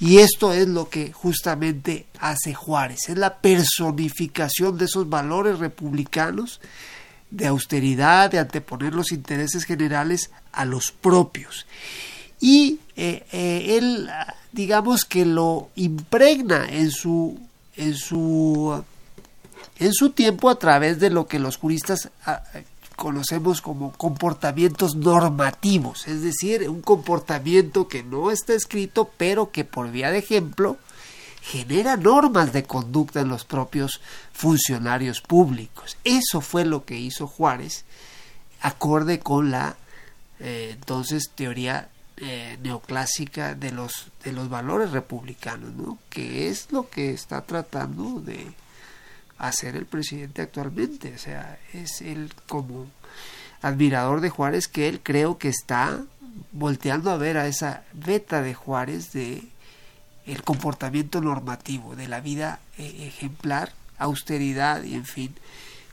Y 0.00 0.18
esto 0.18 0.52
es 0.52 0.68
lo 0.68 0.88
que 0.88 1.12
justamente 1.12 2.06
hace 2.18 2.52
Juárez, 2.54 3.08
es 3.08 3.16
la 3.16 3.38
personificación 3.38 4.76
de 4.76 4.86
esos 4.86 5.08
valores 5.08 5.58
republicanos 5.58 6.60
de 7.34 7.48
austeridad, 7.48 8.30
de 8.30 8.38
anteponer 8.38 8.94
los 8.94 9.10
intereses 9.10 9.64
generales 9.64 10.30
a 10.52 10.64
los 10.64 10.92
propios. 10.92 11.66
Y 12.40 12.78
eh, 12.96 13.24
eh, 13.32 13.76
él, 13.78 14.08
digamos 14.52 15.04
que 15.04 15.24
lo 15.24 15.70
impregna 15.74 16.66
en 16.70 16.90
su, 16.90 17.38
en 17.76 17.94
su, 17.94 18.82
en 19.78 19.92
su 19.92 20.10
tiempo 20.10 20.48
a 20.48 20.58
través 20.58 21.00
de 21.00 21.10
lo 21.10 21.26
que 21.26 21.40
los 21.40 21.56
juristas 21.56 22.10
ah, 22.24 22.42
conocemos 22.94 23.60
como 23.60 23.92
comportamientos 23.92 24.94
normativos, 24.94 26.06
es 26.06 26.22
decir, 26.22 26.68
un 26.70 26.82
comportamiento 26.82 27.88
que 27.88 28.04
no 28.04 28.30
está 28.30 28.54
escrito, 28.54 29.10
pero 29.16 29.50
que 29.50 29.64
por 29.64 29.90
vía 29.90 30.12
de 30.12 30.18
ejemplo 30.18 30.76
genera 31.44 31.98
normas 31.98 32.54
de 32.54 32.64
conducta 32.64 33.20
en 33.20 33.28
los 33.28 33.44
propios 33.44 34.00
funcionarios 34.32 35.20
públicos. 35.20 35.98
Eso 36.02 36.40
fue 36.40 36.64
lo 36.64 36.86
que 36.86 36.96
hizo 36.96 37.26
Juárez, 37.26 37.84
acorde 38.62 39.18
con 39.20 39.50
la 39.50 39.76
eh, 40.40 40.70
entonces 40.72 41.30
teoría 41.34 41.90
eh, 42.16 42.58
neoclásica 42.62 43.54
de 43.54 43.72
los 43.72 44.10
de 44.24 44.32
los 44.32 44.48
valores 44.48 44.92
republicanos, 44.92 45.74
¿no? 45.74 45.98
Que 46.08 46.48
es 46.48 46.72
lo 46.72 46.88
que 46.88 47.10
está 47.10 47.42
tratando 47.42 48.20
de 48.20 48.54
hacer 49.36 49.76
el 49.76 49.84
presidente 49.84 50.40
actualmente, 50.40 51.14
o 51.14 51.18
sea, 51.18 51.58
es 51.74 52.00
él 52.00 52.32
como 52.48 52.86
admirador 53.60 54.22
de 54.22 54.30
Juárez 54.30 54.66
que 54.66 54.88
él 54.88 55.00
creo 55.02 55.36
que 55.36 55.48
está 55.48 56.00
volteando 56.52 57.10
a 57.10 57.18
ver 57.18 57.36
a 57.36 57.46
esa 57.48 57.84
beta 57.92 58.40
de 58.40 58.54
Juárez 58.54 59.12
de 59.12 59.46
el 60.26 60.42
comportamiento 60.42 61.20
normativo, 61.20 61.96
de 61.96 62.08
la 62.08 62.20
vida 62.20 62.60
eh, 62.78 63.06
ejemplar, 63.06 63.72
austeridad 63.98 64.82
y 64.82 64.94
en 64.94 65.04
fin. 65.04 65.34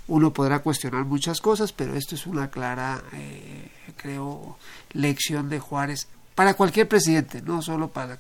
Uno 0.08 0.34
podrá 0.34 0.60
cuestionar 0.60 1.06
muchas 1.06 1.42
cosas, 1.42 1.72
pero 1.72 1.96
esto 1.96 2.16
es 2.16 2.26
una 2.26 2.50
clara, 2.50 3.02
eh, 3.14 3.70
creo, 3.96 4.58
lección 4.94 5.50
de 5.50 5.60
Juárez 5.60 6.08
para 6.36 6.54
cualquier 6.54 6.88
presidente, 6.88 7.42
no 7.42 7.62
solo 7.62 7.90
para 7.90 8.18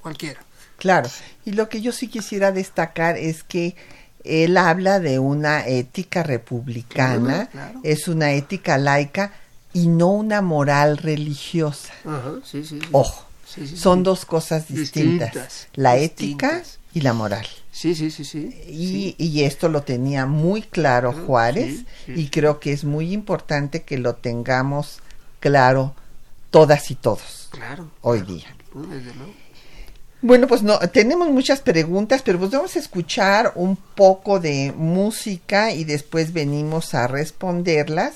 cualquiera. 0.00 0.40
Claro, 0.76 1.08
y 1.44 1.52
lo 1.52 1.68
que 1.68 1.80
yo 1.80 1.92
sí 1.92 2.08
quisiera 2.08 2.52
destacar 2.52 3.16
es 3.16 3.42
que 3.42 3.76
él 4.24 4.56
habla 4.56 5.00
de 5.00 5.18
una 5.18 5.66
ética 5.66 6.22
republicana, 6.22 7.48
es 7.82 8.08
una 8.08 8.32
ética 8.32 8.76
laica 8.76 9.32
y 9.72 9.86
no 9.86 10.08
una 10.08 10.42
moral 10.42 10.98
religiosa. 10.98 11.92
Ojo, 12.92 13.26
son 13.74 14.02
dos 14.02 14.24
cosas 14.24 14.68
distintas, 14.68 15.68
la 15.74 15.96
ética 15.96 16.62
y 16.92 17.00
la 17.00 17.12
moral. 17.12 17.46
Sí, 17.70 17.94
sí, 17.94 18.10
sí, 18.10 18.24
sí. 18.24 18.54
Y, 18.68 19.16
y 19.18 19.42
esto 19.42 19.68
lo 19.68 19.82
tenía 19.82 20.26
muy 20.26 20.62
claro 20.62 21.12
Juárez 21.12 21.84
y 22.06 22.28
creo 22.28 22.60
que 22.60 22.72
es 22.72 22.84
muy 22.84 23.12
importante 23.12 23.82
que 23.82 23.98
lo 23.98 24.14
tengamos 24.14 25.00
claro 25.40 25.94
todas 26.50 26.90
y 26.90 26.94
todos 26.94 27.44
claro, 27.54 27.90
hoy 28.00 28.20
día. 28.22 28.46
Bueno, 30.20 30.46
pues 30.46 30.62
no, 30.62 30.78
tenemos 30.78 31.28
muchas 31.30 31.60
preguntas, 31.60 32.22
pero 32.22 32.38
pues 32.38 32.50
vamos 32.50 32.74
a 32.76 32.78
escuchar 32.78 33.52
un 33.56 33.76
poco 33.76 34.40
de 34.40 34.72
música 34.76 35.72
y 35.72 35.84
después 35.84 36.32
venimos 36.32 36.94
a 36.94 37.06
responderlas. 37.06 38.14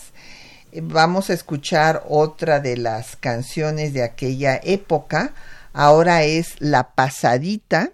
Vamos 0.73 1.31
a 1.31 1.33
escuchar 1.33 2.05
otra 2.09 2.59
de 2.61 2.77
las 2.77 3.16
canciones 3.16 3.95
de 3.95 4.03
aquella 4.03 4.61
época. 4.62 5.33
Ahora 5.73 6.25
es 6.25 6.57
La 6.59 6.91
Pasadita. 6.91 7.93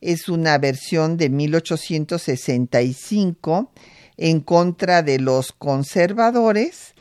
Es 0.00 0.28
una 0.28 0.58
versión 0.58 1.16
de 1.16 1.30
1865 1.30 3.70
en 4.16 4.40
contra 4.40 5.02
de 5.02 5.20
los 5.20 5.52
conservadores 5.52 6.94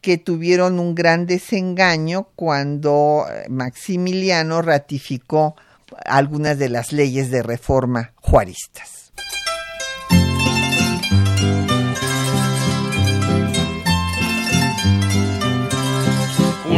que 0.00 0.18
tuvieron 0.18 0.80
un 0.80 0.96
gran 0.96 1.26
desengaño 1.26 2.26
cuando 2.34 3.26
Maximiliano 3.48 4.62
ratificó 4.62 5.54
algunas 6.06 6.58
de 6.58 6.70
las 6.70 6.92
leyes 6.92 7.30
de 7.30 7.42
reforma 7.42 8.12
juaristas. 8.16 8.99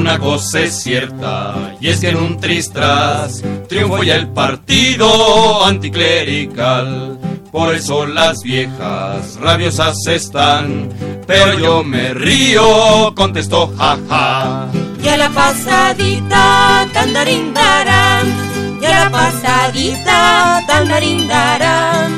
Una 0.03 0.18
cosa 0.18 0.59
es 0.62 0.82
cierta, 0.82 1.76
y 1.80 1.86
es 1.86 2.00
que 2.00 2.09
en 2.09 2.16
un 2.16 2.36
tristras 2.40 3.40
triunfó 3.68 4.03
ya 4.03 4.16
el 4.16 4.26
partido 4.26 5.64
anticlerical. 5.64 7.20
Por 7.53 7.72
eso 7.72 8.05
las 8.05 8.42
viejas 8.42 9.36
rabiosas 9.36 9.96
están, 10.09 10.88
pero 11.24 11.57
yo 11.57 11.84
me 11.84 12.14
río, 12.14 13.14
contestó 13.14 13.72
jaja. 13.78 14.66
Y 15.00 15.07
a 15.07 15.16
la 15.16 15.30
pasadita, 15.30 16.88
tandarindarán 16.92 18.26
y 18.82 18.84
a 18.84 19.05
la 19.05 19.11
pasadita 19.11 20.64
tandarindarán. 20.66 22.12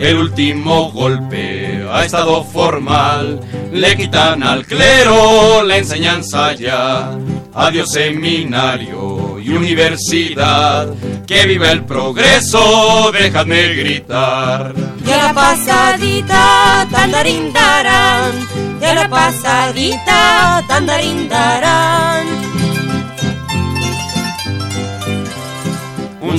El 0.00 0.16
último 0.16 0.90
golpe 0.90 1.67
ha 1.92 2.04
estado 2.04 2.44
formal, 2.44 3.40
le 3.72 3.96
quitan 3.96 4.42
al 4.42 4.64
clero 4.66 5.62
la 5.62 5.78
enseñanza 5.78 6.52
ya. 6.54 7.16
Adiós 7.54 7.90
seminario 7.90 9.38
y 9.40 9.50
universidad, 9.50 10.88
que 11.26 11.46
viva 11.46 11.70
el 11.70 11.84
progreso, 11.84 13.10
déjame 13.12 13.74
gritar. 13.74 14.74
Y 15.04 15.10
a 15.10 15.16
la 15.16 15.32
pasadita 15.32 16.86
tandarindarán, 16.90 18.32
y 18.80 18.84
a 18.84 18.94
la 18.94 19.08
pasadita 19.08 20.64
tandarindarán. 20.68 22.48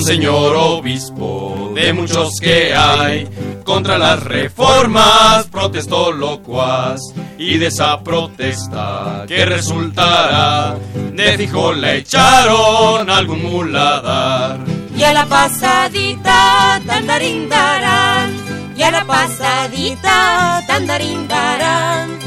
señor 0.06 0.56
obispo 0.56 1.59
de 1.80 1.94
muchos 1.94 2.38
que 2.40 2.74
hay 2.74 3.26
contra 3.64 3.96
las 3.96 4.22
reformas 4.22 5.46
protestó 5.46 6.12
locuaz 6.12 7.00
y 7.38 7.56
de 7.56 7.68
esa 7.68 8.02
protesta 8.02 9.24
que 9.26 9.46
resultará 9.46 10.76
de 11.14 11.38
fijo 11.38 11.72
le 11.72 11.98
echaron 11.98 13.08
algún 13.08 13.42
muladar. 13.42 14.58
Y 14.94 15.02
a 15.02 15.14
la 15.14 15.24
pasadita 15.24 16.80
tandarindarán 16.86 18.30
y 18.76 18.82
a 18.82 18.90
la 18.90 19.04
pasadita 19.06 20.62
tandarindarán. 20.66 22.18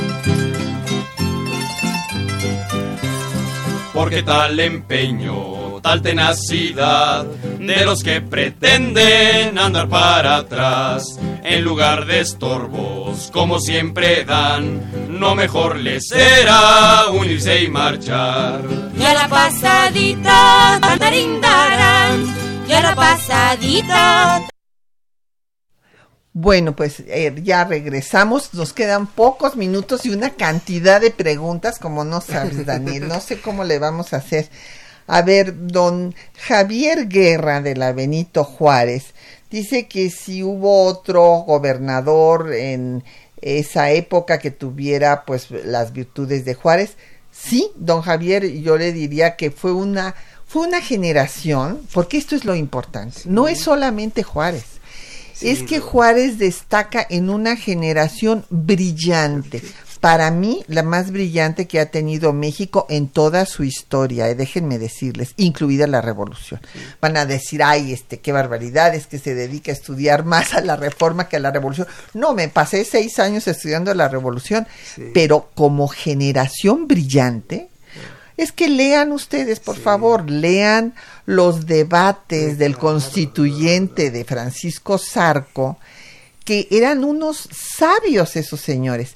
Porque 3.93 4.23
tal 4.23 4.59
empeño 4.59 5.62
tal 5.83 6.01
tenacidad 6.01 7.25
de 7.25 7.85
los 7.85 8.03
que 8.03 8.21
pretenden 8.21 9.59
andar 9.59 9.89
para 9.89 10.37
atrás. 10.37 11.19
En 11.43 11.63
lugar 11.63 12.05
de 12.05 12.21
estorbos 12.21 13.29
como 13.31 13.59
siempre 13.59 14.23
dan 14.23 14.81
no 15.09 15.35
mejor 15.35 15.77
les 15.77 16.07
será 16.07 17.09
unirse 17.09 17.63
y 17.63 17.67
marchar. 17.67 18.61
Y 18.97 19.03
a 19.03 19.13
la 19.13 19.27
pasadita 19.27 20.79
tandarindarán 20.81 22.33
y 22.67 22.71
a 22.71 22.81
la 22.81 22.95
pasadita 22.95 24.47
bueno, 26.35 26.75
pues 26.75 27.01
eh, 27.01 27.35
ya 27.43 27.63
regresamos, 27.63 28.55
nos 28.55 28.73
quedan 28.73 29.05
pocos 29.05 29.55
minutos 29.55 30.03
y 30.07 30.09
una 30.09 30.31
cantidad 30.31 30.99
de 30.99 31.11
preguntas, 31.11 31.77
como 31.77 32.03
no 32.03 32.21
sabes, 32.21 32.65
Daniel, 32.65 33.07
no 33.07 33.21
sé 33.21 33.39
cómo 33.39 33.63
le 33.63 33.77
vamos 33.77 34.13
a 34.13 34.17
hacer. 34.17 34.49
A 35.07 35.21
ver, 35.21 35.67
don 35.67 36.15
Javier 36.37 37.07
Guerra 37.07 37.61
de 37.61 37.75
la 37.75 37.91
Benito 37.91 38.43
Juárez 38.43 39.13
dice 39.49 39.87
que 39.87 40.09
si 40.09 40.43
hubo 40.43 40.85
otro 40.85 41.43
gobernador 41.45 42.53
en 42.53 43.03
esa 43.41 43.91
época 43.91 44.39
que 44.39 44.51
tuviera 44.51 45.25
pues 45.25 45.51
las 45.51 45.93
virtudes 45.93 46.45
de 46.45 46.53
Juárez, 46.53 46.95
sí, 47.31 47.69
don 47.75 48.01
Javier, 48.01 48.45
yo 48.61 48.77
le 48.77 48.93
diría 48.93 49.35
que 49.35 49.51
fue 49.51 49.73
una 49.73 50.15
fue 50.47 50.67
una 50.67 50.81
generación, 50.81 51.81
porque 51.93 52.17
esto 52.17 52.35
es 52.35 52.45
lo 52.45 52.55
importante, 52.55 53.21
no 53.25 53.47
es 53.47 53.59
solamente 53.59 54.21
Juárez, 54.21 54.65
es 55.41 55.63
que 55.63 55.79
Juárez 55.79 56.37
destaca 56.37 57.05
en 57.09 57.31
una 57.31 57.55
generación 57.55 58.45
brillante, 58.51 59.63
para 60.03 60.31
mí 60.31 60.65
la 60.67 60.83
más 60.83 61.11
brillante 61.11 61.65
que 61.65 61.79
ha 61.79 61.85
tenido 61.85 62.33
México 62.33 62.85
en 62.89 63.07
toda 63.07 63.45
su 63.45 63.63
historia, 63.63 64.27
eh, 64.27 64.35
déjenme 64.35 64.77
decirles, 64.77 65.33
incluida 65.37 65.87
la 65.87 66.01
revolución. 66.01 66.59
Van 66.99 67.15
a 67.15 67.25
decir, 67.25 67.63
ay, 67.63 67.93
este, 67.93 68.19
qué 68.19 68.33
barbaridad, 68.33 68.93
es 68.95 69.07
que 69.07 69.17
se 69.17 69.33
dedica 69.33 69.71
a 69.71 69.75
estudiar 69.75 70.25
más 70.25 70.55
a 70.55 70.59
la 70.59 70.75
reforma 70.75 71.29
que 71.29 71.37
a 71.37 71.39
la 71.39 71.51
revolución. 71.51 71.87
No, 72.13 72.33
me 72.33 72.49
pasé 72.49 72.83
seis 72.83 73.17
años 73.17 73.47
estudiando 73.47 73.93
la 73.93 74.09
revolución, 74.09 74.67
pero 75.13 75.49
como 75.55 75.87
generación 75.87 76.85
brillante, 76.85 77.69
es 78.35 78.51
que 78.51 78.67
lean 78.67 79.13
ustedes, 79.13 79.61
por 79.61 79.77
favor, 79.77 80.29
lean 80.29 80.95
los 81.25 81.65
debates 81.65 82.57
del 82.57 82.77
constituyente 82.77 84.11
de 84.11 84.25
Francisco 84.25 84.97
Zarco, 84.97 85.77
que 86.43 86.67
eran 86.71 87.05
unos 87.05 87.47
sabios 87.53 88.35
esos 88.35 88.59
señores 88.59 89.15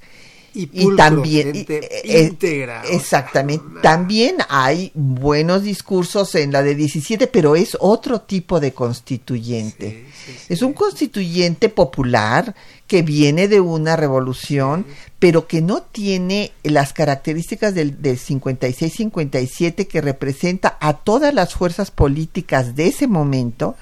y, 0.57 0.95
también 0.95 1.53
eh, 1.55 2.27
íntegra. 2.29 2.83
Exactamente. 2.89 3.81
También 3.83 4.37
hay 4.49 4.91
buenos 4.95 5.61
discursos 5.61 6.33
en 6.33 6.51
la 6.51 6.63
de 6.63 6.73
17, 6.73 7.27
pero 7.27 7.55
es 7.55 7.77
otro 7.79 8.21
tipo 8.21 8.59
de 8.59 8.73
constituyente. 8.73 10.07
es 10.49 10.61
un 10.61 10.73
constituyente 10.73 11.69
popular 11.69 12.55
que 12.87 13.01
viene 13.01 13.47
de 13.47 13.59
una 13.59 13.97
revolución, 13.97 14.85
pero 15.19 15.45
que 15.45 15.61
no 15.61 15.81
tiene 15.81 16.53
las 16.63 16.93
características 16.93 17.75
del, 17.75 18.01
del 18.01 18.17
56-57 18.17 19.87
que 19.87 20.01
representa 20.01 20.77
a 20.79 20.93
todas 20.93 21.33
las 21.33 21.53
fuerzas 21.53 21.91
políticas 21.91 22.75
de 22.75 22.87
ese 22.87 23.07
momento, 23.07 23.75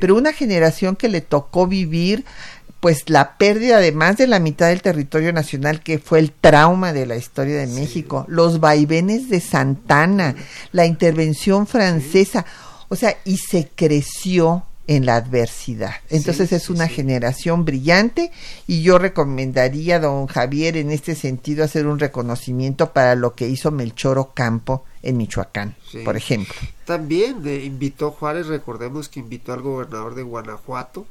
pero 0.00 0.16
una 0.16 0.32
generación 0.32 0.96
que 0.96 1.08
le 1.08 1.20
tocó 1.20 1.66
vivir 1.66 2.24
pues 2.86 3.10
la 3.10 3.36
pérdida 3.36 3.80
de 3.80 3.90
más 3.90 4.16
de 4.16 4.28
la 4.28 4.38
mitad 4.38 4.68
del 4.68 4.80
territorio 4.80 5.32
nacional 5.32 5.82
que 5.82 5.98
fue 5.98 6.20
el 6.20 6.30
trauma 6.30 6.92
de 6.92 7.04
la 7.04 7.16
historia 7.16 7.56
de 7.56 7.66
México, 7.66 8.24
los 8.28 8.60
vaivenes 8.60 9.28
de 9.28 9.40
Santana, 9.40 10.36
la 10.70 10.86
intervención 10.86 11.66
francesa, 11.66 12.46
o 12.88 12.94
sea, 12.94 13.16
y 13.24 13.38
se 13.38 13.68
creció 13.74 14.62
en 14.86 15.04
la 15.04 15.16
adversidad. 15.16 15.94
Entonces 16.10 16.52
es 16.52 16.70
una 16.70 16.86
generación 16.86 17.64
brillante 17.64 18.30
y 18.68 18.82
yo 18.82 18.98
recomendaría 18.98 19.96
a 19.96 19.98
don 19.98 20.28
Javier 20.28 20.76
en 20.76 20.92
este 20.92 21.16
sentido 21.16 21.64
hacer 21.64 21.88
un 21.88 21.98
reconocimiento 21.98 22.92
para 22.92 23.16
lo 23.16 23.34
que 23.34 23.48
hizo 23.48 23.72
Melchor 23.72 24.16
Ocampo 24.16 24.84
en 25.02 25.16
Michoacán, 25.16 25.74
por 26.04 26.16
ejemplo. 26.16 26.54
También 26.84 27.42
de, 27.42 27.64
invitó 27.64 28.12
Juárez, 28.12 28.46
recordemos 28.46 29.08
que 29.08 29.18
invitó 29.18 29.52
al 29.52 29.62
gobernador 29.62 30.14
de 30.14 30.22
Guanajuato 30.22 31.04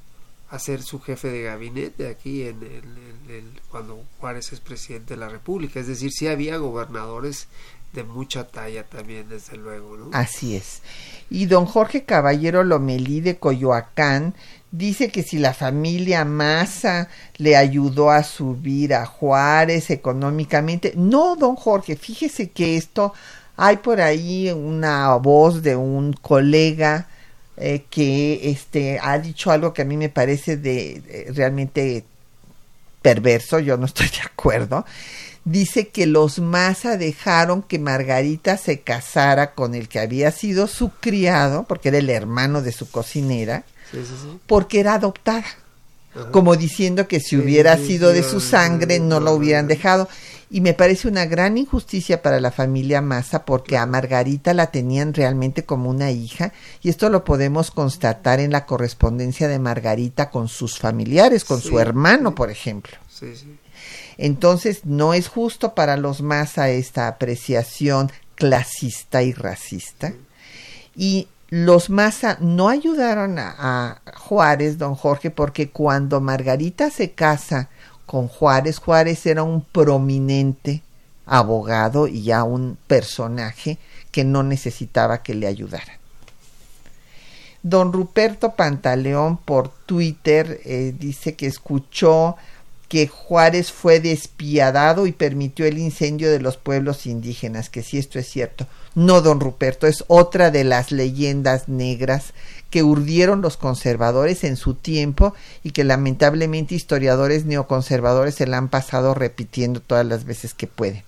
a 0.56 0.60
ser 0.60 0.82
su 0.82 1.00
jefe 1.00 1.30
de 1.30 1.44
gabinete 1.44 2.08
aquí 2.08 2.44
en 2.44 2.64
el, 2.64 3.62
cuando 3.70 4.04
Juárez 4.20 4.54
es 4.54 4.60
presidente 4.60 5.14
de 5.16 5.20
la 5.20 5.30
República. 5.30 5.80
Es 5.80 5.88
decir, 5.88 6.12
sí 6.12 6.28
había 6.28 6.58
gobernadores 6.58 7.48
de 7.94 8.04
mucha 8.04 8.48
talla 8.48 8.84
también, 8.84 9.30
desde 9.30 9.58
luego. 9.58 9.98
¿no? 9.98 10.10
Así 10.14 10.56
es. 10.56 10.82
Y 11.30 11.46
don 11.46 11.66
Jorge 11.66 12.04
Caballero 12.04 12.64
Lomelí 12.64 13.22
de 13.22 13.38
Coyoacán 13.38 14.36
dice 14.72 15.10
que 15.10 15.24
si 15.24 15.38
la 15.38 15.54
familia 15.54 16.26
Massa 16.26 17.10
le 17.38 17.56
ayudó 17.56 18.12
a 18.12 18.24
subir 18.24 18.94
a 18.94 19.06
Juárez 19.06 19.90
económicamente. 19.90 20.94
No, 20.96 21.36
don 21.36 21.56
Jorge, 21.56 21.96
fíjese 21.96 22.50
que 22.52 22.78
esto 22.78 23.14
hay 23.58 23.78
por 23.78 24.02
ahí 24.02 24.52
una 24.52 25.16
voz 25.16 25.64
de 25.64 25.76
un 25.76 26.14
colega 26.14 27.08
eh, 27.58 27.84
que 27.90 28.50
este 28.50 29.00
ha 29.02 29.18
dicho 29.20 29.52
algo 29.52 29.74
que 29.74 29.84
a 29.84 29.86
mí 29.86 29.98
me 29.98 30.10
parece 30.10 30.58
de 30.58 31.32
realmente 31.34 32.04
perverso, 33.02 33.60
yo 33.60 33.78
no 33.78 33.86
estoy 33.88 34.08
de 34.08 34.22
acuerdo 34.26 34.86
dice 35.46 35.90
que 35.90 36.08
los 36.08 36.40
Maza 36.40 36.98
dejaron 36.98 37.62
que 37.62 37.80
Margarita 37.80 38.58
se 38.58 38.82
casara 38.82 39.54
con 39.54 39.76
el 39.76 39.88
que 39.88 40.00
había 40.00 40.32
sido 40.32 40.68
su 40.68 40.90
criado, 40.90 41.66
porque 41.68 41.90
era 41.90 42.00
el 42.00 42.10
hermano 42.10 42.62
de 42.62 42.72
su 42.72 42.90
cocinera, 42.90 43.64
porque 44.48 44.82
era 44.82 44.96
adoptada. 44.96 45.46
Como 46.32 46.56
diciendo 46.56 47.10
que 47.10 47.20
si 47.20 47.36
hubiera 47.36 47.78
sido 47.78 48.14
de 48.14 48.24
su 48.24 48.40
sangre 48.40 49.00
no 49.00 49.20
lo 49.20 49.34
hubieran 49.34 49.68
dejado. 49.68 50.08
Y 50.50 50.62
me 50.62 50.74
parece 50.74 51.08
una 51.08 51.26
gran 51.26 51.58
injusticia 51.58 52.22
para 52.22 52.40
la 52.40 52.52
familia 52.52 53.02
Maza 53.02 53.46
porque 53.46 53.78
a 53.78 53.86
Margarita 53.86 54.54
la 54.54 54.68
tenían 54.68 55.14
realmente 55.14 55.66
como 55.66 55.90
una 55.90 56.12
hija 56.12 56.54
y 56.82 56.90
esto 56.90 57.10
lo 57.10 57.24
podemos 57.24 57.72
constatar 57.72 58.40
en 58.40 58.52
la 58.52 58.66
correspondencia 58.66 59.48
de 59.48 59.60
Margarita 59.60 60.30
con 60.30 60.48
sus 60.48 60.78
familiares, 60.78 61.44
con 61.44 61.62
su 61.62 61.80
hermano, 61.80 62.36
por 62.36 62.52
ejemplo. 62.52 62.96
Sí, 63.10 63.36
sí. 63.36 63.58
Entonces, 64.18 64.86
no 64.86 65.14
es 65.14 65.28
justo 65.28 65.74
para 65.74 65.98
los 65.98 66.24
a 66.58 66.70
esta 66.70 67.08
apreciación 67.08 68.12
clasista 68.36 69.24
y 69.24 69.34
racista. 69.34 70.14
Y 70.96 71.28
los 71.50 71.90
Maza 71.90 72.38
no 72.40 72.70
ayudaron 72.70 73.38
a, 73.40 74.02
Juárez, 74.16 74.78
don 74.78 74.96
Jorge, 74.96 75.32
porque 75.32 75.70
cuando 75.70 76.22
Margarita 76.22 76.90
se 76.90 77.12
casa 77.12 77.70
con 78.06 78.28
Juárez, 78.28 78.80
Juárez 78.80 79.26
era 79.26 79.44
un 79.44 79.62
prominente 79.62 80.84
abogado 81.26 82.08
y 82.08 82.24
ya 82.24 82.44
un 82.44 82.78
personaje 82.88 83.78
que 84.12 84.24
no 84.24 84.44
necesitaba 84.44 85.24
que 85.24 85.34
le 85.34 85.48
ayudara. 85.48 86.00
Don 87.64 87.92
Ruperto 87.92 88.52
Pantaleón 88.52 89.38
por 89.38 89.70
Twitter 89.70 90.62
eh, 90.66 90.94
dice 90.98 91.34
que 91.34 91.48
escuchó 91.48 92.36
que 92.88 93.08
Juárez 93.08 93.72
fue 93.72 94.00
despiadado 94.00 95.08
y 95.08 95.12
permitió 95.12 95.66
el 95.66 95.80
incendio 95.80 96.32
de 96.32 96.40
los 96.40 96.58
pueblos 96.58 97.08
indígenas, 97.08 97.70
que 97.70 97.82
si 97.82 97.98
esto 97.98 98.20
es 98.20 98.30
cierto. 98.30 98.68
No, 98.94 99.22
don 99.22 99.40
Ruperto, 99.40 99.88
es 99.88 100.04
otra 100.08 100.52
de 100.52 100.64
las 100.64 100.92
leyendas 100.92 101.68
negras 101.68 102.34
que 102.76 102.84
urdieron 102.84 103.42
los 103.42 103.56
conservadores 103.56 104.44
en 104.44 104.58
su 104.58 104.74
tiempo 104.74 105.34
y 105.64 105.72
que 105.72 105.86
lamentablemente 105.86 106.76
historiadores 106.76 107.46
neoconservadores 107.46 108.36
se 108.36 108.48
la 108.48 108.58
han 108.58 108.68
pasado 108.68 109.14
repitiendo 109.14 109.80
todas 109.80 110.06
las 110.06 110.26
veces 110.26 110.54
que 110.54 110.68
pueden. 110.68 111.04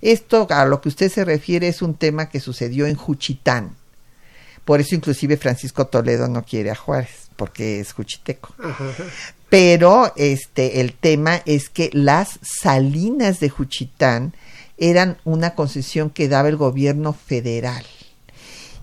Esto 0.00 0.46
a 0.48 0.64
lo 0.64 0.80
que 0.80 0.90
usted 0.90 1.10
se 1.10 1.24
refiere 1.24 1.66
es 1.66 1.82
un 1.82 1.94
tema 1.94 2.28
que 2.28 2.38
sucedió 2.38 2.86
en 2.86 2.94
Juchitán. 2.94 3.74
Por 4.64 4.78
eso 4.78 4.94
inclusive 4.94 5.36
Francisco 5.36 5.88
Toledo 5.88 6.28
no 6.28 6.44
quiere 6.44 6.70
a 6.70 6.76
Juárez, 6.76 7.30
porque 7.34 7.80
es 7.80 7.92
juchiteco 7.94 8.54
pero 9.48 10.12
este 10.14 10.80
el 10.80 10.92
tema 10.92 11.42
es 11.46 11.68
que 11.68 11.90
las 11.92 12.38
salinas 12.42 13.40
de 13.40 13.48
Juchitán 13.48 14.34
eran 14.76 15.18
una 15.24 15.56
concesión 15.56 16.10
que 16.10 16.28
daba 16.28 16.48
el 16.48 16.56
gobierno 16.56 17.12
federal. 17.12 17.84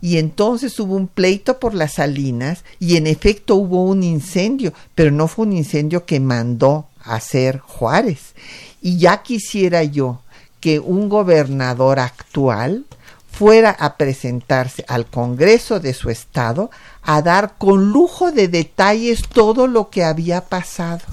Y 0.01 0.17
entonces 0.17 0.79
hubo 0.79 0.95
un 0.95 1.07
pleito 1.07 1.59
por 1.59 1.73
las 1.73 1.93
salinas 1.93 2.63
y 2.79 2.97
en 2.97 3.07
efecto 3.07 3.55
hubo 3.55 3.83
un 3.83 4.03
incendio, 4.03 4.73
pero 4.93 5.11
no 5.11 5.27
fue 5.27 5.45
un 5.45 5.53
incendio 5.53 6.05
que 6.05 6.19
mandó 6.19 6.87
a 7.03 7.15
hacer 7.15 7.59
Juárez. 7.59 8.35
Y 8.81 8.97
ya 8.97 9.23
quisiera 9.23 9.83
yo 9.83 10.21
que 10.59 10.79
un 10.79 11.09
gobernador 11.09 11.99
actual 11.99 12.85
fuera 13.31 13.71
a 13.71 13.97
presentarse 13.97 14.85
al 14.87 15.05
Congreso 15.07 15.79
de 15.79 15.93
su 15.93 16.09
estado 16.09 16.71
a 17.01 17.21
dar 17.21 17.55
con 17.57 17.91
lujo 17.91 18.31
de 18.31 18.47
detalles 18.47 19.27
todo 19.27 19.67
lo 19.67 19.89
que 19.89 20.03
había 20.03 20.41
pasado, 20.41 21.03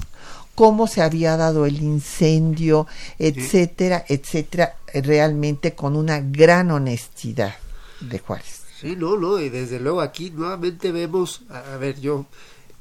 cómo 0.55 0.87
se 0.87 1.01
había 1.01 1.35
dado 1.35 1.65
el 1.65 1.81
incendio, 1.81 2.87
etcétera, 3.19 4.05
etcétera, 4.07 4.75
realmente 4.93 5.75
con 5.75 5.95
una 5.95 6.19
gran 6.19 6.71
honestidad 6.71 7.55
de 7.99 8.19
Juárez. 8.19 8.62
Sí, 8.83 8.95
no, 8.95 9.17
no, 9.17 9.39
y 9.39 9.49
desde 9.49 9.79
luego 9.79 10.01
aquí 10.01 10.29
nuevamente 10.29 10.91
vemos, 10.91 11.41
a, 11.49 11.77
ver, 11.77 11.99
yo, 11.99 12.27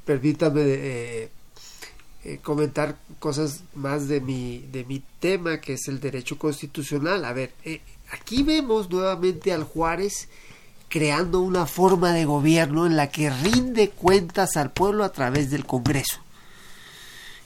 permítame 0.05 0.61
eh, 0.65 1.31
eh, 2.25 2.39
comentar 2.43 2.99
cosas 3.19 3.63
más 3.75 4.09
de 4.09 4.21
mi, 4.21 4.67
de 4.73 4.85
mi 4.85 5.03
tema, 5.21 5.61
que 5.61 5.75
es 5.75 5.89
el 5.89 6.01
derecho 6.01 6.37
constitucional. 6.37 7.25
A 7.25 7.33
ver, 7.33 7.53
eh, 7.65 7.81
Aquí 8.13 8.43
vemos 8.43 8.91
nuevamente 8.91 9.53
al 9.53 9.65
Juárez 9.65 10.29
creando 10.89 11.41
una 11.41 11.65
forma 11.65 12.13
de 12.13 12.27
gobierno 12.27 12.85
en 12.87 12.95
la 12.95 13.11
que 13.11 13.31
rinde 13.31 13.89
cuentas 13.89 14.59
al 14.59 14.71
pueblo 14.71 15.05
a 15.05 15.13
través 15.13 15.51
del 15.51 15.65
Congreso. 15.65 16.19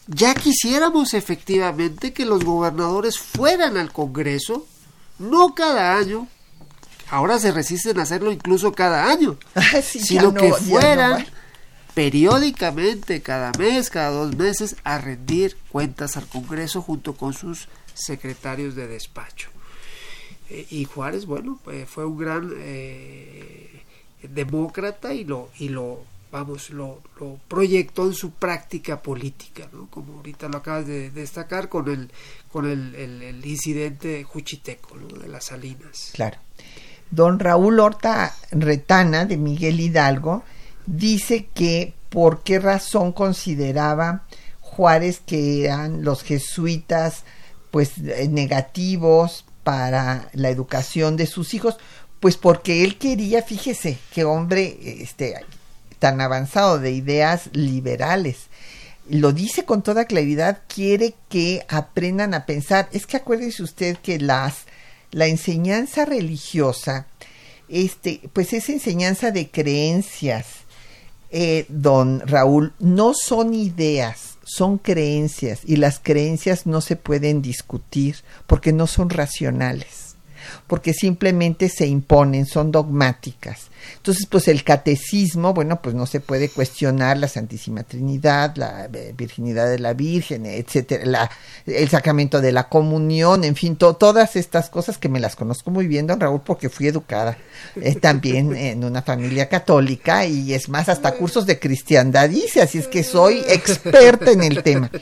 Ya 0.08 0.34
quisiéramos 0.34 1.14
efectivamente 1.14 2.12
que 2.12 2.24
los 2.24 2.44
gobernadores 2.44 3.18
fueran 3.18 3.76
al 3.76 3.92
Congreso, 3.92 4.66
no 5.20 5.54
cada 5.54 5.96
año, 5.96 6.26
ahora 7.10 7.38
se 7.38 7.52
resisten 7.52 7.98
a 7.98 8.02
hacerlo 8.02 8.32
incluso 8.32 8.72
cada 8.72 9.10
año, 9.10 9.38
ah, 9.54 9.82
sino 9.82 10.34
que 10.34 10.52
fueran 10.52 11.26
periódicamente, 11.94 13.22
cada 13.22 13.52
mes, 13.58 13.88
cada 13.90 14.10
dos 14.10 14.36
meses, 14.36 14.76
a 14.84 14.98
rendir 14.98 15.56
cuentas 15.70 16.16
al 16.16 16.26
Congreso 16.26 16.82
junto 16.82 17.14
con 17.16 17.32
sus 17.32 17.68
secretarios 17.94 18.74
de 18.74 18.86
despacho. 18.86 19.48
Eh, 20.50 20.66
y 20.70 20.84
Juárez, 20.84 21.26
bueno, 21.26 21.58
pues 21.64 21.88
fue 21.88 22.04
un 22.04 22.18
gran 22.18 22.52
eh, 22.58 23.82
demócrata 24.22 25.14
y 25.14 25.24
lo, 25.24 25.48
y 25.58 25.70
lo 25.70 26.00
vamos, 26.30 26.70
lo, 26.70 27.00
lo, 27.18 27.38
proyectó 27.48 28.06
en 28.06 28.14
su 28.14 28.30
práctica 28.32 29.00
política, 29.00 29.68
¿no? 29.72 29.88
Como 29.88 30.18
ahorita 30.18 30.48
lo 30.48 30.58
acabas 30.58 30.86
de, 30.86 31.10
destacar 31.10 31.68
con 31.68 31.88
el, 31.88 32.10
con 32.52 32.66
el, 32.66 32.94
el, 32.94 33.46
incidente 33.46 34.22
juchiteco, 34.24 34.98
De 34.98 35.28
las 35.28 35.46
Salinas. 35.46 36.10
Claro. 36.12 36.38
Don 37.10 37.38
Raúl 37.38 37.80
Horta 37.80 38.34
Retana, 38.50 39.24
de 39.24 39.36
Miguel 39.36 39.80
Hidalgo, 39.80 40.42
dice 40.86 41.46
que 41.54 41.94
por 42.08 42.42
qué 42.42 42.58
razón 42.58 43.12
consideraba 43.12 44.24
Juárez 44.60 45.20
que 45.24 45.64
eran 45.64 46.04
los 46.04 46.22
jesuitas 46.22 47.24
pues 47.70 47.92
eh, 47.98 48.28
negativos 48.28 49.44
para 49.64 50.28
la 50.32 50.50
educación 50.50 51.16
de 51.16 51.26
sus 51.26 51.54
hijos, 51.54 51.76
pues 52.20 52.36
porque 52.36 52.84
él 52.84 52.98
quería, 52.98 53.42
fíjese, 53.42 53.98
qué 54.12 54.24
hombre 54.24 54.78
este, 55.02 55.34
tan 55.98 56.20
avanzado 56.20 56.78
de 56.78 56.92
ideas 56.92 57.50
liberales. 57.52 58.46
Lo 59.08 59.32
dice 59.32 59.64
con 59.64 59.82
toda 59.82 60.06
claridad, 60.06 60.62
quiere 60.72 61.14
que 61.28 61.64
aprendan 61.68 62.34
a 62.34 62.46
pensar. 62.46 62.88
Es 62.92 63.06
que 63.06 63.16
acuérdese 63.16 63.62
usted 63.62 63.96
que 63.98 64.18
las, 64.18 64.66
la 65.16 65.28
enseñanza 65.28 66.04
religiosa, 66.04 67.06
este, 67.70 68.20
pues 68.34 68.52
esa 68.52 68.72
enseñanza 68.72 69.30
de 69.30 69.50
creencias, 69.50 70.46
eh, 71.30 71.64
don 71.70 72.20
Raúl, 72.20 72.74
no 72.80 73.14
son 73.14 73.54
ideas, 73.54 74.36
son 74.44 74.76
creencias 74.76 75.60
y 75.64 75.76
las 75.76 76.00
creencias 76.00 76.66
no 76.66 76.82
se 76.82 76.96
pueden 76.96 77.40
discutir 77.40 78.16
porque 78.46 78.74
no 78.74 78.86
son 78.86 79.08
racionales. 79.08 80.05
Porque 80.66 80.92
simplemente 80.92 81.68
se 81.68 81.86
imponen, 81.86 82.46
son 82.46 82.72
dogmáticas. 82.72 83.68
Entonces, 83.96 84.26
pues 84.26 84.48
el 84.48 84.64
catecismo, 84.64 85.54
bueno, 85.54 85.80
pues 85.80 85.94
no 85.94 86.06
se 86.06 86.20
puede 86.20 86.48
cuestionar 86.48 87.18
la 87.18 87.28
Santísima 87.28 87.84
Trinidad, 87.84 88.56
la 88.56 88.88
eh, 88.92 89.14
virginidad 89.16 89.68
de 89.68 89.78
la 89.78 89.94
Virgen, 89.94 90.46
etcétera, 90.46 91.04
la, 91.04 91.30
el 91.66 91.88
sacramento 91.88 92.40
de 92.40 92.52
la 92.52 92.68
comunión, 92.68 93.44
en 93.44 93.54
fin, 93.54 93.76
todas 93.76 94.36
estas 94.36 94.70
cosas 94.70 94.98
que 94.98 95.08
me 95.08 95.20
las 95.20 95.36
conozco 95.36 95.70
muy 95.70 95.86
bien, 95.86 96.06
don 96.06 96.20
Raúl, 96.20 96.40
porque 96.44 96.68
fui 96.68 96.88
educada 96.88 97.38
eh, 97.76 97.94
también 97.94 98.56
en 98.56 98.82
una 98.84 99.02
familia 99.02 99.48
católica 99.48 100.26
y 100.26 100.52
es 100.52 100.68
más, 100.68 100.88
hasta 100.88 101.12
cursos 101.12 101.46
de 101.46 101.58
cristiandad 101.58 102.30
hice, 102.30 102.62
así 102.62 102.78
es 102.78 102.88
que 102.88 103.04
soy 103.04 103.44
experta 103.48 104.30
en 104.30 104.42
el 104.42 104.62
tema. 104.62 104.90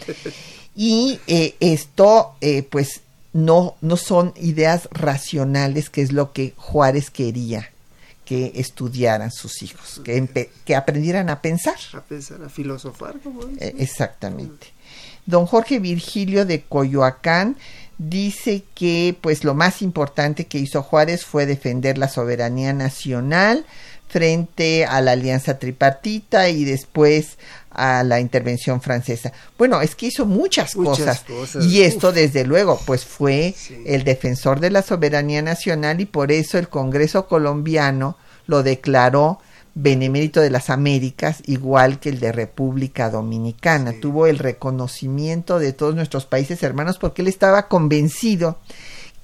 Y 0.77 1.21
eh, 1.29 1.55
esto, 1.61 2.35
pues, 2.69 3.03
no, 3.35 3.77
no 3.83 3.97
son 3.99 4.33
ideas 4.37 4.89
racionales, 4.93 5.91
que 5.91 6.01
es 6.01 6.13
lo 6.13 6.33
que 6.33 6.55
Juárez 6.57 7.11
quería 7.11 7.71
que 8.25 8.53
estudiaran 8.55 9.31
sus 9.31 9.63
hijos, 9.63 10.01
que, 10.03 10.51
que 10.65 10.77
aprendieran 10.77 11.29
a 11.29 11.43
pensar. 11.43 11.77
A 11.93 12.01
pensar, 12.01 12.43
a 12.43 12.49
filosofar. 12.49 13.17
Eh, 13.61 13.75
exactamente. 13.79 14.69
Don 15.27 15.45
Jorge 15.45 15.79
Virgilio 15.79 16.47
de 16.47 16.63
Coyoacán 16.63 17.57
dice 17.99 18.65
que 18.75 19.17
pues 19.21 19.45
lo 19.45 19.55
más 19.55 19.83
importante 19.83 20.47
que 20.47 20.59
hizo 20.59 20.83
Juárez 20.83 21.25
fue 21.25 21.45
defender 21.45 21.99
la 21.99 22.09
soberanía 22.09 22.73
nacional 22.73 23.67
frente 24.15 24.85
a 24.85 25.01
la 25.01 25.11
alianza 25.11 25.59
tripartita 25.59 26.49
y 26.49 26.65
después 26.65 27.37
a 27.73 28.05
la 28.05 28.21
intervención 28.21 28.81
francesa. 28.81 29.33
Bueno, 29.59 29.81
es 29.81 29.97
que 29.97 30.07
hizo 30.07 30.25
muchas, 30.25 30.77
cosas, 30.77 31.25
y 31.61 31.83
esto 31.83 32.13
desde 32.13 32.45
luego 32.45 32.81
pues 32.87 33.05
fue 33.05 33.57
el 33.85 34.05
defensor 34.05 34.61
de 34.61 34.71
la 34.71 34.83
soberanía 34.83 35.43
nacional 35.43 36.01
y 36.01 36.05
por 36.05 36.31
eso 36.31 36.59
el 36.59 36.69
Congreso 36.69 37.27
colombiano 37.27 38.17
lo 38.47 38.63
declaró 38.63 39.41
benemérito 39.75 40.41
de 40.41 40.51
las 40.51 40.71
Américas, 40.71 41.43
igual 41.47 41.99
que 41.99 42.11
el 42.11 42.21
de 42.21 42.31
República 42.31 43.11
Dominicana. 43.11 43.95
Tuvo 44.01 44.29
el 44.29 44.39
reconocimiento 44.39 45.59
de 45.59 45.73
todos 45.73 45.97
nuestros 45.97 46.25
países 46.25 46.63
hermanos 46.63 46.99
porque 46.99 47.23
él 47.23 47.27
estaba 47.27 47.67
convencido 47.67 48.61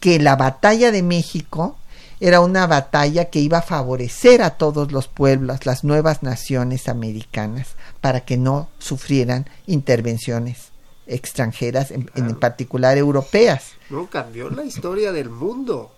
que 0.01 0.18
la 0.18 0.34
batalla 0.34 0.91
de 0.91 1.05
México 1.05 1.76
era 2.21 2.41
una 2.41 2.66
batalla 2.66 3.27
que 3.27 3.41
iba 3.41 3.59
a 3.59 3.62
favorecer 3.62 4.43
a 4.43 4.59
todos 4.59 4.93
los 4.93 5.09
pueblos, 5.09 5.64
las 5.64 5.85
nuevas 5.85 6.23
naciones 6.23 6.89
americanas, 6.89 7.77
para 8.03 8.21
que 8.21 8.37
no 8.37 8.68
sufrieran 8.79 9.49
intervenciones 9.66 10.71
extranjeras, 11.07 11.91
en, 11.91 12.05
particular 12.37 12.97
europeas. 12.99 13.73
No, 13.89 14.09
cambió 14.09 14.51
la 14.51 14.64
historia 14.64 15.12
del 15.12 15.31
mundo, 15.31 15.93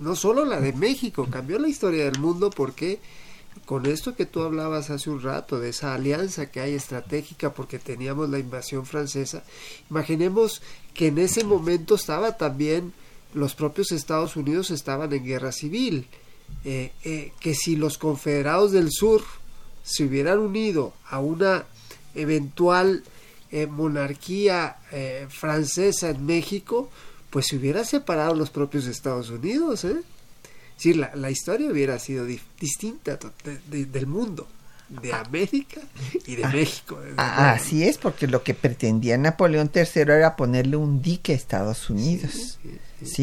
no 0.00 0.16
solo 0.16 0.44
la 0.44 0.60
de 0.60 0.72
México, 0.72 1.28
cambió 1.30 1.58
la 1.58 1.68
historia 1.68 2.04
del 2.04 2.18
mundo 2.18 2.50
porque 2.50 3.00
con 3.64 3.86
esto 3.86 4.14
que 4.14 4.26
tú 4.26 4.42
hablabas 4.42 4.90
hace 4.90 5.08
un 5.08 5.22
rato, 5.22 5.60
de 5.60 5.70
esa 5.70 5.94
alianza 5.94 6.50
que 6.50 6.60
hay 6.60 6.74
estratégica 6.74 7.54
porque 7.54 7.78
teníamos 7.78 8.28
la 8.28 8.38
invasión 8.38 8.84
francesa, 8.84 9.44
imaginemos 9.88 10.60
que 10.92 11.06
en 11.06 11.18
ese 11.18 11.44
momento 11.44 11.94
estaba 11.94 12.36
también 12.36 12.92
los 13.34 13.54
propios 13.54 13.92
Estados 13.92 14.36
Unidos 14.36 14.70
estaban 14.70 15.12
en 15.12 15.24
guerra 15.24 15.52
civil, 15.52 16.06
eh, 16.64 16.92
eh, 17.04 17.32
que 17.40 17.54
si 17.54 17.76
los 17.76 17.98
confederados 17.98 18.72
del 18.72 18.90
sur 18.90 19.22
se 19.82 20.04
hubieran 20.04 20.38
unido 20.38 20.94
a 21.08 21.20
una 21.20 21.64
eventual 22.14 23.02
eh, 23.50 23.66
monarquía 23.66 24.76
francesa 25.28 26.10
en 26.10 26.24
México, 26.24 26.90
pues 27.30 27.46
se 27.48 27.56
hubiera 27.56 27.84
separado 27.84 28.34
los 28.34 28.50
propios 28.50 28.86
Estados 28.86 29.30
Unidos. 29.30 29.84
¿eh? 29.84 29.96
Sí, 30.76 30.94
la, 30.94 31.14
la 31.14 31.30
historia 31.30 31.70
hubiera 31.70 31.98
sido 31.98 32.26
distinta 32.60 33.18
del 33.68 34.06
mundo 34.06 34.46
de 34.88 35.12
América 35.12 35.80
y 36.26 36.36
de 36.36 36.44
ah, 36.44 36.50
México. 36.50 36.98
Ah, 37.16 37.52
así 37.52 37.84
es, 37.84 37.98
porque 37.98 38.26
lo 38.26 38.42
que 38.42 38.54
pretendía 38.54 39.18
Napoleón 39.18 39.70
III 39.74 40.02
era 40.02 40.36
ponerle 40.36 40.76
un 40.76 41.02
dique 41.02 41.32
a 41.32 41.36
Estados 41.36 41.90
Unidos. 41.90 42.58
Sí, 42.62 42.78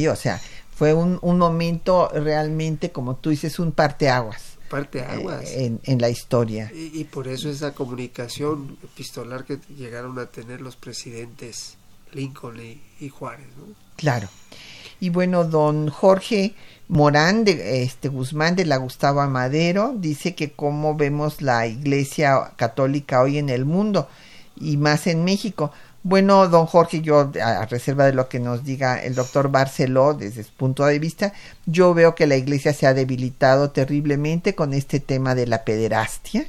o 0.08 0.16
sea, 0.16 0.42
fue 0.76 0.94
un, 0.94 1.20
un, 1.22 1.38
momento 1.38 2.10
realmente, 2.10 2.92
como 2.92 3.16
tú 3.16 3.30
dices, 3.30 3.60
un 3.60 3.72
parteaguas. 3.72 4.58
Parteaguas. 4.70 5.44
Eh, 5.46 5.66
en, 5.66 5.82
en 5.84 6.02
la 6.02 6.10
historia. 6.10 6.72
Y, 6.74 7.04
por 7.04 7.28
eso 7.28 7.50
esa 7.50 7.74
comunicación 7.74 8.78
epistolar 8.84 9.44
que 9.44 9.60
llegaron 9.78 10.18
a 10.18 10.28
tener 10.28 10.62
los 10.62 10.76
presidentes 10.76 11.76
Lincoln 12.14 12.60
y, 13.00 13.10
Juárez. 13.10 13.48
¿no? 13.58 13.74
Claro. 13.96 14.30
Y 15.00 15.10
bueno, 15.10 15.44
don 15.44 15.90
Jorge 15.90 16.54
Morán 16.88 17.44
de 17.44 17.84
este 17.84 18.10
Guzmán 18.10 18.56
de 18.56 18.66
la 18.66 18.78
Gustavo 18.78 19.22
Amadero 19.22 19.94
dice 19.98 20.36
que 20.36 20.52
cómo 20.52 20.96
vemos 20.96 21.42
la 21.42 21.66
Iglesia 21.68 22.54
Católica 22.56 23.22
hoy 23.22 23.38
en 23.38 23.50
el 23.50 23.66
mundo 23.66 24.08
y 24.56 24.78
más 24.78 25.08
en 25.08 25.24
México. 25.24 25.72
Bueno, 26.04 26.48
don 26.48 26.66
Jorge, 26.66 27.02
yo 27.02 27.32
a 27.44 27.66
reserva 27.68 28.06
de 28.06 28.14
lo 28.14 28.28
que 28.28 28.40
nos 28.40 28.64
diga 28.64 29.04
el 29.04 29.14
doctor 29.14 29.52
Barceló 29.52 30.16
desde 30.16 30.44
su 30.44 30.52
punto 30.52 30.86
de 30.86 30.98
vista, 30.98 31.32
yo 31.68 31.94
veo 31.94 32.16
que 32.16 32.26
la 32.26 32.38
iglesia 32.38 32.74
se 32.74 32.88
ha 32.88 32.96
debilitado 32.96 33.70
terriblemente 33.70 34.56
con 34.56 34.74
este 34.74 35.00
tema 35.00 35.36
de 35.36 35.46
la 35.46 35.64
pederastia, 35.64 36.46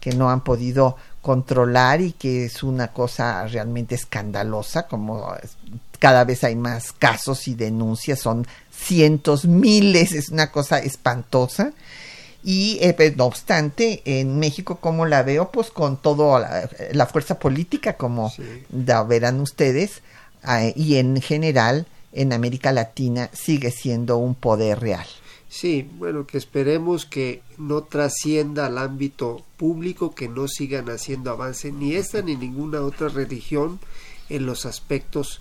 que 0.00 0.12
no 0.12 0.28
han 0.28 0.42
podido 0.42 0.96
controlar 1.22 2.00
y 2.00 2.12
que 2.12 2.46
es 2.46 2.64
una 2.64 2.88
cosa 2.88 3.46
realmente 3.46 3.94
escandalosa, 3.94 4.88
como 4.88 5.24
cada 5.98 6.24
vez 6.24 6.44
hay 6.44 6.56
más 6.56 6.92
casos 6.92 7.48
y 7.48 7.54
denuncias, 7.54 8.20
son 8.20 8.46
cientos, 8.70 9.44
miles, 9.44 10.12
es 10.12 10.30
una 10.30 10.50
cosa 10.50 10.78
espantosa. 10.78 11.72
Y 12.48 12.78
eh, 12.80 12.94
pues, 12.94 13.16
no 13.16 13.24
obstante, 13.24 14.02
en 14.04 14.38
México, 14.38 14.76
como 14.76 15.04
la 15.04 15.24
veo, 15.24 15.50
pues 15.50 15.72
con 15.72 15.96
toda 15.96 16.68
la, 16.92 17.06
fuerza 17.06 17.40
política, 17.40 17.94
como 17.94 18.32
la 18.70 19.02
verán 19.02 19.40
ustedes, 19.40 20.00
eh, 20.48 20.72
y 20.76 20.94
en 20.94 21.20
general 21.20 21.88
en 22.12 22.32
América 22.32 22.70
Latina 22.70 23.30
sigue 23.32 23.72
siendo 23.72 24.18
un 24.18 24.36
poder 24.36 24.78
real. 24.78 25.06
Sí, 25.48 25.90
bueno, 25.98 26.24
que 26.24 26.38
esperemos 26.38 27.04
que 27.04 27.42
no 27.58 27.82
trascienda 27.82 28.66
al 28.66 28.78
ámbito 28.78 29.42
público, 29.56 30.14
que 30.14 30.28
no 30.28 30.46
sigan 30.46 30.88
haciendo 30.88 31.32
avance 31.32 31.72
ni 31.72 31.96
esta 31.96 32.22
ni 32.22 32.36
ninguna 32.36 32.80
otra 32.82 33.08
religión 33.08 33.80
en 34.28 34.46
los 34.46 34.66
aspectos 34.66 35.40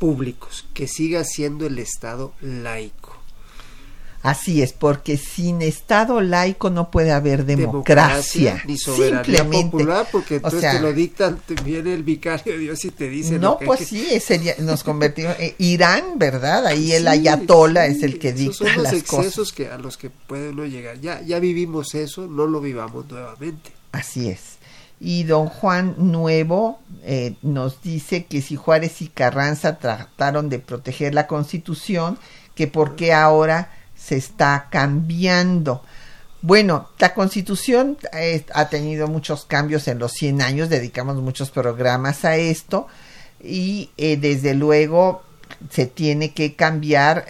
públicos, 0.00 0.66
que 0.74 0.88
siga 0.88 1.22
siendo 1.22 1.64
el 1.64 1.78
Estado 1.78 2.32
laico. 2.40 2.99
Así 4.22 4.60
es, 4.60 4.74
porque 4.74 5.16
sin 5.16 5.62
Estado 5.62 6.20
laico 6.20 6.68
no 6.68 6.90
puede 6.90 7.10
haber 7.10 7.46
democracia. 7.46 8.62
ni 8.66 8.76
soberanía 8.76 9.48
popular, 9.48 10.06
porque 10.12 10.36
entonces 10.36 10.72
te 10.72 10.80
lo 10.80 10.92
dictan, 10.92 11.40
te 11.46 11.54
viene 11.54 11.94
el 11.94 12.02
vicario 12.02 12.52
de 12.52 12.58
Dios 12.58 12.84
y 12.84 12.90
te 12.90 13.08
dice. 13.08 13.38
No, 13.38 13.58
pues 13.58 13.88
sí, 13.88 14.20
sería, 14.20 14.54
nos 14.58 14.84
convertimos. 14.84 15.36
en 15.38 15.54
Irán, 15.56 16.18
¿verdad? 16.18 16.66
Ahí 16.66 16.92
el 16.92 17.08
ayatola 17.08 17.86
es 17.86 18.02
el 18.02 18.18
que 18.18 18.34
dicta 18.34 18.50
son 18.50 18.82
los 18.82 18.92
excesos 18.92 19.52
que 19.52 19.68
a 19.68 19.78
los 19.78 19.96
que 19.96 20.10
puede 20.10 20.50
uno 20.50 20.66
llegar. 20.66 21.00
Ya, 21.00 21.22
ya 21.22 21.38
vivimos 21.38 21.94
eso, 21.94 22.26
no 22.26 22.46
lo 22.46 22.60
vivamos 22.60 23.08
nuevamente. 23.08 23.70
Así 23.92 24.28
es. 24.28 24.58
Y 25.00 25.24
don 25.24 25.46
Juan 25.46 25.94
Nuevo 25.96 26.80
eh, 27.04 27.36
nos 27.40 27.80
dice 27.80 28.26
que 28.26 28.42
si 28.42 28.56
Juárez 28.56 29.00
y 29.00 29.08
Carranza 29.08 29.78
trataron 29.78 30.50
de 30.50 30.58
proteger 30.58 31.14
la 31.14 31.26
Constitución, 31.26 32.18
que 32.54 32.66
por 32.66 32.96
qué 32.96 33.14
ahora 33.14 33.72
se 34.02 34.16
está 34.16 34.68
cambiando. 34.70 35.82
Bueno, 36.42 36.88
la 36.98 37.12
constitución 37.12 37.98
eh, 38.12 38.44
ha 38.54 38.68
tenido 38.68 39.08
muchos 39.08 39.44
cambios 39.44 39.88
en 39.88 39.98
los 39.98 40.12
100 40.12 40.42
años, 40.42 40.68
dedicamos 40.68 41.16
muchos 41.16 41.50
programas 41.50 42.24
a 42.24 42.36
esto 42.36 42.86
y 43.42 43.90
eh, 43.96 44.16
desde 44.16 44.54
luego 44.54 45.22
se 45.70 45.86
tiene 45.86 46.32
que 46.32 46.54
cambiar 46.54 47.26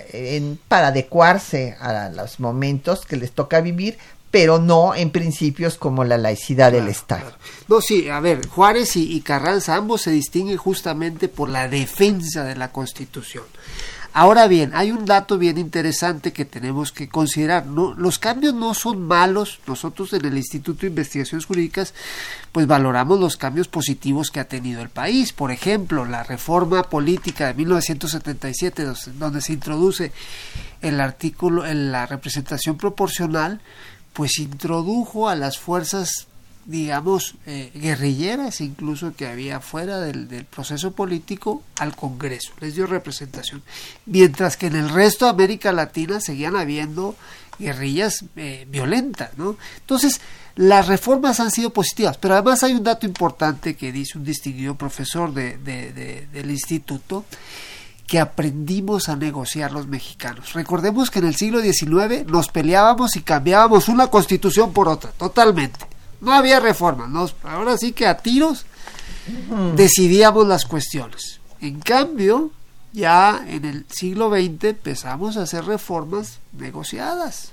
para 0.69 0.89
adecuarse 0.89 1.75
a 1.81 2.11
los 2.11 2.39
momentos 2.39 3.05
que 3.07 3.17
les 3.17 3.33
toca 3.33 3.61
vivir, 3.61 3.99
pero 4.31 4.59
no 4.59 4.95
en 4.95 5.11
principios 5.11 5.77
como 5.77 6.05
la 6.05 6.17
laicidad 6.17 6.73
del 6.73 6.89
Estado. 6.89 7.33
No, 7.69 7.81
sí, 7.81 8.09
a 8.09 8.21
ver, 8.21 8.47
Juárez 8.47 8.97
y 8.97 9.21
Carranza 9.23 9.75
ambos 9.75 10.03
se 10.03 10.11
distinguen 10.11 10.57
justamente 10.57 11.29
por 11.29 11.49
la 11.49 11.69
defensa 11.69 12.45
de 12.45 12.57
la 12.57 12.71
Constitución. 12.71 13.45
Ahora 14.13 14.49
bien, 14.49 14.73
hay 14.75 14.91
un 14.91 15.05
dato 15.05 15.39
bien 15.39 15.57
interesante 15.57 16.33
que 16.33 16.45
tenemos 16.45 16.91
que 16.91 17.09
considerar. 17.09 17.67
No, 17.67 17.95
los 17.95 18.19
cambios 18.19 18.55
no 18.55 18.75
son 18.75 19.07
malos. 19.07 19.61
Nosotros 19.67 20.13
en 20.13 20.25
el 20.25 20.37
Instituto 20.37 20.81
de 20.81 20.89
Investigaciones 20.89 21.47
Jurídicas 21.47 21.95
pues 22.51 22.67
valoramos 22.67 23.21
los 23.21 23.37
cambios 23.37 23.69
positivos 23.69 24.31
que 24.31 24.41
ha 24.41 24.49
tenido 24.49 24.83
el 24.83 24.89
país. 24.89 25.33
Por 25.33 25.53
ejemplo, 25.53 26.05
la 26.05 26.25
reforma 26.25 26.83
política 26.83 27.47
de 27.47 27.55
1977 27.55 28.85
donde 29.15 29.41
se 29.41 29.53
introduce 29.53 30.13
el 30.83 31.01
artículo 31.01 31.65
en 31.65 31.93
la 31.93 32.07
representación 32.07 32.77
proporcional 32.77 33.61
pues 34.13 34.39
introdujo 34.39 35.29
a 35.29 35.37
las 35.37 35.59
fuerzas 35.59 36.27
digamos, 36.67 37.35
eh, 37.47 37.71
guerrilleras 37.75 38.61
incluso 38.61 39.15
que 39.15 39.27
había 39.27 39.61
fuera 39.61 40.01
del, 40.01 40.29
del, 40.29 40.45
proceso 40.45 40.93
político 40.93 41.63
al 41.79 41.97
Congreso, 41.97 42.53
les 42.61 42.75
dio 42.75 42.87
representación. 42.87 43.63
Mientras 44.07 44.57
que 44.57 44.67
en 44.67 44.77
el 44.77 44.89
resto 44.91 45.25
de 45.25 45.33
América 45.33 45.73
Latina 45.73 46.21
seguían 46.21 46.57
habiendo 46.57 47.17
guerrillas 47.59 48.25
eh, 48.37 48.67
violentas, 48.69 49.37
¿no? 49.37 49.57
Entonces, 49.81 50.21
las 50.57 50.89
reformas 50.89 51.41
han 51.41 51.51
sido 51.51 51.71
positivas, 51.71 52.19
pero 52.19 52.35
además 52.35 52.63
hay 52.63 52.73
un 52.73 52.83
dato 52.83 53.07
importante 53.07 53.77
que 53.77 53.93
dice 53.93 54.19
un 54.19 54.25
distinguido 54.25 54.75
profesor 54.75 55.33
de, 55.33 55.59
de, 55.59 56.27
del 56.33 56.51
instituto, 56.51 57.25
que 58.07 58.19
aprendimos 58.19 59.09
a 59.09 59.15
negociar 59.15 59.71
los 59.71 59.87
mexicanos. 59.87 60.53
Recordemos 60.55 61.11
que 61.11 61.21
en 61.21 61.27
el 61.27 61.37
siglo 61.37 61.61
XIX 61.61 62.27
nos 62.27 62.49
peleábamos 62.49 63.15
y 63.15 63.23
cambiábamos 63.23 63.89
una 63.89 64.09
constitución 64.09 64.73
por 64.73 64.89
otra, 64.89 65.13
totalmente. 65.13 65.79
No 66.21 66.33
había 66.33 66.61
reformas, 66.61 67.35
ahora 67.45 67.77
sí 67.77 67.93
que 67.93 68.07
a 68.07 68.19
tiros 68.19 68.67
decidíamos 69.75 70.47
las 70.47 70.67
cuestiones. 70.67 71.41
En 71.61 71.81
cambio, 71.81 72.51
ya 72.93 73.45
en 73.47 73.65
el 73.65 73.87
siglo 73.89 74.31
XX 74.31 74.65
empezamos 74.65 75.37
a 75.37 75.43
hacer 75.43 75.65
reformas 75.65 76.41
negociadas. 76.53 77.53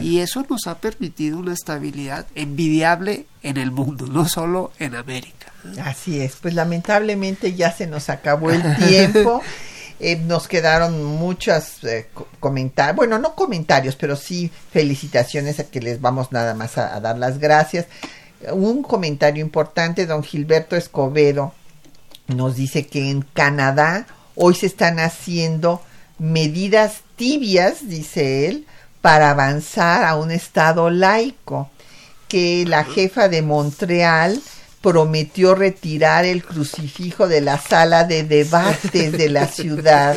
Y 0.00 0.18
eso 0.18 0.44
nos 0.48 0.66
ha 0.66 0.78
permitido 0.78 1.38
una 1.38 1.54
estabilidad 1.54 2.26
envidiable 2.34 3.26
en 3.42 3.56
el 3.56 3.70
mundo, 3.70 4.06
no 4.06 4.28
solo 4.28 4.72
en 4.78 4.94
América. 4.94 5.52
Así 5.82 6.20
es, 6.20 6.36
pues 6.36 6.54
lamentablemente 6.54 7.54
ya 7.54 7.72
se 7.72 7.86
nos 7.86 8.08
acabó 8.08 8.50
el 8.50 8.76
tiempo. 8.76 9.42
Eh, 10.02 10.16
nos 10.16 10.48
quedaron 10.48 11.04
muchos 11.04 11.84
eh, 11.84 12.08
comentarios, 12.40 12.96
bueno, 12.96 13.18
no 13.18 13.34
comentarios, 13.34 13.96
pero 13.96 14.16
sí 14.16 14.50
felicitaciones 14.72 15.60
a 15.60 15.64
que 15.64 15.80
les 15.80 16.00
vamos 16.00 16.32
nada 16.32 16.54
más 16.54 16.78
a, 16.78 16.98
dar 17.00 17.18
las 17.18 17.38
gracias. 17.38 17.84
Un 18.50 18.82
comentario 18.82 19.44
importante, 19.44 20.06
don 20.06 20.22
Gilberto 20.22 20.74
Escobedo 20.74 21.52
nos 22.28 22.56
dice 22.56 22.86
que 22.86 23.10
en 23.10 23.20
Canadá 23.20 24.06
hoy 24.36 24.54
se 24.54 24.64
están 24.64 25.00
haciendo 25.00 25.82
medidas 26.18 27.02
tibias, 27.16 27.86
dice 27.86 28.48
él, 28.48 28.66
para 29.02 29.30
avanzar 29.30 30.04
a 30.04 30.16
un 30.16 30.30
Estado 30.30 30.88
laico, 30.88 31.68
que 32.26 32.64
la 32.66 32.84
jefa 32.84 33.28
de 33.28 33.42
Montreal 33.42 34.40
prometió 34.80 35.54
retirar 35.54 36.24
el 36.24 36.42
crucifijo 36.42 37.28
de 37.28 37.40
la 37.40 37.58
sala 37.58 38.04
de 38.04 38.22
debates 38.22 39.12
de 39.12 39.28
la 39.28 39.46
ciudad, 39.46 40.16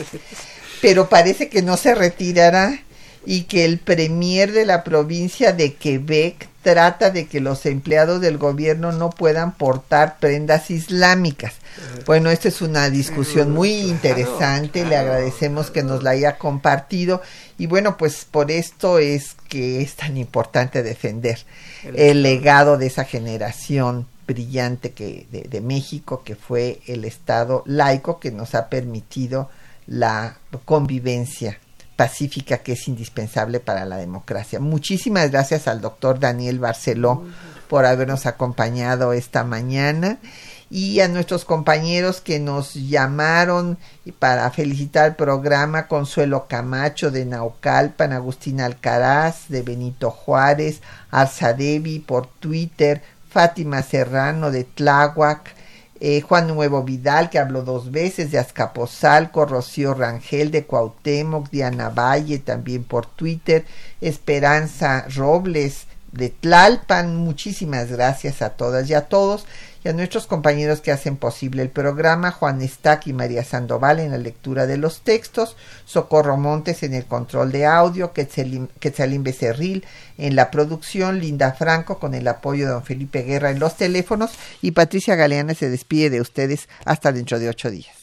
pero 0.82 1.10
parece 1.10 1.50
que 1.50 1.62
no 1.62 1.78
se 1.78 1.96
retirará 1.96 2.80
y 3.26 3.44
que 3.44 3.66
el 3.66 3.80
premier 3.80 4.52
de 4.52 4.66
la 4.66 4.84
provincia 4.84 5.54
de 5.54 5.74
Quebec 5.74 6.50
trata 6.62 7.10
de 7.10 7.28
que 7.28 7.42
los 7.42 7.66
empleados 7.66 8.22
del 8.22 8.38
gobierno 8.38 8.94
no 8.94 9.10
puedan 9.10 9.54
portar 9.54 10.18
prendas 10.20 10.72
islámicas. 10.72 11.54
Bueno, 12.06 12.30
esta 12.30 12.48
es 12.48 12.62
una 12.62 12.90
discusión 12.90 13.52
muy 13.52 13.82
interesante, 13.82 14.86
le 14.86 14.96
agradecemos 14.96 15.72
que 15.72 15.84
nos 15.84 16.04
la 16.04 16.12
haya 16.12 16.38
compartido 16.38 17.22
y 17.58 17.68
bueno, 17.68 17.98
pues 17.98 18.26
por 18.30 18.50
esto 18.50 19.00
es 19.00 19.36
que 19.50 19.82
es 19.82 19.96
tan 19.96 20.16
importante 20.16 20.84
defender 20.84 21.40
el 21.96 22.24
legado 22.24 22.78
de 22.78 22.88
esa 22.88 23.04
generación 23.04 24.08
brillante 24.28 24.92
que, 24.92 25.28
de, 25.32 25.62
México, 25.62 26.24
que 26.24 26.36
fue 26.36 26.82
el 26.88 27.06
Estado 27.06 27.64
laico 27.66 28.20
que 28.20 28.32
nos 28.32 28.56
ha 28.56 28.70
permitido 28.70 29.50
la 29.88 30.38
convivencia 30.66 31.60
pacífica 31.96 32.60
que 32.60 32.74
es 32.74 32.88
indispensable 32.88 33.60
para 33.60 33.86
la 33.86 33.98
democracia. 33.98 34.60
Muchísimas 34.60 35.32
gracias 35.32 35.68
al 35.68 35.82
doctor 35.82 36.20
Daniel 36.20 36.60
Barceló 36.60 37.24
por 37.68 37.86
habernos 37.86 38.26
acompañado 38.26 39.14
esta 39.14 39.44
mañana 39.44 40.20
y 40.74 41.02
a 41.02 41.08
nuestros 41.08 41.46
compañeros 41.46 42.20
que 42.20 42.40
nos 42.40 42.74
llamaron 42.74 43.78
para 44.18 44.50
felicitar 44.50 45.10
el 45.10 45.16
programa 45.16 45.88
Consuelo 45.88 46.48
Camacho 46.48 47.12
de 47.12 47.26
Naucalpan, 47.26 48.12
Agustín 48.12 48.60
Alcaraz 48.60 49.50
de 49.50 49.62
Benito 49.62 50.10
Juárez, 50.10 50.82
Arzadevi 51.12 52.00
por 52.00 52.26
Twitter, 52.26 53.04
Fátima 53.34 53.82
Serrano 53.82 54.52
de 54.52 54.64
Tláhuac, 54.64 55.56
eh, 56.00 56.22
Juan 56.22 56.48
Nuevo 56.48 56.84
Vidal, 56.84 57.32
que 57.32 57.40
habló 57.40 57.64
dos 57.64 57.92
veces, 57.92 58.30
de 58.30 58.38
Azcapotzalco, 58.38 59.48
Rocío 59.48 59.96
Rangel 59.96 60.52
de 60.52 60.66
Cuauhtémoc, 60.66 61.50
Diana 61.50 61.90
Valle 61.90 62.38
también 62.38 62.84
por 62.84 63.08
Twitter, 63.08 63.66
Esperanza 64.02 65.08
Robles 65.16 65.88
de 66.12 66.30
Tlalpan, 66.30 67.16
muchísimas 67.16 67.90
gracias 67.90 68.44
a 68.44 68.52
todas 68.52 68.88
y 68.88 68.94
a 68.94 69.08
todos 69.08 69.48
y 69.84 69.90
a 69.90 69.94
nuestros 69.94 70.28
compañeros 70.28 70.82
que 70.82 70.92
hacen 70.92 71.18
posible 71.18 71.62
el 71.62 71.70
programa, 71.70 72.32
Juan 72.32 72.62
Estac 72.62 73.08
y 73.08 73.14
María 73.14 73.44
Sandoval 73.44 74.00
en 74.00 74.12
la 74.12 74.18
lectura 74.18 74.66
de 74.66 74.78
los 74.78 75.02
textos, 75.02 75.58
Socorro 75.86 76.38
Montes 76.38 76.84
en 76.84 76.94
el 76.94 77.06
control 77.06 77.52
de 77.52 77.66
audio, 77.66 78.14
Quetzalín 78.14 79.24
Becerril 79.24 79.86
en 80.18 80.36
la 80.36 80.52
producción, 80.52 81.20
Linda 81.20 81.54
Franco 81.54 82.00
con 82.00 82.14
el 82.14 82.28
apoyo 82.28 82.66
de 82.66 82.72
don 82.74 82.84
Felipe 82.84 83.24
Guerra 83.24 83.52
en 83.52 83.60
los 83.60 83.76
teléfonos 83.76 84.32
y 84.62 84.72
Patricia 84.72 85.16
Galeana 85.16 85.54
se 85.54 85.70
despide 85.70 86.10
de 86.10 86.22
ustedes 86.22 86.70
hasta 86.86 87.12
dentro 87.12 87.40
de 87.40 87.50
ocho 87.50 87.70
días. 87.70 88.03